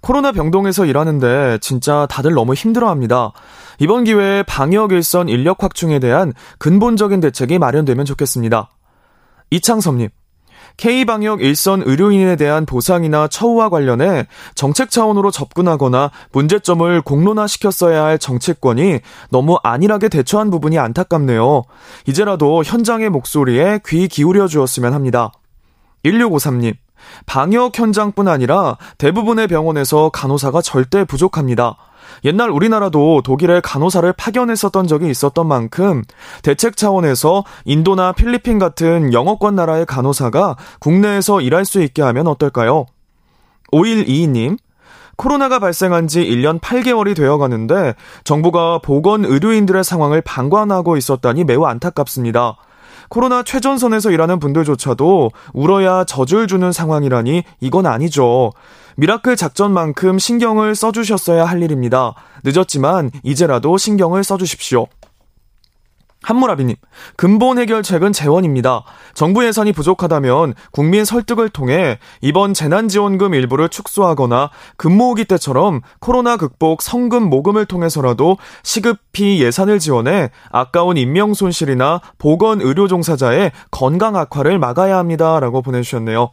코로나 0.00 0.32
병동에서 0.32 0.86
일하는데 0.86 1.58
진짜 1.60 2.06
다들 2.10 2.32
너무 2.32 2.54
힘들어합니다. 2.54 3.32
이번 3.78 4.04
기회에 4.04 4.42
방역 4.42 4.92
일선 4.92 5.28
인력 5.28 5.62
확충에 5.62 5.98
대한 5.98 6.32
근본적인 6.58 7.20
대책이 7.20 7.58
마련되면 7.58 8.04
좋겠습니다. 8.04 8.70
이창섭님. 9.50 10.08
K방역 10.78 11.42
일선 11.42 11.82
의료인에 11.84 12.36
대한 12.36 12.64
보상이나 12.64 13.26
처우와 13.26 13.68
관련해 13.68 14.26
정책 14.54 14.90
차원으로 14.90 15.30
접근하거나 15.32 16.10
문제점을 16.32 17.02
공론화시켰어야 17.02 18.04
할 18.04 18.18
정치권이 18.18 19.00
너무 19.30 19.58
안일하게 19.62 20.08
대처한 20.08 20.50
부분이 20.50 20.78
안타깝네요. 20.78 21.64
이제라도 22.06 22.62
현장의 22.64 23.10
목소리에 23.10 23.80
귀 23.86 24.06
기울여 24.08 24.46
주었으면 24.46 24.94
합니다. 24.94 25.32
1653님. 26.04 26.76
방역 27.26 27.76
현장뿐 27.78 28.28
아니라 28.28 28.76
대부분의 28.98 29.48
병원에서 29.48 30.10
간호사가 30.10 30.62
절대 30.62 31.04
부족합니다. 31.04 31.76
옛날 32.24 32.50
우리나라도 32.50 33.22
독일에 33.22 33.60
간호사를 33.60 34.12
파견했었던 34.12 34.86
적이 34.86 35.10
있었던 35.10 35.46
만큼 35.46 36.02
대책 36.42 36.76
차원에서 36.76 37.44
인도나 37.64 38.12
필리핀 38.12 38.58
같은 38.58 39.12
영어권 39.12 39.54
나라의 39.54 39.86
간호사가 39.86 40.56
국내에서 40.80 41.40
일할 41.40 41.64
수 41.64 41.82
있게 41.82 42.02
하면 42.02 42.26
어떨까요? 42.26 42.86
5122님. 43.72 44.58
코로나가 45.16 45.58
발생한 45.58 46.06
지 46.06 46.20
1년 46.20 46.60
8개월이 46.60 47.16
되어 47.16 47.38
가는데 47.38 47.94
정부가 48.22 48.78
보건 48.78 49.24
의료인들의 49.24 49.82
상황을 49.82 50.20
방관하고 50.20 50.96
있었다니 50.96 51.42
매우 51.42 51.64
안타깝습니다. 51.64 52.56
코로나 53.08 53.42
최전선에서 53.42 54.10
일하는 54.10 54.38
분들조차도 54.38 55.30
울어야 55.54 56.04
젖을 56.04 56.46
주는 56.46 56.70
상황이라니 56.70 57.42
이건 57.60 57.86
아니죠. 57.86 58.52
Miracle 58.98 59.36
작전만큼 59.36 60.18
신경을 60.18 60.74
써주셨어야 60.74 61.44
할 61.44 61.62
일입니다. 61.62 62.14
늦었지만 62.42 63.12
이제라도 63.22 63.78
신경을 63.78 64.24
써주십시오. 64.24 64.88
한무라비님, 66.24 66.74
근본 67.14 67.60
해결책은 67.60 68.12
재원입니다. 68.12 68.82
정부 69.14 69.46
예산이 69.46 69.72
부족하다면 69.72 70.54
국민 70.72 71.04
설득을 71.04 71.48
통해 71.48 72.00
이번 72.20 72.54
재난지원금 72.54 73.34
일부를 73.34 73.68
축소하거나 73.68 74.50
금모으기 74.76 75.26
때처럼 75.26 75.82
코로나 76.00 76.36
극복 76.36 76.82
성금 76.82 77.22
모금을 77.22 77.66
통해서라도 77.66 78.36
시급히 78.64 79.40
예산을 79.40 79.78
지원해 79.78 80.32
아까운 80.50 80.96
인명 80.96 81.34
손실이나 81.34 82.00
보건 82.18 82.60
의료 82.60 82.88
종사자의 82.88 83.52
건강 83.70 84.16
악화를 84.16 84.58
막아야 84.58 84.98
합니다. 84.98 85.38
라고 85.38 85.62
보내주셨네요. 85.62 86.32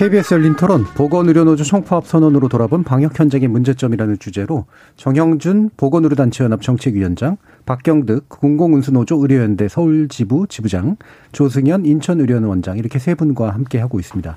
KBS 0.00 0.32
열린 0.32 0.56
토론 0.56 0.84
보건의료노조 0.84 1.62
총파업 1.62 2.06
선언으로 2.06 2.48
돌아본 2.48 2.84
방역 2.84 3.20
현장의 3.20 3.48
문제점이라는 3.48 4.18
주제로 4.18 4.64
정영준 4.96 5.72
보건의료단체연합 5.76 6.62
정책위원장, 6.62 7.36
박경득 7.66 8.30
공공운수노조 8.30 9.20
의료연대 9.20 9.68
서울지부 9.68 10.46
지부장, 10.48 10.96
조승현 11.32 11.84
인천의료원장 11.84 12.78
이렇게 12.78 12.98
세 12.98 13.14
분과 13.14 13.50
함께 13.50 13.78
하고 13.78 14.00
있습니다. 14.00 14.36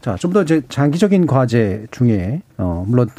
자, 0.00 0.16
좀 0.16 0.32
더 0.32 0.40
이제 0.40 0.62
장기적인 0.70 1.26
과제 1.26 1.88
중에 1.90 2.40
어 2.56 2.86
물론 2.88 3.10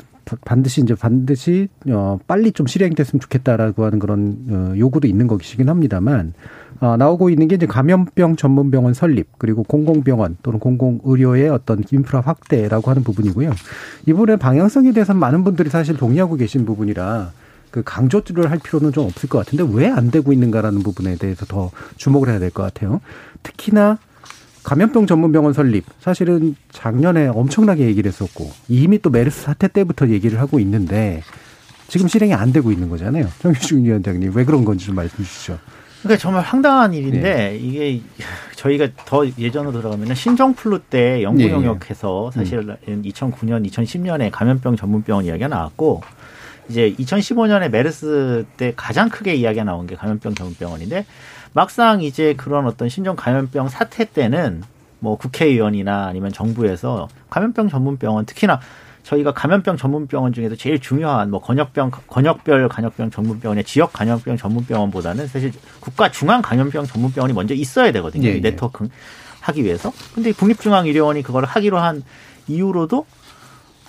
반드시 0.46 0.82
이제 0.82 0.96
반드시 0.96 1.68
어 1.88 2.18
빨리 2.26 2.52
좀 2.52 2.66
실행됐으면 2.66 3.20
좋겠다라고 3.20 3.86
하는 3.86 4.00
그런 4.00 4.38
어 4.50 4.74
요구도 4.76 5.08
있는 5.08 5.28
것이긴 5.28 5.70
합니다만 5.70 6.34
어, 6.82 6.96
나오고 6.98 7.30
있는 7.30 7.48
게 7.48 7.56
이제 7.56 7.66
감염병 7.66 8.38
전문 8.38 8.72
병원 8.72 8.94
설립 8.94 9.28
그리고 9.38 9.64
공공병원 9.64 10.38
또는 10.44 10.60
공공의료의 10.60 11.50
어떤 11.50 11.84
인프라 11.92 12.22
확대라고 12.22 12.90
하는 12.90 13.04
부분이고요. 13.04 13.52
이분의 14.06 14.38
방향성에 14.38 14.94
대해서 14.94 15.14
많은 15.14 15.44
분들이 15.44 15.70
사실 15.70 15.98
동의하고 15.98 16.36
계신 16.38 16.66
부분이라 16.66 17.32
그 17.72 17.84
강조를 17.84 18.50
할 18.50 18.60
필요는 18.60 18.94
좀 18.94 19.06
없을 19.06 19.28
것 19.30 19.40
같은데 19.40 19.66
왜 19.72 19.90
안 19.90 20.10
되고 20.10 20.32
있는가라는 20.34 20.82
부분에 20.82 21.18
대해서 21.18 21.46
더 21.46 21.70
주목을 21.98 22.30
해야 22.30 22.40
될 22.40 22.50
것 22.50 22.64
같아요. 22.64 23.02
특히나 23.44 23.98
감염병 24.64 25.06
전문 25.08 25.32
병원 25.32 25.54
설립 25.54 25.84
사실은 26.00 26.56
작년에 26.72 27.28
엄청나게 27.28 27.86
얘기를 27.86 28.10
했었고 28.10 28.50
이미 28.70 29.02
또 29.02 29.10
메르스 29.10 29.42
사태 29.42 29.68
때부터 29.68 30.10
얘기를 30.10 30.40
하고 30.40 30.60
있는데 30.60 31.24
지금 31.90 32.08
실행이 32.08 32.34
안 32.34 32.54
되고 32.54 32.72
있는 32.72 32.88
거잖아요. 32.90 33.28
정규중 33.42 33.84
위원장님 33.84 34.32
왜 34.36 34.46
그런 34.46 34.64
건지 34.64 34.86
좀 34.86 34.96
말씀해 34.96 35.24
주시죠. 35.24 35.58
그러니까 36.02 36.22
정말 36.22 36.44
황당한 36.44 36.94
일인데 36.94 37.22
네. 37.22 37.58
이게 37.58 38.02
저희가 38.56 38.88
더 39.06 39.26
예전으로 39.38 39.74
돌아가면 39.74 40.16
신종플루 40.16 40.80
때 40.90 41.24
연구 41.24 41.44
네. 41.44 41.52
영역에서 41.52 42.32
사실 42.32 42.60
음. 42.88 43.02
2009년, 43.04 43.70
2010년에 43.70 44.32
감염병 44.32 44.76
전문병원 44.78 45.26
이야기가 45.26 45.48
나왔고 45.48 46.02
이제 46.70 46.94
2015년에 47.00 47.70
메르스 47.70 48.46
때 48.58 48.74
가장 48.76 49.10
크게 49.10 49.36
이야기가 49.36 49.64
나온 49.64 49.88
게 49.88 49.96
감염병 49.96 50.36
전문병원인데 50.36 51.06
막상 51.54 52.02
이제 52.02 52.36
그런 52.36 52.66
어떤 52.66 52.90
신종 52.90 53.16
감염병 53.16 53.70
사태 53.70 54.06
때는 54.06 54.64
뭐 55.00 55.18
국회의원이나 55.18 56.06
아니면 56.06 56.32
정부에서 56.32 57.08
감염병 57.30 57.70
전문병원 57.70 58.26
특히나 58.26 58.60
저희가 59.04 59.34
감염병 59.34 59.78
전문병원 59.78 60.34
중에서 60.34 60.56
제일 60.56 60.80
중요한 60.80 61.32
뭐 61.32 61.42
건역병 61.42 61.92
건역별 62.08 62.70
감염병 62.70 63.10
전문병원의 63.12 63.64
지역 63.64 63.94
감염병 63.94 64.38
전문병원보다는 64.38 65.28
사실 65.28 65.52
국가 65.80 66.12
중앙 66.12 66.42
감염병 66.42 66.86
전문병원이 66.86 67.34
먼저 67.34 67.54
있어야 67.54 67.92
되거든요. 67.94 68.28
예, 68.28 68.34
이 68.34 68.36
예. 68.36 68.42
네트워크 68.42 68.88
하기 69.42 69.64
위해서. 69.64 69.92
근데 70.14 70.32
국립중앙의료원이 70.32 71.24
그걸 71.24 71.46
하기로 71.46 71.78
한 71.80 72.04
이후로도 72.48 73.06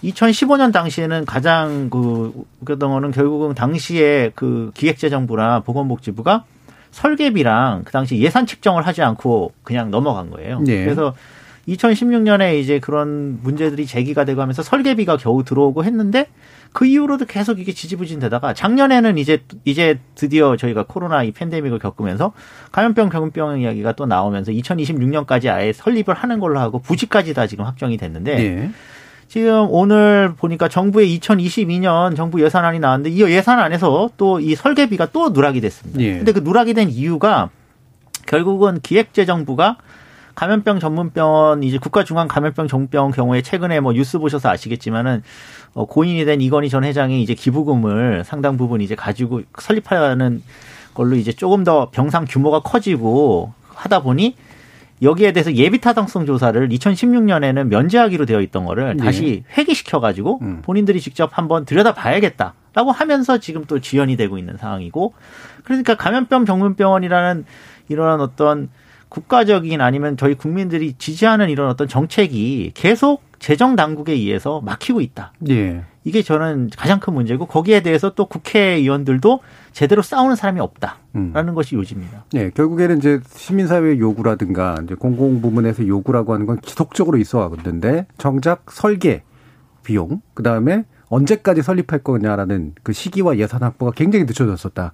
2015년 0.05 0.73
당시에는 0.73 1.27
가장 1.27 1.91
그 1.91 2.33
그동안은 2.65 3.11
결국은 3.11 3.55
당시에 3.55 4.33
그 4.35 4.71
기획재정부나 4.75 5.61
보건복지부가 5.61 6.45
설계비랑 6.91 7.83
그 7.85 7.93
당시 7.93 8.19
예산 8.19 8.47
책정을 8.47 8.87
하지 8.87 9.03
않고 9.03 9.53
그냥 9.63 9.91
넘어간 9.91 10.31
거예요. 10.31 10.63
예. 10.67 10.85
그래서 10.85 11.15
2016년에 11.71 12.59
이제 12.61 12.79
그런 12.79 13.39
문제들이 13.43 13.87
제기가 13.87 14.25
되고 14.25 14.41
하면서 14.43 14.63
설계비가 14.63 15.17
겨우 15.17 15.45
들어오고 15.45 15.85
했는데 15.85 16.27
그 16.73 16.87
이후로도 16.87 17.25
계속 17.27 17.59
이게 17.59 17.73
지지부진 17.73 18.21
되다가 18.21 18.55
작년에는 18.55 19.19
이제 19.19 19.43
이제 19.65 19.99
드디어 20.15 20.57
저희가 20.57 20.85
코로나 20.87 21.23
이 21.25 21.33
팬데믹을 21.33 21.79
겪으면서 21.79 22.33
감염병 22.73 23.09
병병 23.11 23.61
이야기가 23.61 23.93
또 23.93 24.07
나오면서 24.07 24.53
2026년까지 24.53 25.49
아예 25.49 25.73
설립을 25.73 26.15
하는 26.15 26.39
걸로 26.39 26.61
하고 26.61 26.79
부지까지 26.81 27.35
다 27.35 27.47
지금 27.47 27.65
확정이 27.65 27.97
됐는데 27.97 28.35
네. 28.37 28.71
지금 29.27 29.67
오늘 29.71 30.35
보니까 30.37 30.69
정부의 30.69 31.19
2022년 31.19 32.17
정부 32.17 32.43
예산안이 32.43 32.81
나왔는데 32.81 33.11
이 33.11 33.23
예산안에서 33.23 34.11
또 34.17 34.41
이 34.41 34.55
설계비가 34.55 35.07
또 35.13 35.31
누락이 35.31 35.61
됐습니다. 35.61 36.01
예. 36.01 36.15
근데 36.17 36.33
그 36.33 36.41
누락이 36.41 36.75
된 36.75 36.89
이유가 36.89 37.51
결국은 38.27 38.81
기획재정부가 38.81 39.77
감염병 40.41 40.81
전문병원 40.81 41.63
이제 41.65 41.77
국가중앙 41.77 42.27
감염병 42.27 42.67
전문병원 42.67 43.13
경우에 43.13 43.43
최근에 43.43 43.81
뭐 43.81 43.93
뉴스 43.93 44.19
보셔서 44.19 44.49
아시겠지만은 44.49 45.23
어, 45.75 45.85
고인이 45.85 46.25
된 46.25 46.41
이건희 46.41 46.71
전 46.71 46.83
회장이 46.83 47.23
이제 47.23 47.35
기부금을 47.35 48.25
상당 48.25 48.57
부분 48.57 48.81
이제 48.81 48.95
가지고 48.95 49.43
설립하는 49.59 50.43
걸로 50.95 51.17
이제 51.17 51.31
조금 51.31 51.63
더 51.63 51.91
병상 51.91 52.25
규모가 52.27 52.61
커지고 52.61 53.53
하다 53.69 54.01
보니 54.01 54.35
여기에 55.03 55.33
대해서 55.33 55.55
예비 55.57 55.79
타당성 55.79 56.25
조사를 56.25 56.71
2016년에는 56.71 57.65
면제하기로 57.65 58.25
되어 58.25 58.41
있던 58.41 58.65
거를 58.65 58.97
네. 58.97 59.05
다시 59.05 59.45
회귀시켜 59.59 60.01
가지고 60.01 60.39
음. 60.41 60.63
본인들이 60.63 61.03
직접 61.03 61.37
한번 61.37 61.67
들여다 61.67 61.93
봐야겠다라고 61.93 62.93
하면서 62.93 63.37
지금 63.37 63.67
또 63.67 63.81
지연이 63.81 64.17
되고 64.17 64.39
있는 64.39 64.57
상황이고 64.57 65.13
그러니까 65.65 65.97
감염병 65.97 66.47
전문병원이라는 66.47 67.45
이런 67.91 68.23
어떤 68.23 68.71
국가적인 69.11 69.81
아니면 69.81 70.17
저희 70.17 70.35
국민들이 70.35 70.95
지지하는 70.95 71.51
이런 71.51 71.69
어떤 71.69 71.87
정책이 71.87 72.73
계속 72.75 73.23
재정 73.39 73.77
당국에 73.77 74.13
의해서 74.13 74.61
막히고 74.61 75.01
있다. 75.01 75.33
예. 75.51 75.85
이게 76.05 76.23
저는 76.23 76.71
가장 76.77 77.01
큰 77.01 77.13
문제고 77.13 77.47
거기에 77.47 77.83
대해서 77.83 78.15
또 78.15 78.27
국회의원들도 78.27 79.41
제대로 79.73 80.01
싸우는 80.01 80.37
사람이 80.37 80.61
없다라는 80.61 80.99
음. 81.17 81.55
것이 81.55 81.75
요지입니다. 81.75 82.25
네, 82.33 82.51
결국에는 82.51 82.99
이제 82.99 83.21
시민사회 83.35 83.99
요구라든가 83.99 84.77
이제 84.85 84.95
공공 84.95 85.43
부문에서 85.43 85.87
요구라고 85.87 86.33
하는 86.33 86.47
건 86.47 86.59
지속적으로 86.63 87.19
있어 87.19 87.39
왔는데 87.39 88.07
정작 88.17 88.71
설계 88.71 89.23
비용 89.83 90.23
그 90.35 90.43
다음에 90.43 90.85
언제까지 91.09 91.63
설립할 91.63 91.99
거냐라는 92.03 92.75
그 92.83 92.93
시기와 92.93 93.37
예산 93.39 93.63
확보가 93.63 93.93
굉장히 93.93 94.25
늦춰졌었다. 94.25 94.93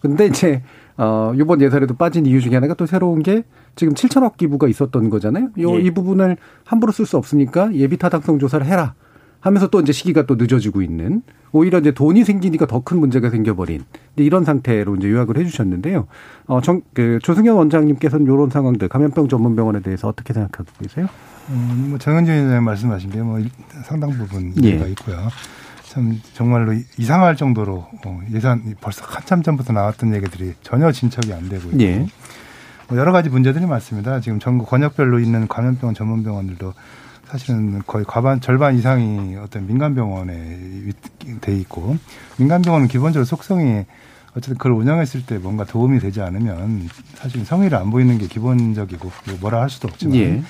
근데 0.00 0.26
이제 0.26 0.62
어, 1.04 1.32
이번 1.34 1.60
예산에도 1.60 1.94
빠진 1.94 2.26
이유 2.26 2.40
중에 2.40 2.54
하나가 2.54 2.74
또 2.74 2.86
새로운 2.86 3.22
게 3.24 3.42
지금 3.74 3.92
7천억 3.94 4.36
기부가 4.36 4.68
있었던 4.68 5.10
거잖아요. 5.10 5.48
요, 5.58 5.74
예. 5.74 5.80
이 5.80 5.90
부분을 5.90 6.36
함부로 6.64 6.92
쓸 6.92 7.06
수 7.06 7.16
없으니까 7.16 7.74
예비 7.74 7.96
타당성 7.96 8.38
조사를 8.38 8.64
해라. 8.64 8.94
하면서 9.40 9.66
또 9.66 9.80
이제 9.80 9.90
시기가 9.90 10.24
또 10.26 10.36
늦어지고 10.36 10.82
있는 10.82 11.22
오히려 11.50 11.80
이제 11.80 11.90
돈이 11.90 12.22
생기니까 12.22 12.66
더 12.68 12.80
큰 12.84 13.00
문제가 13.00 13.28
생겨버린 13.30 13.82
이런 14.14 14.44
상태로 14.44 14.94
이제 14.96 15.10
요약을 15.10 15.36
해주셨는데요. 15.38 16.06
어, 16.46 16.60
정, 16.60 16.82
그 16.94 17.18
조승현 17.20 17.56
원장님께서는 17.56 18.24
이런 18.24 18.50
상황들 18.50 18.86
감염병 18.88 19.26
전문병원에 19.28 19.80
대해서 19.80 20.06
어떻게 20.06 20.32
생각하고 20.32 20.70
계세요? 20.80 21.08
음, 21.50 21.86
뭐 21.90 21.98
정현진 21.98 22.32
의원님 22.32 22.62
말씀하신 22.62 23.10
게 23.10 23.20
뭐 23.20 23.40
상당 23.82 24.10
부분 24.10 24.52
예. 24.62 24.68
있고요. 24.90 25.16
참 25.92 26.18
정말로 26.32 26.72
이상할 26.96 27.36
정도로 27.36 27.86
어, 28.06 28.20
예산 28.32 28.74
벌써 28.80 29.04
한참 29.04 29.42
전부터 29.42 29.74
나왔던 29.74 30.14
얘기들이 30.14 30.54
전혀 30.62 30.90
진척이 30.90 31.34
안 31.34 31.50
되고 31.50 31.68
있고 31.68 31.80
예. 31.82 32.06
뭐 32.88 32.96
여러 32.96 33.12
가지 33.12 33.28
문제들이 33.28 33.66
많습니다. 33.66 34.18
지금 34.20 34.38
전국 34.38 34.70
권역별로 34.70 35.18
있는 35.18 35.46
감염병원 35.48 35.94
전문병원들도 35.94 36.72
사실은 37.26 37.82
거의 37.86 38.06
과반 38.06 38.40
절반 38.40 38.74
이상이 38.74 39.36
어떤 39.36 39.66
민간 39.66 39.94
병원에 39.94 40.32
돼 41.42 41.56
있고 41.58 41.98
민간 42.38 42.62
병원은 42.62 42.88
기본적으로 42.88 43.26
속성이 43.26 43.84
어쨌든 44.30 44.56
그걸 44.56 44.72
운영했을 44.72 45.26
때 45.26 45.36
뭔가 45.36 45.64
도움이 45.64 45.98
되지 45.98 46.22
않으면 46.22 46.88
사실 47.16 47.44
성의를 47.44 47.76
안 47.76 47.90
보이는 47.90 48.16
게 48.16 48.28
기본적이고 48.28 49.10
뭐라 49.42 49.60
할 49.60 49.68
수도 49.68 49.88
없지만 49.88 50.16
예. 50.16 50.42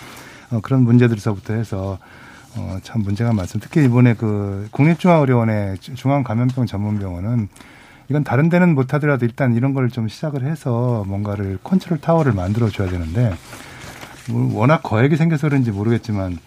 어, 0.52 0.60
그런 0.60 0.84
문제들서부터 0.84 1.54
해서 1.54 1.98
어, 2.56 2.78
참 2.82 3.02
문제가 3.02 3.32
많습니다. 3.32 3.68
특히 3.68 3.84
이번에 3.86 4.14
그 4.14 4.68
국립중앙의료원의 4.72 5.78
중앙감염병 5.78 6.66
전문병원은 6.66 7.48
이건 8.08 8.24
다른 8.24 8.48
데는 8.48 8.74
못하더라도 8.74 9.24
일단 9.24 9.54
이런 9.54 9.72
걸 9.74 9.88
좀 9.90 10.08
시작을 10.08 10.44
해서 10.44 11.04
뭔가를 11.06 11.58
컨트롤 11.62 12.00
타워를 12.00 12.32
만들어 12.32 12.68
줘야 12.68 12.88
되는데 12.90 13.32
뭐 14.30 14.60
워낙 14.60 14.82
거액이 14.82 15.16
생겨서 15.16 15.48
그런지 15.48 15.70
모르겠지만 15.70 16.38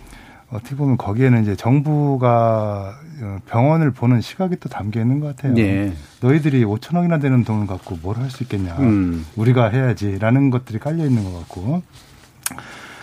어떻게 0.51 0.75
보면 0.75 0.97
거기에는 0.97 1.41
이제 1.41 1.55
정부가 1.55 2.97
병원을 3.47 3.91
보는 3.91 4.21
시각이 4.21 4.57
또 4.59 4.69
담겨 4.69 5.01
있는 5.01 5.19
것 5.19 5.35
같아요. 5.35 5.53
네. 5.53 5.91
너희들이 6.21 6.63
5천억이나 6.65 7.19
되는 7.19 7.43
돈을 7.43 7.65
갖고 7.67 7.97
뭘 8.01 8.17
할 8.17 8.29
수 8.29 8.43
있겠냐. 8.43 8.75
음. 8.79 9.25
우리가 9.35 9.69
해야지라는 9.69 10.51
것들이 10.51 10.77
깔려 10.79 11.03
있는 11.05 11.23
것 11.23 11.33
같고 11.39 11.81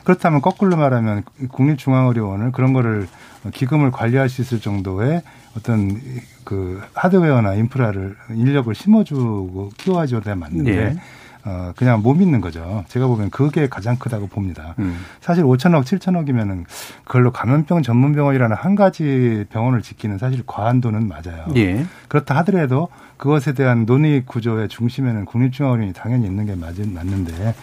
그렇다면 0.05 0.40
거꾸로 0.40 0.76
말하면 0.76 1.22
국립중앙의료원을 1.50 2.53
그런 2.53 2.72
거를 2.72 3.09
기금을 3.53 3.90
관리할 3.90 4.28
수 4.28 4.42
있을 4.42 4.61
정도의 4.61 5.22
어떤 5.57 6.00
그 6.44 6.80
하드웨어나 6.94 7.55
인프라를 7.55 8.16
인력을 8.30 8.74
심어주고 8.74 9.70
키워줘야 9.76 10.34
맞는데 10.34 10.76
네. 10.76 10.96
어, 11.44 11.72
그냥 11.76 12.03
못 12.03 12.14
믿는 12.14 12.40
거죠. 12.40 12.84
제가 12.88 13.09
보면 13.09 13.30
그게 13.30 13.68
가장 13.68 13.96
크다고 13.96 14.28
봅니다. 14.28 14.74
음. 14.78 15.05
사실 15.20 15.42
5천억, 15.42 15.82
7천억이면은 15.82 16.64
그걸로 17.05 17.32
감염병 17.32 17.82
전문병원이라는 17.82 18.57
한 18.57 18.76
가지 18.76 19.44
병원을 19.50 19.82
짓기는 19.82 20.18
사실 20.18 20.44
과한 20.46 20.80
돈은 20.80 21.09
맞아요. 21.09 21.46
예. 21.57 21.84
그렇다 22.07 22.36
하더라도 22.38 22.88
그것에 23.16 23.55
대한 23.55 23.86
논의 23.86 24.24
구조의 24.24 24.68
중심에는 24.68 25.24
국립중앙원이 25.24 25.92
당연히 25.94 26.26
있는 26.26 26.46
게 26.46 26.55
맞, 26.55 26.74
맞는데, 26.78 27.55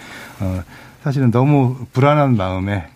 어, 0.41 0.61
사실은 1.01 1.31
너무 1.31 1.77
불안한 1.93 2.35
마음에 2.35 2.87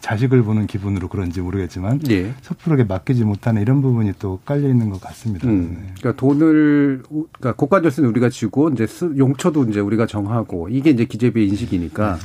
자식을 0.00 0.42
보는 0.44 0.68
기분으로 0.68 1.08
그런지 1.08 1.40
모르겠지만 1.40 2.00
예. 2.08 2.32
섣부르게 2.42 2.84
맡기지 2.84 3.24
못하는 3.24 3.60
이런 3.60 3.82
부분이 3.82 4.12
또 4.20 4.38
깔려 4.44 4.68
있는 4.68 4.88
것 4.90 5.00
같습니다. 5.00 5.48
음. 5.48 5.78
네. 5.80 5.92
그러니까 5.98 6.12
돈을 6.20 7.02
그러니까 7.08 7.52
고관절수는 7.54 8.08
우리가 8.10 8.28
쥐고 8.28 8.70
이제 8.70 8.86
용처도 9.18 9.64
이제 9.64 9.80
우리가 9.80 10.06
정하고 10.06 10.68
이게 10.68 10.90
이제 10.90 11.04
기재부의 11.06 11.48
인식이니까 11.48 12.14
네. 12.16 12.20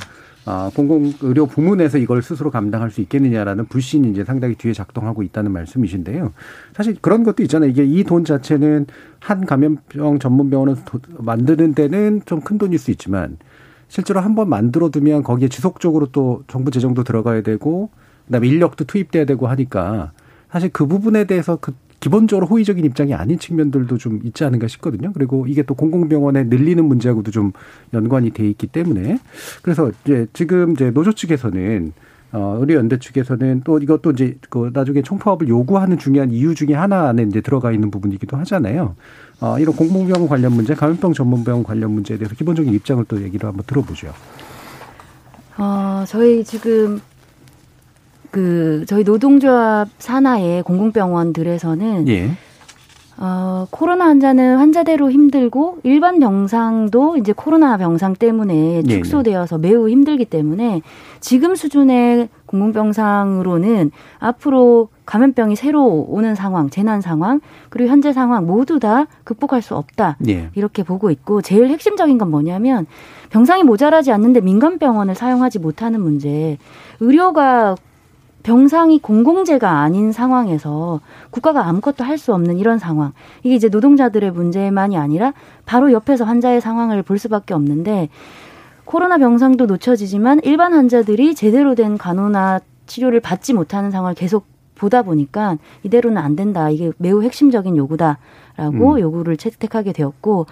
아, 0.48 0.70
공공의료 0.76 1.46
부문에서 1.46 1.98
이걸 1.98 2.22
스스로 2.22 2.52
감당할 2.52 2.92
수 2.92 3.00
있겠느냐라는 3.00 3.66
불신이 3.66 4.08
이제 4.12 4.24
상당히 4.24 4.54
뒤에 4.54 4.72
작동하고 4.72 5.24
있다는 5.24 5.50
말씀이신데요. 5.50 6.32
사실 6.76 6.94
그런 7.00 7.24
것도 7.24 7.42
있잖아요. 7.42 7.68
이게 7.68 7.84
이 7.84 8.04
돈 8.04 8.24
자체는 8.24 8.86
한 9.18 9.44
감염병 9.44 10.20
전문 10.20 10.48
병원을 10.50 10.76
만드는 11.18 11.74
데는 11.74 12.22
좀 12.26 12.42
큰 12.42 12.58
돈일 12.58 12.78
수 12.78 12.92
있지만 12.92 13.38
실제로 13.88 14.20
한 14.20 14.34
번 14.34 14.48
만들어 14.48 14.90
두면 14.90 15.22
거기에 15.22 15.48
지속적으로 15.48 16.06
또 16.12 16.42
정부 16.48 16.70
재정도 16.70 17.04
들어가야 17.04 17.42
되고 17.42 17.90
그다음에 18.26 18.48
인력도 18.48 18.84
투입돼야 18.84 19.24
되고 19.24 19.46
하니까 19.46 20.12
사실 20.50 20.70
그 20.72 20.86
부분에 20.86 21.24
대해서 21.24 21.56
그 21.60 21.74
기본적으로 22.00 22.46
호의적인 22.46 22.84
입장이 22.84 23.14
아닌 23.14 23.38
측면들도 23.38 23.96
좀 23.98 24.20
있지 24.22 24.44
않은가 24.44 24.68
싶거든요. 24.68 25.12
그리고 25.14 25.46
이게 25.46 25.62
또 25.62 25.74
공공병원에 25.74 26.44
늘리는 26.44 26.84
문제하고도 26.84 27.30
좀 27.30 27.52
연관이 27.94 28.30
돼 28.30 28.46
있기 28.48 28.66
때문에 28.66 29.18
그래서 29.62 29.90
이제 30.04 30.26
지금 30.34 30.72
이제 30.72 30.90
노조 30.90 31.12
측에서는 31.14 31.92
어, 32.32 32.56
의료연대 32.60 32.98
측에서는 32.98 33.62
또 33.64 33.78
이것도 33.78 34.10
이제 34.12 34.36
그 34.50 34.70
나중에 34.72 35.02
총파업을 35.02 35.48
요구하는 35.48 35.96
중요한 35.96 36.30
이유 36.30 36.54
중에 36.54 36.74
하나 36.74 37.08
안에 37.08 37.22
이제 37.22 37.40
들어가 37.40 37.72
있는 37.72 37.90
부분이기도 37.90 38.36
하잖아요. 38.38 38.96
어, 39.40 39.58
이런 39.58 39.74
공공병원 39.76 40.28
관련 40.28 40.52
문제, 40.52 40.74
감염병 40.74 41.12
전문병원 41.12 41.64
관련 41.64 41.92
문제에 41.92 42.18
대해서 42.18 42.34
기본적인 42.34 42.72
입장을 42.74 43.04
또 43.06 43.22
얘기를 43.22 43.48
한번 43.48 43.64
들어보죠. 43.66 44.12
어, 45.58 46.04
저희 46.06 46.44
지금 46.44 47.00
그 48.30 48.84
저희 48.86 49.04
노동조합 49.04 49.88
산하의 49.98 50.62
공공병원들에서는 50.64 52.08
예. 52.08 52.30
어, 53.18 53.66
코로나 53.70 54.06
환자는 54.06 54.58
환자대로 54.58 55.10
힘들고 55.10 55.78
일반 55.84 56.18
병상도 56.18 57.16
이제 57.16 57.32
코로나 57.32 57.76
병상 57.78 58.14
때문에 58.14 58.82
네, 58.82 58.88
축소되어서 58.88 59.56
매우 59.58 59.88
힘들기 59.88 60.26
때문에 60.26 60.82
지금 61.20 61.54
수준의 61.54 62.28
공공병상으로는 62.44 63.90
앞으로 64.18 64.88
감염병이 65.06 65.56
새로 65.56 66.06
오는 66.08 66.34
상황, 66.34 66.68
재난 66.68 67.00
상황, 67.00 67.40
그리고 67.70 67.90
현재 67.90 68.12
상황 68.12 68.46
모두 68.46 68.78
다 68.78 69.06
극복할 69.24 69.62
수 69.62 69.76
없다. 69.76 70.18
예. 70.28 70.50
이렇게 70.54 70.82
보고 70.82 71.10
있고 71.10 71.40
제일 71.42 71.68
핵심적인 71.68 72.18
건 72.18 72.30
뭐냐면 72.30 72.86
병상이 73.30 73.62
모자라지 73.62 74.12
않는데 74.12 74.40
민간 74.40 74.78
병원을 74.78 75.14
사용하지 75.14 75.60
못하는 75.60 76.00
문제. 76.00 76.58
의료가 77.00 77.76
병상이 78.46 79.00
공공재가 79.00 79.80
아닌 79.80 80.12
상황에서 80.12 81.00
국가가 81.30 81.66
아무것도 81.66 82.04
할 82.04 82.16
수 82.16 82.32
없는 82.32 82.58
이런 82.58 82.78
상황. 82.78 83.12
이게 83.42 83.56
이제 83.56 83.68
노동자들의 83.68 84.30
문제만이 84.30 84.96
아니라 84.96 85.34
바로 85.66 85.92
옆에서 85.92 86.24
환자의 86.24 86.60
상황을 86.60 87.02
볼 87.02 87.18
수밖에 87.18 87.54
없는데 87.54 88.08
코로나 88.84 89.18
병상도 89.18 89.66
놓쳐지지만 89.66 90.40
일반 90.44 90.72
환자들이 90.74 91.34
제대로 91.34 91.74
된 91.74 91.98
간호나 91.98 92.60
치료를 92.86 93.18
받지 93.18 93.52
못하는 93.52 93.90
상황을 93.90 94.14
계속 94.14 94.46
보다 94.76 95.02
보니까 95.02 95.58
이대로는 95.82 96.16
안 96.16 96.36
된다. 96.36 96.70
이게 96.70 96.92
매우 96.98 97.22
핵심적인 97.24 97.76
요구다라고 97.76 98.94
음. 98.94 99.00
요구를 99.00 99.36
채택하게 99.36 99.92
되었고 99.92 100.46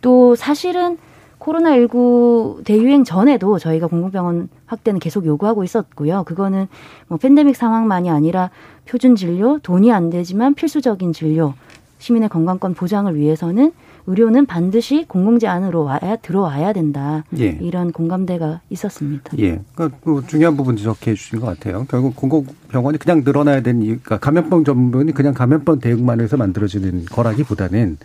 또 0.00 0.34
사실은 0.34 0.96
코로나19 1.44 2.64
대유행 2.64 3.04
전에도 3.04 3.58
저희가 3.58 3.86
공공병원 3.86 4.48
확대는 4.66 4.98
계속 4.98 5.26
요구하고 5.26 5.62
있었고요. 5.62 6.24
그거는 6.24 6.68
뭐 7.08 7.18
팬데믹 7.18 7.54
상황만이 7.54 8.10
아니라 8.10 8.50
표준 8.88 9.14
진료, 9.14 9.58
돈이 9.58 9.92
안 9.92 10.10
되지만 10.10 10.54
필수적인 10.54 11.12
진료, 11.12 11.54
시민의 11.98 12.28
건강권 12.30 12.74
보장을 12.74 13.14
위해서는 13.14 13.72
의료는 14.06 14.44
반드시 14.44 15.06
공공재 15.08 15.46
안으로 15.46 15.84
와야 15.84 16.16
들어와야 16.16 16.74
된다. 16.74 17.24
예. 17.38 17.58
이런 17.62 17.90
공감대가 17.90 18.60
있었습니다. 18.68 19.32
예. 19.38 19.60
그러니까 19.74 19.98
그 20.04 20.22
중요한 20.26 20.58
부분 20.58 20.76
지적해 20.76 21.14
주신 21.14 21.40
것 21.40 21.46
같아요. 21.46 21.86
결국 21.88 22.14
공공병원이 22.14 22.98
그냥 22.98 23.22
늘어나야 23.24 23.62
되는 23.62 23.80
이유, 23.82 23.98
그러니까 24.02 24.18
감염병 24.18 24.64
전문병원이 24.64 25.12
그냥 25.12 25.32
감염병 25.32 25.80
대응만 25.80 26.20
해서 26.20 26.36
만들어지는 26.36 27.06
거라기보다는 27.06 27.96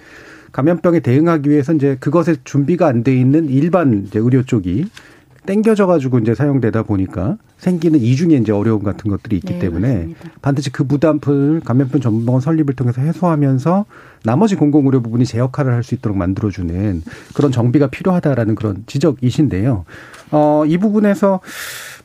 감염병에 0.51 0.99
대응하기 1.01 1.49
위해서 1.49 1.73
이제 1.73 1.97
그것에 1.99 2.35
준비가 2.43 2.87
안 2.87 3.03
돼 3.03 3.15
있는 3.17 3.49
일반 3.49 4.05
이제 4.07 4.19
의료 4.19 4.43
쪽이 4.43 4.85
땡겨져 5.45 5.87
가지고 5.87 6.19
이제 6.19 6.35
사용되다 6.35 6.83
보니까 6.83 7.37
생기는 7.57 7.99
이중의 7.99 8.41
이제 8.41 8.51
어려움 8.51 8.83
같은 8.83 9.09
것들이 9.09 9.37
있기 9.37 9.53
네, 9.53 9.59
때문에 9.59 9.93
맞습니다. 9.93 10.29
반드시 10.41 10.69
그 10.69 10.83
부담을 10.83 11.61
감염병 11.63 12.01
전문병원 12.01 12.41
설립을 12.41 12.75
통해서 12.75 13.01
해소하면서 13.01 13.85
나머지 14.25 14.55
공공의료 14.55 15.01
부분이 15.01 15.25
제 15.25 15.39
역할을 15.39 15.73
할 15.73 15.81
수 15.83 15.95
있도록 15.95 16.17
만들어주는 16.17 17.01
그런 17.33 17.51
정비가 17.51 17.87
필요하다라는 17.87 18.55
그런 18.55 18.83
지적이신데요. 18.85 19.85
어, 20.31 20.63
이 20.67 20.77
부분에서 20.77 21.39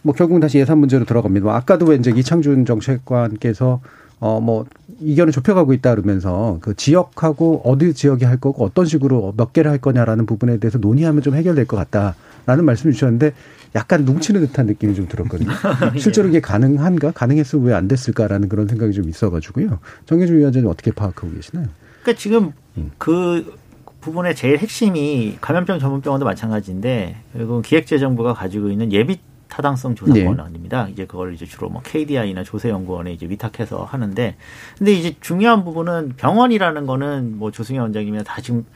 뭐 0.02 0.14
결국은 0.14 0.40
다시 0.40 0.58
예산 0.58 0.78
문제로 0.78 1.04
들어갑니다. 1.04 1.44
뭐 1.44 1.54
아까도 1.54 1.86
왜 1.86 1.96
이제 1.96 2.12
이창준 2.14 2.64
정책관께서 2.64 3.80
어, 4.24 4.40
뭐, 4.40 4.64
이견을 5.00 5.34
좁혀가고 5.34 5.74
있다 5.74 5.90
그러면서 5.94 6.56
그 6.62 6.74
지역하고 6.74 7.60
어디 7.62 7.92
지역이 7.92 8.24
할 8.24 8.38
거고 8.38 8.64
어떤 8.64 8.86
식으로 8.86 9.34
몇 9.36 9.52
개를 9.52 9.70
할 9.70 9.76
거냐라는 9.76 10.24
부분에 10.24 10.56
대해서 10.56 10.78
논의하면 10.78 11.20
좀 11.20 11.34
해결될 11.34 11.66
것 11.66 11.76
같다라는 11.76 12.64
말씀을 12.64 12.94
주셨는데 12.94 13.34
약간 13.74 14.06
뭉치는 14.06 14.40
듯한 14.46 14.64
느낌이 14.64 14.94
좀 14.94 15.08
들었거든요. 15.08 15.50
실제로 16.00 16.28
이게 16.28 16.40
가능한가? 16.40 17.10
가능했으면 17.10 17.66
왜 17.66 17.74
안 17.74 17.86
됐을까라는 17.86 18.48
그런 18.48 18.66
생각이 18.66 18.94
좀 18.94 19.10
있어가지고요. 19.10 19.78
정혜준 20.06 20.38
위원장님 20.38 20.70
어떻게 20.70 20.90
파악하고 20.90 21.30
계시나요? 21.34 21.66
그러니까 22.00 22.18
지금 22.18 22.52
그 22.96 23.54
부분의 24.00 24.36
제일 24.36 24.56
핵심이 24.56 25.36
감염병 25.42 25.80
전문병원도 25.80 26.24
마찬가지인데 26.24 27.16
결국 27.34 27.60
기획재정부가 27.62 28.32
가지고 28.32 28.70
있는 28.70 28.90
예비 28.90 29.18
타당성 29.54 29.94
조사 29.94 30.12
네. 30.12 30.24
권한입니다. 30.24 30.88
이제 30.88 31.06
그걸 31.06 31.32
이제 31.32 31.46
주로 31.46 31.68
뭐 31.68 31.80
KDI나 31.80 32.42
조세연구원에 32.42 33.12
이제 33.12 33.28
위탁해서 33.28 33.84
하는데 33.84 34.34
근데 34.76 34.92
이제 34.92 35.14
중요한 35.20 35.64
부분은 35.64 36.14
병원이라는 36.16 36.86
거는 36.86 37.38
뭐 37.38 37.52
조승현 37.52 37.80
원장님이나 37.80 38.24
다 38.24 38.40
지금 38.40 38.66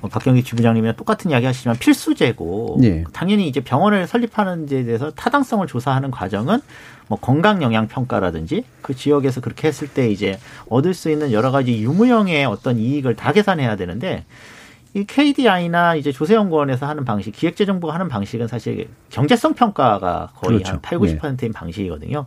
뭐 0.00 0.08
박경기 0.08 0.42
지부장님이나 0.42 0.94
똑같은 0.94 1.30
이야기 1.30 1.44
하시지만 1.44 1.76
필수제고 1.76 2.78
네. 2.80 3.04
당연히 3.12 3.46
이제 3.46 3.60
병원을 3.60 4.06
설립하는 4.06 4.64
데 4.64 4.84
대해서 4.84 5.10
타당성을 5.10 5.66
조사하는 5.66 6.10
과정은 6.10 6.60
뭐 7.08 7.18
건강 7.18 7.62
영향 7.62 7.86
평가라든지 7.86 8.64
그 8.80 8.96
지역에서 8.96 9.42
그렇게 9.42 9.68
했을 9.68 9.86
때 9.86 10.10
이제 10.10 10.38
얻을 10.70 10.94
수 10.94 11.10
있는 11.10 11.30
여러 11.30 11.50
가지 11.50 11.82
유무형의 11.82 12.46
어떤 12.46 12.78
이익을 12.78 13.16
다 13.16 13.32
계산해야 13.32 13.76
되는데 13.76 14.24
이 14.96 15.04
KDI나 15.04 15.94
이제 15.96 16.10
조세연구원에서 16.10 16.86
하는 16.86 17.04
방식, 17.04 17.32
기획재정부가 17.32 17.92
하는 17.92 18.08
방식은 18.08 18.48
사실 18.48 18.88
경제성 19.10 19.52
평가가 19.52 20.30
거의 20.34 20.54
그렇죠. 20.60 20.72
한 20.72 20.80
8, 20.80 20.98
90%인 20.98 21.52
방식이거든요. 21.52 22.24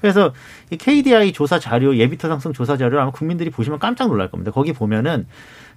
그래서 0.00 0.32
이 0.70 0.78
KDI 0.78 1.32
조사 1.32 1.58
자료, 1.58 1.94
예비타당성 1.94 2.54
조사 2.54 2.78
자료를 2.78 2.98
아마 2.98 3.10
국민들이 3.10 3.50
보시면 3.50 3.78
깜짝 3.78 4.08
놀랄 4.08 4.30
겁니다. 4.30 4.52
거기 4.52 4.72
보면은 4.72 5.26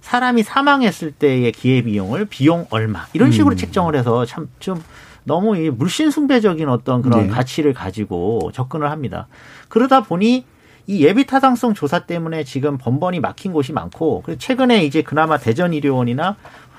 사람이 0.00 0.42
사망했을 0.42 1.12
때의 1.12 1.52
기회 1.52 1.82
비용을 1.82 2.24
비용 2.24 2.66
얼마 2.70 3.04
이런 3.12 3.30
식으로 3.30 3.54
음. 3.54 3.56
책정을 3.56 3.94
해서 3.94 4.24
참 4.24 4.48
좀 4.58 4.82
너무 5.24 5.56
이 5.56 5.70
물신숭배적인 5.70 6.68
어떤 6.68 7.02
그런 7.02 7.26
네. 7.26 7.28
가치를 7.28 7.74
가지고 7.74 8.50
접근을 8.52 8.90
합니다. 8.90 9.28
그러다 9.68 10.02
보니 10.02 10.44
이 10.86 11.04
예비 11.04 11.26
타당성 11.26 11.74
조사 11.74 12.00
때문에 12.00 12.44
지금 12.44 12.76
번번이 12.78 13.20
막힌 13.20 13.52
곳이 13.52 13.72
많고 13.72 14.22
그리고 14.24 14.38
최근에 14.38 14.84
이제 14.84 15.02
그나마 15.02 15.38
대전 15.38 15.72
의료원이나 15.72 16.36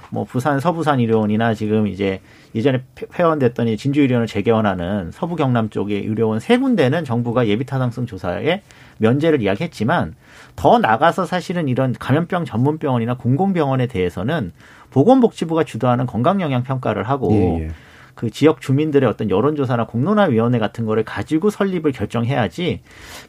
뭐 0.10 0.26
부산 0.26 0.60
서부산 0.60 1.00
의료원이나 1.00 1.54
지금 1.56 1.88
이제 1.88 2.22
예전에 2.54 2.84
폐- 2.94 3.08
폐원됐더니 3.08 3.78
진주 3.78 4.02
의료원을 4.02 4.28
재개원하는 4.28 5.10
서부 5.12 5.36
경남 5.36 5.70
쪽의 5.72 6.02
의료원 6.06 6.40
세 6.40 6.58
군데는 6.58 7.04
정부가 7.04 7.48
예비 7.48 7.66
타당성 7.66 8.06
조사에 8.06 8.62
면제를 9.00 9.42
이야기했지만 9.42 10.14
더 10.56 10.78
나가서 10.78 11.26
사실은 11.26 11.68
이런 11.68 11.94
감염병 11.98 12.46
전문 12.46 12.78
병원이나 12.78 13.16
공공병원에 13.16 13.88
대해서는 13.88 14.52
보건복지부가 14.92 15.64
주도하는 15.64 16.06
건강 16.06 16.42
영향 16.42 16.62
평가를 16.62 17.04
하고 17.04 17.30
예, 17.32 17.64
예. 17.66 17.72
그 18.16 18.30
지역 18.30 18.62
주민들의 18.62 19.10
어떤 19.10 19.30
여론조사나 19.30 19.88
공론화 19.88 20.26
위원회 20.26 20.60
같은 20.60 20.86
거를 20.86 21.04
가지고 21.04 21.50
설립을 21.50 21.92
결정해야지 21.92 22.82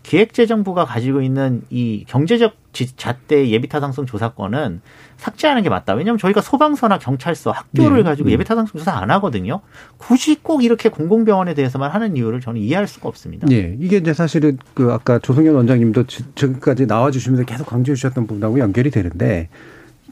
기획재정부가 0.02 0.84
가지고 0.84 1.22
있는 1.22 1.62
이 1.70 2.04
경제적 2.06 2.54
지- 2.72 2.94
잣대 2.96 3.48
예비타당성 3.50 4.04
조사권은 4.06 4.80
삭제하는 5.16 5.62
게 5.62 5.68
맞다. 5.68 5.94
왜냐하면 5.94 6.18
저희가 6.18 6.40
소방서나 6.40 6.98
경찰서, 6.98 7.52
학교를 7.52 7.98
네. 7.98 8.02
가지고 8.02 8.28
음. 8.28 8.32
예비타당성 8.32 8.78
조사 8.78 8.92
안 8.92 9.10
하거든요. 9.12 9.60
굳이 9.96 10.36
꼭 10.42 10.64
이렇게 10.64 10.88
공공병원에 10.88 11.54
대해서만 11.54 11.90
하는 11.92 12.16
이유를 12.16 12.40
저는 12.40 12.60
이해할 12.60 12.86
수가 12.88 13.08
없습니다. 13.08 13.46
예, 13.52 13.76
이게 13.80 13.98
이제 13.98 14.12
사실은 14.12 14.58
그 14.74 14.92
아까 14.92 15.18
조성현 15.20 15.54
원장님도 15.54 16.06
지- 16.08 16.24
지금까지 16.34 16.86
나와주시면서 16.86 17.44
계속 17.44 17.66
강조해 17.66 17.94
주셨던 17.94 18.26
부분하고 18.26 18.58
연결이 18.58 18.90
되는데 18.90 19.48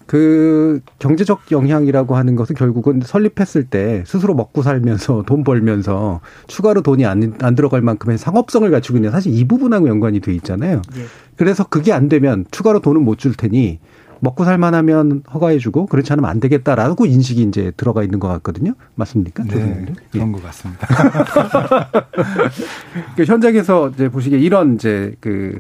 그 0.06 0.80
경제적 0.98 1.50
영향이라고 1.50 2.16
하는 2.16 2.36
것은 2.36 2.54
결국은 2.54 3.00
설립했을 3.02 3.64
때 3.64 4.04
스스로 4.06 4.34
먹고 4.34 4.62
살면서 4.62 5.22
돈 5.26 5.42
벌면서 5.44 6.20
추가로 6.48 6.82
돈이 6.82 7.06
안, 7.06 7.34
안 7.40 7.54
들어갈 7.54 7.80
만큼의 7.80 8.18
상업성을 8.18 8.70
갖추고 8.70 8.98
있는 8.98 9.10
사실 9.10 9.32
이 9.34 9.44
부분하고 9.46 9.88
연관이 9.88 10.20
돼 10.20 10.34
있잖아요. 10.34 10.82
예. 10.96 11.04
그래서 11.36 11.64
그게 11.64 11.92
안 11.92 12.08
되면 12.08 12.44
추가로 12.50 12.80
돈은 12.80 13.02
못 13.02 13.18
줄 13.22 13.34
테니 13.34 13.78
먹고 14.18 14.44
살만하면 14.44 15.22
허가해주고 15.32 15.86
그렇지 15.86 16.12
않으면 16.12 16.28
안 16.30 16.38
되겠다라고 16.40 17.06
인식이 17.06 17.42
이제 17.42 17.72
들어가 17.76 18.02
있는 18.02 18.18
것 18.20 18.28
같거든요. 18.28 18.74
맞습니까? 18.94 19.44
네? 19.44 19.86
예. 19.88 19.92
그런 20.10 20.32
것 20.32 20.42
같습니다. 20.44 20.86
그 23.16 23.24
현장에서 23.24 23.90
이제 23.90 24.08
보시기에 24.08 24.38
이런 24.38 24.74
이제 24.74 25.14
그 25.20 25.58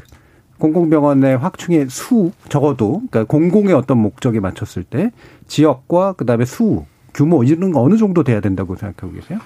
공공병원의 0.62 1.38
확충의 1.38 1.88
수 1.90 2.30
적어도 2.48 3.02
그러니까 3.10 3.24
공공의 3.24 3.74
어떤 3.74 3.98
목적에 3.98 4.38
맞췄을 4.38 4.84
때 4.84 5.10
지역과 5.48 6.12
그다음에 6.12 6.44
수 6.44 6.84
규모 7.12 7.42
이런 7.42 7.72
거 7.72 7.82
어느 7.82 7.96
정도 7.96 8.22
돼야 8.22 8.40
된다고 8.40 8.76
생각하고 8.76 9.12
계세요? 9.12 9.40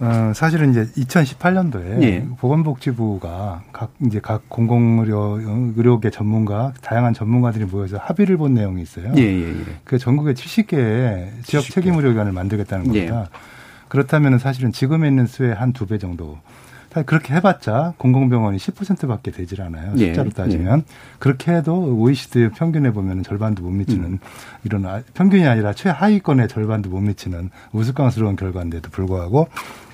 어, 0.00 0.32
사실은 0.34 0.70
이제 0.72 0.84
2018년도에 1.00 2.02
예. 2.02 2.26
보건복지부가 2.40 3.62
각 3.72 3.92
이제 4.04 4.18
각 4.20 4.42
공공의료 4.48 5.38
의료계 5.76 6.10
전문가 6.10 6.72
다양한 6.82 7.14
전문가들이 7.14 7.66
모여서 7.66 7.98
합의를 7.98 8.36
본 8.36 8.54
내용이 8.54 8.82
있어요. 8.82 9.12
예, 9.16 9.22
예, 9.22 9.48
예. 9.48 9.54
그 9.84 9.96
전국에 9.96 10.34
70개의 10.34 11.44
지역 11.44 11.62
70개. 11.62 11.72
책임 11.72 11.94
의료기관을 11.94 12.32
만들겠다는 12.32 12.92
예. 12.96 13.06
겁니다. 13.06 13.30
그렇다면 13.88 14.38
사실은 14.40 14.72
지금에 14.72 15.06
있는 15.06 15.26
수의 15.26 15.54
한 15.54 15.72
두 15.72 15.86
배 15.86 15.98
정도. 15.98 16.38
그렇게 17.00 17.32
해봤자 17.34 17.94
공공병원이 17.96 18.58
10%밖에 18.58 19.30
되질 19.30 19.62
않아요. 19.62 19.94
예, 19.96 20.08
숫자로 20.08 20.28
따지면 20.30 20.84
그렇게 21.18 21.52
해도 21.52 21.74
OECD 21.96 22.50
평균에 22.50 22.90
보면 22.92 23.22
절반도 23.22 23.62
못 23.62 23.70
미치는 23.70 24.04
음. 24.04 24.18
이런 24.64 24.84
아- 24.84 25.02
평균이 25.14 25.46
아니라 25.46 25.72
최하위권의 25.72 26.48
절반도 26.48 26.90
못 26.90 27.00
미치는 27.00 27.48
우스꽝스러운 27.72 28.36
결과인데도 28.36 28.90
불구하고 28.90 29.48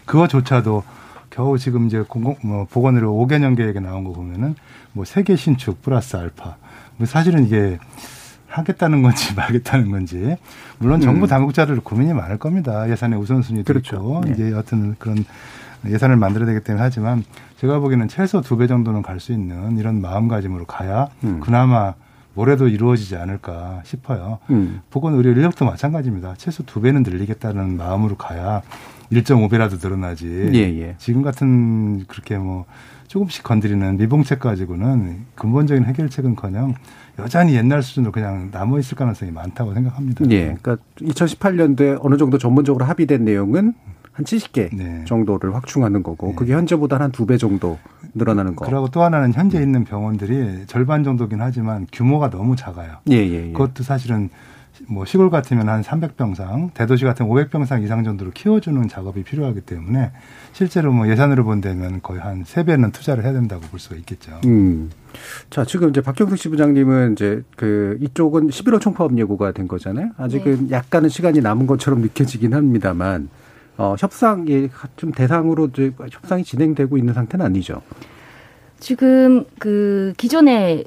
그거조차도 0.07 0.83
겨우 1.31 1.57
지금 1.59 1.87
이제 1.87 2.03
공공 2.09 2.37
뭐 2.43 2.65
보건의료 2.69 3.13
5개년 3.15 3.57
계획에 3.57 3.79
나온 3.79 4.03
거 4.03 4.13
보면은 4.13 4.57
뭐 4.93 5.05
세계 5.05 5.37
신축 5.37 5.83
플러스 5.83 6.17
알파. 6.17 6.57
뭐 6.97 7.07
사실은 7.07 7.47
이게 7.47 7.79
하겠다는 8.49 9.03
건지 9.03 9.35
말겠다는 9.37 9.91
건지 9.91 10.37
물론 10.79 11.01
정부 11.01 11.27
음. 11.27 11.29
당국자들 11.29 11.81
고민이 11.81 12.15
많을 12.15 12.39
겁니다. 12.39 12.89
예산의 12.91 13.19
우선순위도 13.21 13.65
그렇죠. 13.73 13.97
있고 13.97 14.21
네. 14.25 14.33
이제 14.33 14.53
어떤 14.55 14.97
그런 14.99 15.25
예산을 15.87 16.17
만들어야 16.17 16.47
되기 16.47 16.61
때문에 16.65 16.83
하지만 16.83 17.25
제가 17.59 17.79
보기에는 17.79 18.09
최소 18.09 18.41
두 18.41 18.57
배 18.57 18.67
정도는 18.67 19.03
갈 19.03 19.21
수 19.21 19.33
있는 19.33 19.79
이런 19.79 20.01
마음가짐으로 20.01 20.65
가야 20.67 21.09
음. 21.25 21.41
그나마 21.41 21.95
뭐래도 22.35 22.69
이루어지지 22.69 23.17
않을까 23.17 23.83
싶어요. 23.85 24.39
음. 24.51 24.81
보건 24.91 25.15
의료 25.15 25.31
인력도 25.33 25.65
마찬가지입니다. 25.65 26.35
최소 26.39 26.63
두 26.65 26.81
배는 26.81 27.03
늘리겠다는 27.03 27.77
마음으로 27.77 28.17
가야 28.17 28.63
1.5배라도 29.13 29.83
늘어나지. 29.83 30.51
예, 30.55 30.59
예. 30.81 30.95
지금 30.99 31.23
같은 31.23 32.05
그렇게 32.07 32.37
뭐 32.39 32.65
조금씩 33.09 33.43
건드리는 33.43 33.97
미봉책 33.97 34.39
가지고는 34.39 35.25
근본적인 35.35 35.85
해결책은커녕 35.87 36.75
여전히 37.19 37.55
옛날 37.57 37.83
수준으로 37.83 38.13
그냥 38.13 38.51
남아 38.53 38.79
있을 38.79 38.97
가능성이 38.97 39.33
많다고 39.33 39.75
생각합니다. 39.75 40.25
예. 40.31 40.55
그러니까 40.61 40.77
2018년도에 41.01 41.99
어느 42.03 42.17
정도 42.17 42.39
전문적으로 42.39 42.85
합의된 42.85 43.25
내용은 43.25 43.75
한 44.19 44.25
70개 44.25 44.69
네. 44.77 45.05
정도를 45.05 45.55
확충하는 45.55 46.03
거고 46.03 46.35
그게 46.35 46.53
현재보다 46.53 46.99
한 46.99 47.13
두 47.13 47.25
배 47.25 47.37
정도 47.39 47.79
늘어나는 48.15 48.57
거. 48.57 48.65
그리고 48.65 48.89
또 48.89 49.03
하나는 49.05 49.33
현재 49.33 49.63
있는 49.63 49.85
병원들이 49.85 50.65
절반 50.67 51.05
정도긴 51.05 51.41
하지만 51.41 51.87
규모가 51.93 52.29
너무 52.31 52.57
작아요. 52.57 52.97
예, 53.11 53.15
예, 53.15 53.49
예. 53.49 53.53
그것도 53.53 53.85
사실은 53.85 54.29
뭐 54.89 55.05
시골 55.05 55.31
같으면 55.31 55.69
한 55.69 55.83
300병상, 55.83 56.75
대도시 56.75 57.05
같으면 57.05 57.31
500병상 57.31 57.83
이상 57.85 58.03
정도로 58.03 58.33
키워주는 58.33 58.89
작업이 58.89 59.23
필요하기 59.23 59.61
때문에 59.63 60.11
실제로 60.53 60.93
뭐 60.93 61.09
예산으로 61.09 61.45
본다면 61.45 62.01
거의 62.03 62.21
한 62.21 62.43
3배는 62.43 62.93
투자를 62.93 63.23
해야 63.25 63.33
된다고 63.33 63.63
볼 63.71 63.79
수가 63.79 63.95
있겠죠. 63.97 64.41
음. 64.47 64.91
자, 65.51 65.65
지금 65.65 65.91
이제 65.91 66.01
박경숙 66.01 66.39
씨 66.39 66.49
부장님은 66.49 67.13
이제 67.13 67.43
그 67.57 67.99
이쪽은 68.01 68.49
11월 68.49 68.81
총파업 68.81 69.17
예고가 69.17 69.53
된 69.53 69.69
거잖아요. 69.69 70.11
아직은 70.17 70.71
약간은 70.73 71.09
시간이 71.09 71.41
남은 71.41 71.67
것처럼 71.69 72.01
느껴지긴 72.01 72.55
합니다만, 72.55 73.29
어, 73.79 73.95
협상이 73.99 74.69
좀 74.97 75.13
대상으로 75.13 75.69
협상이 76.11 76.43
진행되고 76.45 76.99
있는 76.99 77.15
상태는 77.15 77.47
아니죠. 77.47 77.81
지금 78.81 79.45
그 79.59 80.13
기존의 80.17 80.85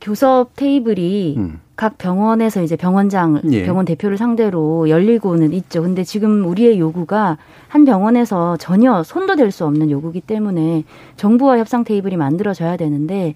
교섭 0.00 0.54
테이블이 0.54 1.34
음. 1.38 1.60
각 1.76 1.98
병원에서 1.98 2.62
이제 2.62 2.76
병원장, 2.76 3.40
예. 3.50 3.64
병원 3.64 3.84
대표를 3.84 4.16
상대로 4.16 4.88
열리고는 4.88 5.52
있죠. 5.54 5.82
근데 5.82 6.04
지금 6.04 6.44
우리의 6.44 6.78
요구가 6.78 7.38
한 7.68 7.84
병원에서 7.84 8.56
전혀 8.58 9.02
손도 9.02 9.36
댈 9.36 9.50
수 9.50 9.64
없는 9.64 9.90
요구기 9.90 10.20
때문에 10.20 10.84
정부와 11.16 11.58
협상 11.58 11.82
테이블이 11.82 12.16
만들어져야 12.16 12.76
되는데 12.76 13.34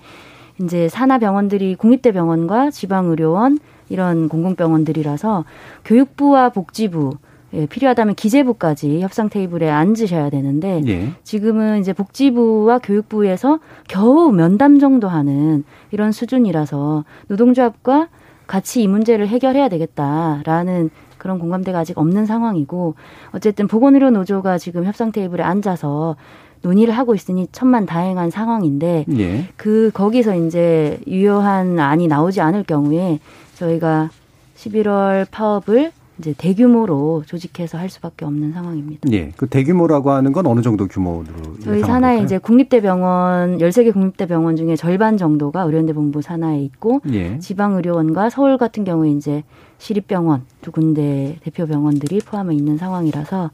이제 0.60 0.88
산하 0.88 1.18
병원들이 1.18 1.74
국립대 1.76 2.12
병원과 2.12 2.70
지방 2.70 3.06
의료원 3.06 3.58
이런 3.88 4.28
공공병원들이라서 4.28 5.44
교육부와 5.84 6.50
복지부 6.50 7.16
예, 7.54 7.66
필요하다면 7.66 8.14
기재부까지 8.14 9.00
협상 9.00 9.28
테이블에 9.28 9.70
앉으셔야 9.70 10.30
되는데 10.30 10.82
예. 10.86 11.12
지금은 11.24 11.80
이제 11.80 11.92
복지부와 11.92 12.78
교육부에서 12.78 13.60
겨우 13.88 14.30
면담 14.32 14.78
정도 14.78 15.08
하는 15.08 15.64
이런 15.90 16.12
수준이라서 16.12 17.04
노동조합과 17.28 18.08
같이 18.46 18.82
이 18.82 18.88
문제를 18.88 19.28
해결해야 19.28 19.68
되겠다라는 19.68 20.90
그런 21.16 21.38
공감대가 21.38 21.80
아직 21.80 21.98
없는 21.98 22.26
상황이고 22.26 22.94
어쨌든 23.32 23.66
보건의료 23.66 24.10
노조가 24.10 24.58
지금 24.58 24.84
협상 24.84 25.10
테이블에 25.10 25.42
앉아서 25.42 26.16
논의를 26.62 26.96
하고 26.96 27.14
있으니 27.14 27.46
천만 27.52 27.86
다행한 27.86 28.30
상황인데 28.30 29.06
예. 29.16 29.48
그 29.56 29.90
거기서 29.94 30.34
이제 30.36 30.98
유효한 31.06 31.78
안이 31.78 32.08
나오지 32.08 32.40
않을 32.40 32.64
경우에 32.64 33.20
저희가 33.54 34.10
11월 34.56 35.26
파업을 35.30 35.92
이제 36.18 36.34
대규모로 36.36 37.22
조직해서 37.26 37.78
할 37.78 37.88
수밖에 37.88 38.24
없는 38.24 38.52
상황입니다. 38.52 39.08
예. 39.12 39.32
그 39.36 39.46
대규모라고 39.46 40.10
하는 40.10 40.32
건 40.32 40.46
어느 40.46 40.60
정도 40.62 40.88
규모로 40.88 41.24
저희 41.62 41.80
산하에? 41.80 42.22
이제 42.22 42.38
국립대병원 42.38 43.58
13개 43.58 43.92
국립대병원 43.92 44.56
중에 44.56 44.74
절반 44.74 45.16
정도가 45.16 45.62
의료연대 45.62 45.92
본부 45.92 46.20
산하에 46.20 46.60
있고 46.62 47.00
예. 47.12 47.38
지방 47.38 47.76
의료원과 47.76 48.30
서울 48.30 48.58
같은 48.58 48.84
경우에 48.84 49.10
이제 49.10 49.44
시립병원 49.78 50.42
두 50.60 50.72
군데 50.72 51.36
대표 51.42 51.66
병원들이 51.66 52.20
포함해 52.20 52.54
있는 52.54 52.78
상황이라서 52.78 53.50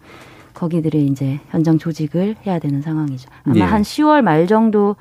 거기들이 0.55 1.07
이제 1.07 1.41
현장 1.51 1.79
조직을 1.79 2.37
해야 2.47 2.59
되는 2.59 2.81
상황이죠. 2.81 3.29
아마 3.45 3.57
예. 3.57 3.61
한 3.61 3.83
10월 3.83 4.23
말 4.23 4.47
정도 4.47 4.97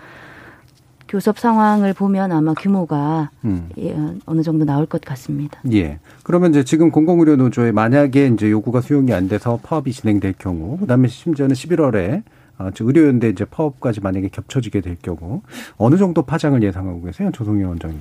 교섭 1.14 1.38
상황을 1.38 1.94
보면 1.94 2.32
아마 2.32 2.56
규모가 2.56 3.30
음. 3.46 3.70
예, 3.78 3.96
어느 4.26 4.42
정도 4.42 4.66
나올 4.66 4.88
것 4.88 5.00
같습니다. 5.02 5.60
예. 5.72 6.00
그러면 6.24 6.50
이제 6.50 6.64
지금 6.64 6.90
공공의료 6.90 7.36
노조에 7.36 7.72
만약에 7.72 8.30
이제 8.30 8.50
요구가 8.50 8.82
수용이 8.82 9.14
안 9.14 9.28
돼서 9.28 9.60
파업이 9.62 9.94
진행될 9.94 10.34
경우, 10.40 10.76
그다음에 10.80 11.08
심지어는 11.08 11.54
11월에 11.54 12.24
아, 12.58 12.72
즉 12.74 12.88
의료연대 12.88 13.30
이제 13.30 13.46
파업까지 13.46 14.02
만약에 14.02 14.30
겹쳐지게 14.30 14.82
될 14.82 14.98
경우 15.04 15.44
어느 15.78 15.98
정도 15.98 16.24
파장을 16.24 16.62
예상하고 16.64 17.04
계세요, 17.04 17.30
조성현 17.32 17.70
원장님? 17.70 18.00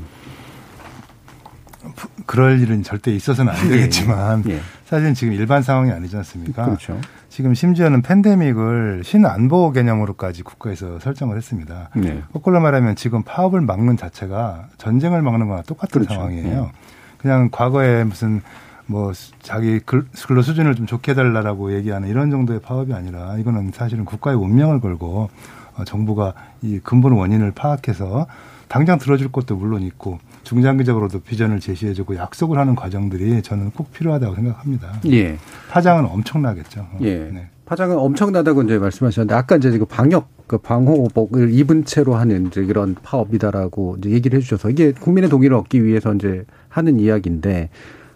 그럴 2.27 2.61
일은 2.61 2.83
절대 2.83 3.11
있어서는 3.12 3.53
안 3.53 3.68
되겠지만 3.68 4.45
예. 4.49 4.61
사실은 4.85 5.14
지금 5.14 5.33
일반 5.35 5.62
상황이 5.62 5.91
아니지 5.91 6.16
않습니까? 6.18 6.64
그렇죠. 6.64 6.99
지금 7.29 7.55
심지어는 7.55 8.03
팬데믹을 8.03 9.03
신안보 9.05 9.73
개념으로까지 9.73 10.43
국가에서 10.43 10.99
설정을 10.99 11.37
했습니다. 11.37 11.89
네. 11.97 12.23
거꾸로 12.33 12.61
말하면 12.61 12.95
지금 12.97 13.23
파업을 13.23 13.61
막는 13.62 13.97
자체가 13.97 14.66
전쟁을 14.79 15.23
막는 15.23 15.49
거나 15.49 15.62
똑같은 15.62 15.93
그렇죠. 16.03 16.14
상황이에요. 16.14 16.70
그냥 17.18 17.49
과거에 17.51 18.05
무슨 18.05 18.43
뭐 18.87 19.12
자기 19.41 19.79
글- 19.81 20.07
근로 20.27 20.43
수준을 20.43 20.75
좀 20.75 20.87
좋게 20.87 21.12
해달라고 21.12 21.73
얘기하는 21.75 22.09
이런 22.09 22.31
정도의 22.31 22.61
파업이 22.61 22.93
아니라 22.93 23.37
이거는 23.39 23.70
사실은 23.73 24.05
국가의 24.05 24.37
운명을 24.37 24.81
걸고 24.81 25.31
어, 25.77 25.85
정부가 25.85 26.35
이 26.61 26.81
근본 26.83 27.12
원인을 27.12 27.53
파악해서 27.53 28.27
당장 28.68 28.99
들어줄 28.99 29.33
것도 29.33 29.57
물론 29.57 29.81
있고 29.83 30.18
중장기적으로도 30.43 31.20
비전을 31.20 31.61
제시해주고 31.61 32.16
약속을 32.16 32.59
하는 32.59 32.74
과정들이 32.74 33.43
저는 33.43 33.70
꼭 33.70 33.93
필요하다고 33.93 34.34
생각합니다. 34.34 35.01
예. 35.07 35.36
파장은 35.70 36.07
엄청나겠죠. 36.07 36.80
어, 36.80 36.99
예. 37.03 37.30
네. 37.32 37.49
파장은 37.64 37.97
엄청나다고 37.97 38.62
이제 38.62 38.78
말씀하셨는데 38.78 39.34
아까 39.34 39.57
이제 39.57 39.70
그 39.78 39.84
방역 39.84 40.28
그 40.47 40.59
방호복을 40.59 41.55
입은 41.55 41.86
채로 41.86 42.14
하는 42.14 42.49
이제 42.49 42.62
이런 42.62 42.95
파업이다라고 43.03 43.97
이제 43.99 44.11
얘기를 44.11 44.36
해주셔서 44.36 44.68
이게 44.68 44.93
국민의 44.93 45.30
동의를 45.30 45.57
얻기 45.57 45.82
위해서 45.82 46.12
이제 46.12 46.45
하는 46.68 47.01
이야기인데 47.01 47.70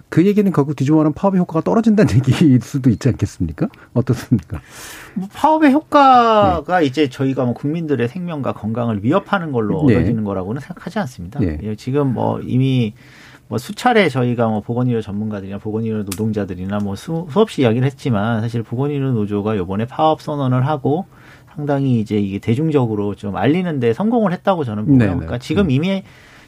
그 0.08 0.24
얘기는 0.24 0.50
결국 0.52 0.76
뒤집어 0.76 0.96
말하면 0.96 1.14
파업의 1.14 1.40
효과가 1.40 1.62
떨어진다는 1.62 2.14
얘기일 2.28 2.60
수도 2.60 2.90
있지 2.90 3.08
않겠습니까? 3.08 3.68
어떻습니까? 3.92 4.60
뭐 5.14 5.28
파업의 5.32 5.72
효과가 5.72 6.80
이제 6.82 7.08
저희가 7.08 7.44
뭐 7.44 7.54
국민들의 7.54 8.06
생명과 8.08 8.52
건강을 8.52 9.02
위협하는 9.02 9.52
걸로 9.52 9.84
네. 9.86 9.96
얻어지는 9.96 10.24
거라고는 10.24 10.60
생각하지 10.60 10.98
않습니다. 11.00 11.40
네. 11.40 11.58
예, 11.62 11.74
지금 11.74 12.14
뭐 12.14 12.40
이미 12.40 12.94
뭐 13.48 13.58
수차례 13.58 14.08
저희가 14.08 14.48
뭐 14.48 14.60
보건의료 14.60 15.00
전문가들이나 15.00 15.58
보건의료 15.58 15.98
노동자들이나 15.98 16.78
뭐 16.78 16.96
수, 16.96 17.26
수없이 17.30 17.62
이야기를 17.62 17.86
했지만 17.86 18.40
사실 18.40 18.62
보건의료 18.62 19.12
노조가 19.12 19.54
이번에 19.54 19.86
파업 19.86 20.20
선언을 20.20 20.66
하고 20.66 21.06
상당히 21.54 22.00
이제 22.00 22.18
이게 22.18 22.38
대중적으로 22.38 23.14
좀 23.14 23.36
알리는데 23.36 23.92
성공을 23.92 24.32
했다고 24.32 24.64
저는 24.64 24.84
보고요. 24.84 24.98
네네. 24.98 25.12
그러니까 25.14 25.38
지금 25.38 25.70
이미 25.70 26.02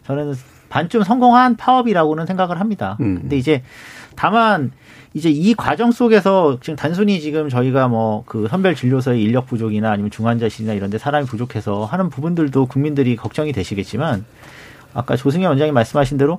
저는 0.04 0.34
반쯤 0.68 1.02
성공한 1.02 1.56
파업이라고는 1.56 2.26
생각을 2.26 2.60
합니다. 2.60 2.96
음. 3.00 3.18
근데 3.20 3.36
이제 3.36 3.62
다만 4.16 4.72
이제 5.14 5.30
이 5.30 5.54
과정 5.54 5.90
속에서 5.90 6.58
지금 6.60 6.76
단순히 6.76 7.20
지금 7.20 7.48
저희가 7.48 7.88
뭐 7.88 8.24
그 8.26 8.46
선별 8.48 8.74
진료소의 8.74 9.22
인력 9.22 9.46
부족이나 9.46 9.90
아니면 9.90 10.10
중환자실이나 10.10 10.74
이런 10.74 10.90
데 10.90 10.98
사람이 10.98 11.26
부족해서 11.26 11.84
하는 11.86 12.10
부분들도 12.10 12.66
국민들이 12.66 13.16
걱정이 13.16 13.52
되시겠지만 13.52 14.24
아까 14.94 15.16
조승현 15.16 15.48
원장님 15.48 15.72
말씀하신 15.74 16.18
대로 16.18 16.38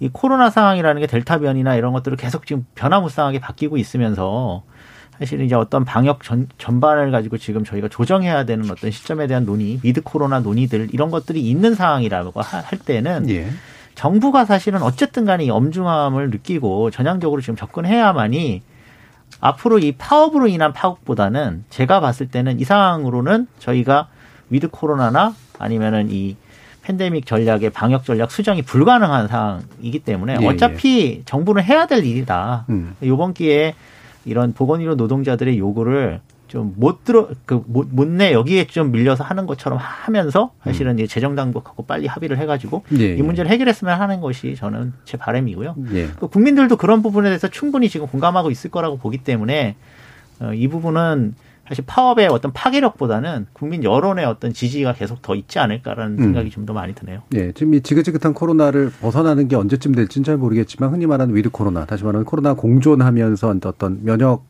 이 0.00 0.08
코로나 0.12 0.50
상황이라는 0.50 1.00
게 1.00 1.06
델타 1.06 1.38
변이나 1.38 1.74
이런 1.74 1.92
것들을 1.92 2.16
계속 2.16 2.46
지금 2.46 2.66
변화무쌍하게 2.74 3.40
바뀌고 3.40 3.76
있으면서 3.76 4.62
사실은 5.18 5.46
이제 5.46 5.54
어떤 5.54 5.84
방역 5.84 6.22
전, 6.22 6.48
전반을 6.58 7.10
가지고 7.10 7.38
지금 7.38 7.64
저희가 7.64 7.88
조정해야 7.88 8.44
되는 8.44 8.70
어떤 8.70 8.90
시점에 8.90 9.26
대한 9.26 9.46
논의, 9.46 9.78
미드 9.82 10.02
코로나 10.02 10.40
논의들 10.40 10.88
이런 10.92 11.10
것들이 11.10 11.40
있는 11.40 11.74
상황이라고 11.74 12.40
할 12.40 12.78
때는 12.78 13.28
예. 13.30 13.48
정부가 13.94 14.44
사실은 14.44 14.82
어쨌든 14.82 15.24
간에 15.24 15.44
이 15.44 15.50
엄중함을 15.50 16.30
느끼고 16.30 16.90
전향적으로 16.90 17.40
지금 17.40 17.56
접근해야만이 17.56 18.62
앞으로 19.40 19.78
이 19.78 19.92
파업으로 19.92 20.48
인한 20.48 20.72
파국보다는 20.72 21.64
제가 21.70 22.00
봤을 22.00 22.28
때는 22.28 22.60
이 22.60 22.64
상황으로는 22.64 23.46
저희가 23.58 24.08
with 24.50 24.68
코로나나 24.68 25.34
아니면은 25.58 26.08
이 26.10 26.36
팬데믹 26.82 27.26
전략의 27.26 27.70
방역 27.70 28.04
전략 28.04 28.30
수정이 28.30 28.62
불가능한 28.62 29.28
상황이기 29.28 29.98
때문에 30.00 30.38
예, 30.40 30.46
어차피 30.46 31.16
예. 31.18 31.22
정부는 31.24 31.64
해야 31.64 31.86
될 31.86 32.04
일이다. 32.04 32.66
음. 32.68 32.94
이번 33.00 33.34
기회에 33.34 33.74
이런 34.26 34.52
보건의료 34.52 34.94
노동자들의 34.96 35.58
요구를 35.58 36.20
좀 36.48 36.74
못 36.76 37.04
들어 37.04 37.28
그못내 37.44 38.32
여기에 38.32 38.66
좀 38.68 38.92
밀려서 38.92 39.24
하는 39.24 39.46
것처럼 39.46 39.78
하면서 39.80 40.52
사실은 40.62 40.92
음. 40.92 40.98
이제 40.98 41.06
재정 41.06 41.34
당국하고 41.34 41.84
빨리 41.84 42.06
합의를 42.06 42.38
해가지고 42.38 42.84
예, 42.98 43.14
이 43.14 43.18
예. 43.18 43.22
문제를 43.22 43.50
해결했으면 43.50 44.00
하는 44.00 44.20
것이 44.20 44.54
저는 44.56 44.92
제 45.04 45.16
바람이고요. 45.16 45.76
예. 45.94 46.08
또 46.20 46.28
국민들도 46.28 46.76
그런 46.76 47.02
부분에 47.02 47.28
대해서 47.28 47.48
충분히 47.48 47.88
지금 47.88 48.06
공감하고 48.06 48.50
있을 48.50 48.70
거라고 48.70 48.98
보기 48.98 49.18
때문에 49.18 49.76
어, 50.40 50.52
이 50.52 50.68
부분은 50.68 51.34
사실 51.68 51.84
파업의 51.86 52.28
어떤 52.28 52.52
파괴력보다는 52.52 53.46
국민 53.52 53.82
여론의 53.82 54.24
어떤 54.24 54.52
지지가 54.52 54.92
계속 54.94 55.20
더 55.22 55.34
있지 55.34 55.58
않을까라는 55.58 56.18
음. 56.18 56.22
생각이 56.22 56.50
좀 56.50 56.66
더 56.66 56.72
많이 56.72 56.94
드네요. 56.94 57.22
예, 57.34 57.52
지금 57.52 57.74
이 57.74 57.80
지긋지긋한 57.80 58.34
코로나를 58.34 58.90
벗어나는 59.00 59.46
게 59.46 59.54
언제쯤 59.54 59.94
될지는 59.94 60.24
잘 60.24 60.36
모르겠지만 60.36 60.90
흔히 60.92 61.06
말하는 61.06 61.34
with 61.36 61.50
코로나, 61.50 61.84
다시 61.84 62.02
말하면 62.02 62.24
코로나 62.24 62.54
공존하면서 62.54 63.54
어떤 63.64 64.04
면역 64.04 64.44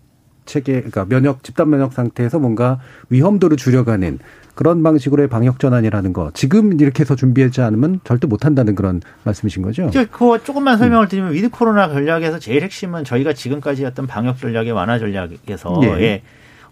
체계, 0.47 0.75
그러니까 0.75 1.05
면역 1.05 1.43
집단 1.43 1.69
면역 1.69 1.93
상태에서 1.93 2.39
뭔가 2.39 2.81
위험도를 3.11 3.57
줄여가는 3.59 4.19
그런 4.55 4.83
방식으로의 4.83 5.29
방역 5.29 5.59
전환이라는 5.59 6.13
거 6.15 6.31
지금 6.33 6.81
이렇게 6.81 7.03
해서 7.03 7.15
준비하지 7.17 7.61
않으면 7.61 8.01
절대 8.05 8.27
못 8.27 8.47
한다는 8.47 8.75
그런 8.75 9.03
말씀이신 9.25 9.63
거죠? 9.63 9.91
그거 9.93 10.39
조금만 10.43 10.79
설명을 10.79 11.09
드리면 11.09 11.33
음. 11.33 11.35
with 11.35 11.51
코로나 11.51 11.89
전략에서 11.89 12.39
제일 12.39 12.63
핵심은 12.63 13.05
저희가 13.05 13.35
지금까지 13.35 13.85
했던 13.85 14.07
방역 14.07 14.39
전략의 14.39 14.73
완화 14.73 14.99
전략에서 14.99 15.81
예. 15.83 15.89
예. 16.01 16.23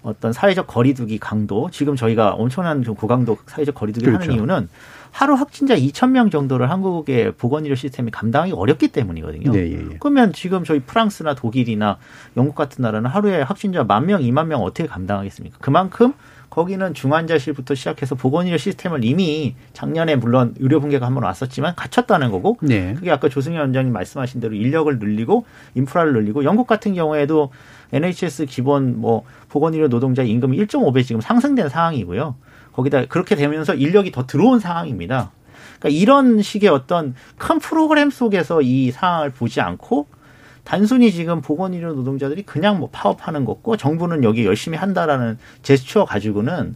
어떤 0.04 0.32
사회적 0.32 0.66
거리두기 0.66 1.18
강도 1.18 1.70
지금 1.72 1.96
저희가 1.96 2.30
엄청난 2.30 2.82
좀 2.84 2.94
고강도 2.94 3.38
사회적 3.46 3.74
거리두기를 3.74 4.12
그렇죠. 4.12 4.30
하는 4.30 4.36
이유는 4.36 4.68
하루 5.10 5.34
확진자 5.34 5.76
2천 5.76 6.10
명 6.10 6.28
정도를 6.28 6.70
한국의 6.70 7.32
보건의료 7.32 7.74
시스템이 7.74 8.10
감당하기 8.10 8.52
어렵기 8.52 8.88
때문이거든요. 8.88 9.52
네, 9.52 9.58
예, 9.58 9.72
예. 9.72 9.96
그러면 9.98 10.32
지금 10.32 10.64
저희 10.64 10.80
프랑스나 10.80 11.34
독일이나 11.34 11.98
영국 12.36 12.54
같은 12.54 12.82
나라는 12.82 13.08
하루에 13.08 13.42
확진자 13.42 13.84
만 13.84 14.06
명, 14.06 14.20
2만 14.20 14.46
명 14.46 14.62
어떻게 14.62 14.86
감당하겠습니까? 14.86 15.58
그만큼 15.60 16.12
거기는 16.54 16.94
중환자실부터 16.94 17.74
시작해서 17.74 18.14
보건의료 18.14 18.56
시스템을 18.58 19.04
이미 19.04 19.56
작년에 19.72 20.14
물론 20.14 20.54
의료 20.60 20.78
붕괴가 20.78 21.04
한번 21.04 21.24
왔었지만 21.24 21.74
갖췄다는 21.74 22.30
거고 22.30 22.56
네. 22.62 22.94
그게 22.94 23.10
아까 23.10 23.28
조승현 23.28 23.60
원장님 23.60 23.92
말씀하신 23.92 24.40
대로 24.40 24.54
인력을 24.54 24.96
늘리고 25.00 25.46
인프라를 25.74 26.12
늘리고 26.12 26.44
영국 26.44 26.68
같은 26.68 26.94
경우에도 26.94 27.50
NHS 27.92 28.46
기본 28.46 29.00
뭐 29.00 29.24
보건의료 29.48 29.88
노동자 29.88 30.22
임금이 30.22 30.56
1.5배 30.58 31.04
지금 31.04 31.20
상승된 31.20 31.68
상황이고요. 31.68 32.36
거기다 32.72 33.06
그렇게 33.06 33.34
되면서 33.34 33.74
인력이 33.74 34.12
더 34.12 34.24
들어온 34.24 34.60
상황입니다. 34.60 35.32
그러니까 35.80 35.88
이런 35.88 36.40
식의 36.40 36.68
어떤 36.68 37.16
큰 37.36 37.58
프로그램 37.58 38.10
속에서 38.10 38.62
이 38.62 38.92
상황을 38.92 39.30
보지 39.30 39.60
않고 39.60 40.06
단순히 40.64 41.12
지금 41.12 41.40
보건의료 41.40 41.92
노동자들이 41.92 42.42
그냥 42.42 42.78
뭐 42.78 42.88
파업하는 42.90 43.44
거고 43.44 43.76
정부는 43.76 44.24
여기 44.24 44.44
열심히 44.44 44.76
한다라는 44.78 45.38
제스처 45.62 46.04
가지고는 46.04 46.74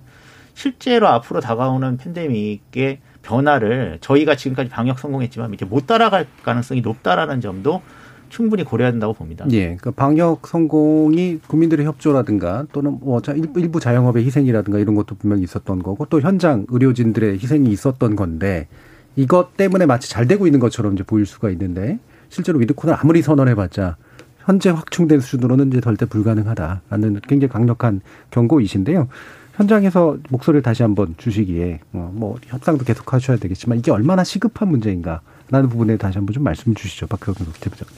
실제로 0.55 1.09
앞으로 1.09 1.41
다가오는 1.41 1.97
팬데믹의 1.97 2.99
변화를 3.23 3.99
저희가 4.01 4.37
지금까지 4.37 4.71
방역 4.71 4.99
성공했지만 4.99 5.55
이제 5.55 5.65
못 5.65 5.87
따라갈 5.87 6.27
가능성이 6.43 6.81
높다라는 6.81 7.41
점도 7.41 7.83
충분히 8.29 8.63
고려해야 8.63 8.93
된다고 8.93 9.15
봅니다. 9.15 9.47
예. 9.53 9.77
그 9.77 9.91
방역 9.91 10.47
성공이 10.47 11.41
국민들의 11.47 11.87
협조라든가 11.87 12.67
또는 12.73 12.99
뭐 13.01 13.21
일부 13.57 13.81
자영업의 13.81 14.25
희생이라든가 14.25 14.79
이런 14.79 14.95
것도 14.95 15.15
분명히 15.15 15.43
있었던 15.45 15.83
거고 15.83 16.05
또 16.07 16.21
현장 16.21 16.67
의료진들의 16.69 17.35
희생이 17.35 17.71
있었던 17.71 18.17
건데 18.17 18.69
이것 19.17 19.57
때문에 19.57 19.87
마치 19.87 20.11
잘 20.11 20.27
되고 20.27 20.47
있는 20.47 20.61
것처럼 20.61 20.95
이제 20.95 21.03
보일 21.03 21.25
수가 21.27 21.51
있는데 21.51 21.99
실제로 22.29 22.59
위드코는 22.59 22.97
아무리 22.99 23.23
선언해봤자 23.23 23.97
현재 24.41 24.71
확충된 24.71 25.21
수준으로는 25.21 25.69
이제 25.69 25.81
절대 25.81 26.07
불가능하다라는 26.07 27.21
굉장히 27.29 27.53
강력한 27.53 28.01
경고이신데요. 28.31 29.09
현장에서 29.55 30.17
목소리를 30.31 30.63
다시 30.63 30.83
한번 30.83 31.15
주시기에 31.19 31.81
뭐, 31.91 32.11
뭐 32.15 32.37
협상도 32.47 32.85
계속 32.85 33.13
하셔야 33.13 33.37
되겠지만 33.37 33.79
이게 33.79 33.91
얼마나 33.91 34.23
시급한 34.25 34.69
문제인가라는 34.69 35.69
부분에 35.69 35.97
다시 35.97 36.17
한번 36.17 36.33
좀 36.33 36.45
말씀 36.45 36.75
주시죠, 36.75 37.09
박효경 37.09 37.47
부장님. 37.47 37.97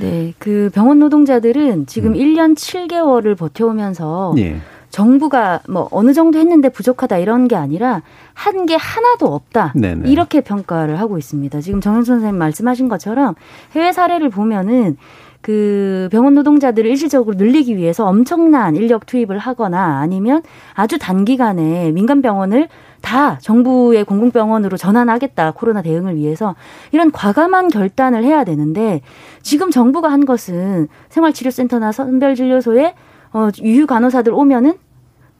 네, 0.00 0.34
그 0.38 0.70
병원 0.74 0.98
노동자들은 0.98 1.86
지금 1.86 2.12
음. 2.12 2.14
1년 2.18 2.56
7개월을 2.56 3.38
버텨오면서 3.38 4.34
예. 4.38 4.60
정부가 4.92 5.60
뭐 5.68 5.88
어느 5.90 6.12
정도 6.12 6.38
했는데 6.38 6.68
부족하다 6.68 7.16
이런 7.18 7.48
게 7.48 7.56
아니라 7.56 8.02
한 8.34 8.66
게 8.66 8.76
하나도 8.76 9.26
없다 9.26 9.72
네네. 9.74 10.08
이렇게 10.08 10.40
평가를 10.42 11.00
하고 11.00 11.18
있습니다. 11.18 11.60
지금 11.62 11.80
정현 11.80 12.04
선생님 12.04 12.38
말씀하신 12.38 12.88
것처럼 12.88 13.34
해외 13.74 13.92
사례를 13.92 14.28
보면은 14.28 14.96
그 15.40 16.08
병원 16.12 16.34
노동자들을 16.34 16.88
일시적으로 16.88 17.36
늘리기 17.36 17.76
위해서 17.76 18.06
엄청난 18.06 18.76
인력 18.76 19.06
투입을 19.06 19.38
하거나 19.38 19.98
아니면 19.98 20.42
아주 20.74 20.98
단기간에 20.98 21.90
민간 21.90 22.22
병원을 22.22 22.68
다 23.00 23.38
정부의 23.40 24.04
공공병원으로 24.04 24.76
전환하겠다 24.76 25.50
코로나 25.52 25.82
대응을 25.82 26.14
위해서 26.14 26.54
이런 26.92 27.10
과감한 27.10 27.68
결단을 27.68 28.22
해야 28.22 28.44
되는데 28.44 29.00
지금 29.42 29.72
정부가 29.72 30.12
한 30.12 30.24
것은 30.24 30.86
생활치료센터나 31.08 31.90
선별진료소에 31.90 32.94
어, 33.32 33.48
유휴 33.62 33.86
간호사들 33.86 34.32
오면은 34.32 34.74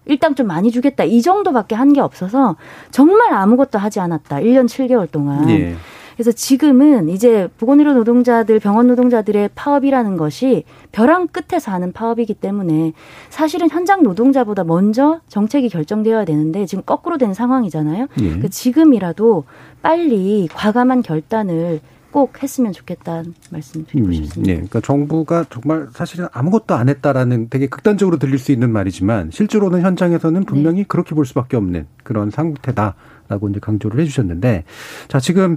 일당 0.07 0.35
좀 0.35 0.47
많이 0.49 0.71
주겠다 0.71 1.05
이 1.05 1.23
정도밖에 1.23 1.75
한 1.77 1.93
게 1.93 2.01
없어서 2.01 2.57
정말 2.91 3.33
아무것도 3.35 3.79
하지 3.79 4.01
않았다 4.01 4.37
1년 4.39 4.67
7개월 4.67 5.11
동안. 5.11 5.49
예. 5.51 5.75
그래서 6.17 6.31
지금은 6.31 7.09
이제 7.09 7.49
보건의료 7.59 7.95
노동자들, 7.95 8.59
병원 8.61 8.87
노동자들의 8.87 9.51
파업이라는 9.55 10.17
것이 10.19 10.65
벼랑 10.93 11.27
끝에서 11.29 11.73
하는 11.73 11.93
파업이기 11.93 12.35
때문에 12.35 12.93
사실은 13.31 13.71
현장 13.71 14.03
노동자보다 14.03 14.63
먼저 14.65 15.21
정책이 15.29 15.69
결정되어야 15.71 16.25
되는데 16.27 16.67
지금 16.67 16.85
거꾸로 16.85 17.17
된 17.17 17.33
상황이잖아요. 17.33 18.07
예. 18.19 18.23
그러니까 18.25 18.49
지금이라도 18.49 19.45
빨리 19.83 20.49
과감한 20.53 21.03
결단을 21.03 21.81
꼭 22.13 22.43
했으면 22.43 22.73
좋겠다는 22.73 23.35
말씀 23.51 23.85
드리고 23.87 24.07
음, 24.07 24.13
싶습니다. 24.13 24.51
예, 24.53 24.55
그러니까 24.57 24.81
정부가 24.81 25.47
정말 25.51 25.89
사실은 25.93 26.29
아무것도 26.31 26.75
안 26.75 26.89
했다라는 26.89 27.49
되게 27.49 27.67
극단적으로 27.67 28.19
들릴 28.19 28.39
수 28.39 28.53
있는 28.53 28.71
말이지만 28.71 29.31
실제로는 29.33 29.81
현장에서는 29.81 30.45
분명히 30.45 30.83
네. 30.83 30.85
그렇게 30.87 31.15
볼 31.15 31.27
수밖에 31.27 31.57
없는 31.57 31.87
그런 32.05 32.31
상태다라고 32.31 33.49
이제 33.49 33.59
강조를 33.61 33.99
해주셨는데 34.01 34.65
자 35.09 35.19
지금 35.19 35.57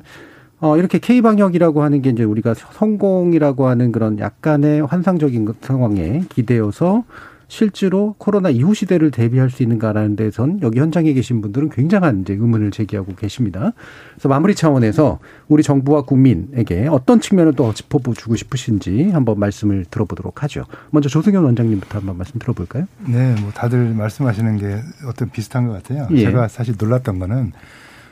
어, 0.61 0.77
이렇게 0.77 0.97
K방역이라고 0.97 1.83
하는 1.83 2.01
게 2.01 2.09
이제 2.09 2.23
우리가 2.23 2.53
성공이라고 2.53 3.67
하는 3.67 3.91
그런 3.91 4.17
약간의 4.17 4.85
환상적인 4.85 5.53
상황에 5.61 6.23
기대어서 6.29 7.03
실제로 7.47 8.15
코로나 8.17 8.49
이후 8.49 8.73
시대를 8.73 9.11
대비할 9.11 9.49
수 9.49 9.63
있는가라는 9.63 10.15
데선 10.15 10.59
여기 10.61 10.79
현장에 10.79 11.13
계신 11.13 11.41
분들은 11.41 11.69
굉장한 11.69 12.21
이제 12.21 12.33
의문을 12.33 12.71
제기하고 12.71 13.15
계십니다. 13.15 13.71
그래서 14.13 14.29
마무리 14.29 14.55
차원에서 14.55 15.19
우리 15.47 15.63
정부와 15.63 16.03
국민에게 16.03 16.87
어떤 16.87 17.19
측면을 17.19 17.53
또 17.53 17.73
짚어주고 17.73 18.35
싶으신지 18.35 19.09
한번 19.11 19.39
말씀을 19.39 19.85
들어보도록 19.85 20.43
하죠. 20.43 20.65
먼저 20.91 21.09
조승현 21.09 21.43
원장님부터 21.43 21.99
한번 21.99 22.17
말씀 22.17 22.39
들어볼까요? 22.39 22.87
네, 23.07 23.35
뭐 23.41 23.51
다들 23.51 23.93
말씀하시는 23.93 24.57
게 24.57 24.81
어떤 25.07 25.29
비슷한 25.29 25.67
것 25.67 25.73
같아요. 25.73 26.07
예. 26.11 26.25
제가 26.25 26.47
사실 26.47 26.75
놀랐던 26.77 27.19
거는 27.19 27.51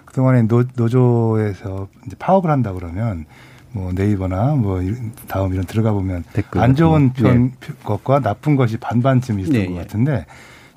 그동안에 0.06 0.44
노, 0.44 0.64
노조에서 0.76 1.88
파업을 2.20 2.50
한다 2.52 2.72
그러면 2.74 3.26
뭐 3.74 3.92
네이버나 3.94 4.56
뭐 4.56 4.80
다음 5.28 5.52
이런 5.54 5.66
들어가 5.66 5.92
보면 5.92 6.24
안 6.56 6.76
좋은 6.76 7.12
편 7.12 7.52
네. 7.60 7.74
것과 7.84 8.20
나쁜 8.20 8.56
것이 8.56 8.78
반반쯤 8.78 9.40
있었던 9.40 9.62
네, 9.62 9.68
것 9.68 9.74
예. 9.74 9.78
같은데 9.80 10.26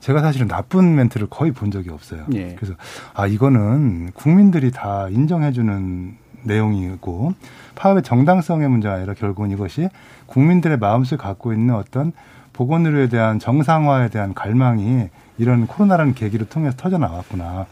제가 0.01 0.23
사실은 0.23 0.49
나쁜 0.49 0.95
멘트를 0.97 1.27
거의 1.29 1.53
본 1.53 1.71
적이 1.71 1.91
없어요. 1.91 2.25
네. 2.29 2.57
그래서 2.57 2.75
아 3.15 3.27
이거는 3.27 4.13
국민들이 4.15 4.71
다 4.71 5.09
인정해주는 5.11 6.17
내용이고 6.45 7.35
파업의 7.75 8.03
정당성의 8.03 8.69
문제가 8.69 8.95
아니라 8.95 9.13
결국은 9.15 9.51
이것이 9.51 9.89
국민들의 10.27 10.79
마음속에 10.79 11.23
갖고 11.23 11.53
있는 11.53 11.75
어떤 11.75 12.13
보건의료에 12.55 13.09
대한 13.09 13.39
정상화에 13.39 14.09
대한 14.09 14.33
갈망이 14.33 15.09
이런 15.37 15.67
코로나라는 15.67 16.15
계기를 16.15 16.49
통해서 16.49 16.75
터져 16.77 16.97
나왔구나. 16.97 17.67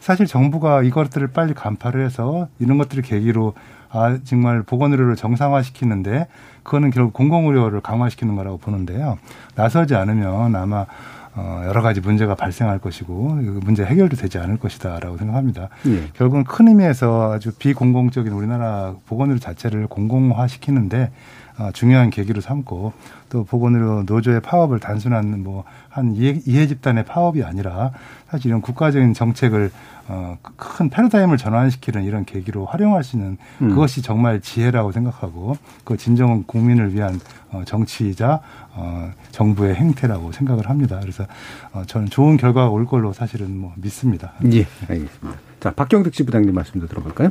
사실 0.00 0.26
정부가 0.26 0.82
이것들을 0.82 1.28
빨리 1.28 1.54
간파를 1.54 2.04
해서 2.04 2.48
이런 2.58 2.76
것들을 2.76 3.02
계기로 3.02 3.54
아 3.90 4.18
정말 4.24 4.62
보건 4.62 4.92
의료를 4.92 5.16
정상화시키는데 5.16 6.26
그거는 6.62 6.90
결국 6.90 7.12
공공 7.12 7.46
의료를 7.46 7.80
강화시키는 7.80 8.36
거라고 8.36 8.58
보는데요. 8.58 9.18
나서지 9.54 9.94
않으면 9.94 10.54
아마 10.54 10.86
어, 11.34 11.62
여러 11.66 11.82
가지 11.82 12.00
문제가 12.00 12.34
발생할 12.34 12.80
것이고 12.80 13.28
그 13.28 13.60
문제 13.62 13.84
해결도 13.84 14.16
되지 14.16 14.38
않을 14.38 14.58
것이다라고 14.58 15.18
생각합니다. 15.18 15.68
예. 15.86 16.08
결국은 16.14 16.42
큰 16.42 16.66
의미에서 16.66 17.32
아주 17.32 17.52
비공공적인 17.52 18.32
우리나라 18.32 18.94
보건의료 19.06 19.38
자체를 19.38 19.86
공공화시키는데 19.86 21.04
어, 21.04 21.47
중요한 21.72 22.10
계기로 22.10 22.40
삼고 22.40 22.92
또 23.30 23.44
보건의료 23.44 24.04
노조의 24.04 24.40
파업을 24.40 24.78
단순한 24.80 25.42
뭐한 25.42 26.14
이해, 26.14 26.40
이해 26.46 26.66
집단의 26.66 27.04
파업이 27.04 27.42
아니라 27.42 27.92
사실 28.30 28.46
이런 28.48 28.60
국가적인 28.60 29.14
정책을 29.14 29.70
어, 30.10 30.38
큰 30.56 30.88
패러다임을 30.88 31.36
전환시키는 31.36 32.04
이런 32.04 32.24
계기로 32.24 32.64
활용할 32.64 33.04
수 33.04 33.16
있는 33.16 33.36
음. 33.60 33.68
그것이 33.68 34.00
정말 34.00 34.40
지혜라고 34.40 34.90
생각하고 34.92 35.58
그 35.84 35.98
진정한 35.98 36.44
국민을 36.46 36.94
위한 36.94 37.20
어, 37.50 37.62
정치이자 37.66 38.40
어, 38.74 39.10
정부의 39.32 39.74
행태라고 39.74 40.32
생각을 40.32 40.70
합니다. 40.70 40.98
그래서 41.00 41.26
어, 41.72 41.82
저는 41.86 42.08
좋은 42.08 42.38
결과가 42.38 42.70
올 42.70 42.86
걸로 42.86 43.12
사실은 43.12 43.58
뭐 43.58 43.72
믿습니다. 43.76 44.32
예, 44.50 44.66
알겠습니다. 44.88 45.38
자, 45.60 45.72
박경득 45.72 46.12
지부장님 46.14 46.54
말씀도 46.54 46.86
들어볼까요? 46.86 47.28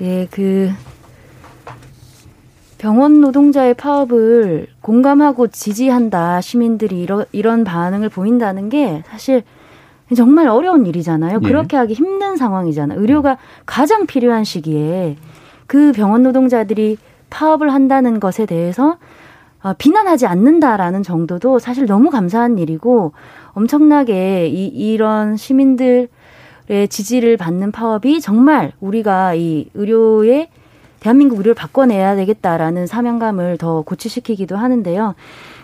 예, 0.00 0.26
그 0.30 0.72
병원 2.80 3.20
노동자의 3.20 3.74
파업을 3.74 4.66
공감하고 4.80 5.48
지지한다 5.48 6.40
시민들이 6.40 7.02
이러, 7.02 7.26
이런 7.30 7.62
반응을 7.62 8.08
보인다는 8.08 8.70
게 8.70 9.02
사실 9.06 9.42
정말 10.16 10.48
어려운 10.48 10.86
일이잖아요. 10.86 11.40
예. 11.42 11.46
그렇게 11.46 11.76
하기 11.76 11.92
힘든 11.92 12.38
상황이잖아요. 12.38 12.98
의료가 12.98 13.36
가장 13.66 14.06
필요한 14.06 14.44
시기에 14.44 15.18
그 15.66 15.92
병원 15.92 16.22
노동자들이 16.22 16.96
파업을 17.28 17.70
한다는 17.70 18.18
것에 18.18 18.46
대해서 18.46 18.96
어, 19.62 19.74
비난하지 19.76 20.26
않는다라는 20.26 21.02
정도도 21.02 21.58
사실 21.58 21.84
너무 21.84 22.08
감사한 22.08 22.56
일이고 22.56 23.12
엄청나게 23.52 24.48
이, 24.48 24.68
이런 24.68 25.36
시민들의 25.36 26.08
지지를 26.88 27.36
받는 27.36 27.72
파업이 27.72 28.22
정말 28.22 28.72
우리가 28.80 29.34
이 29.34 29.68
의료의 29.74 30.48
대한민국 31.00 31.36
의료를 31.38 31.54
바꿔내야 31.54 32.14
되겠다라는 32.16 32.86
사명감을 32.86 33.58
더 33.58 33.82
고취시키기도 33.82 34.56
하는데요. 34.56 35.14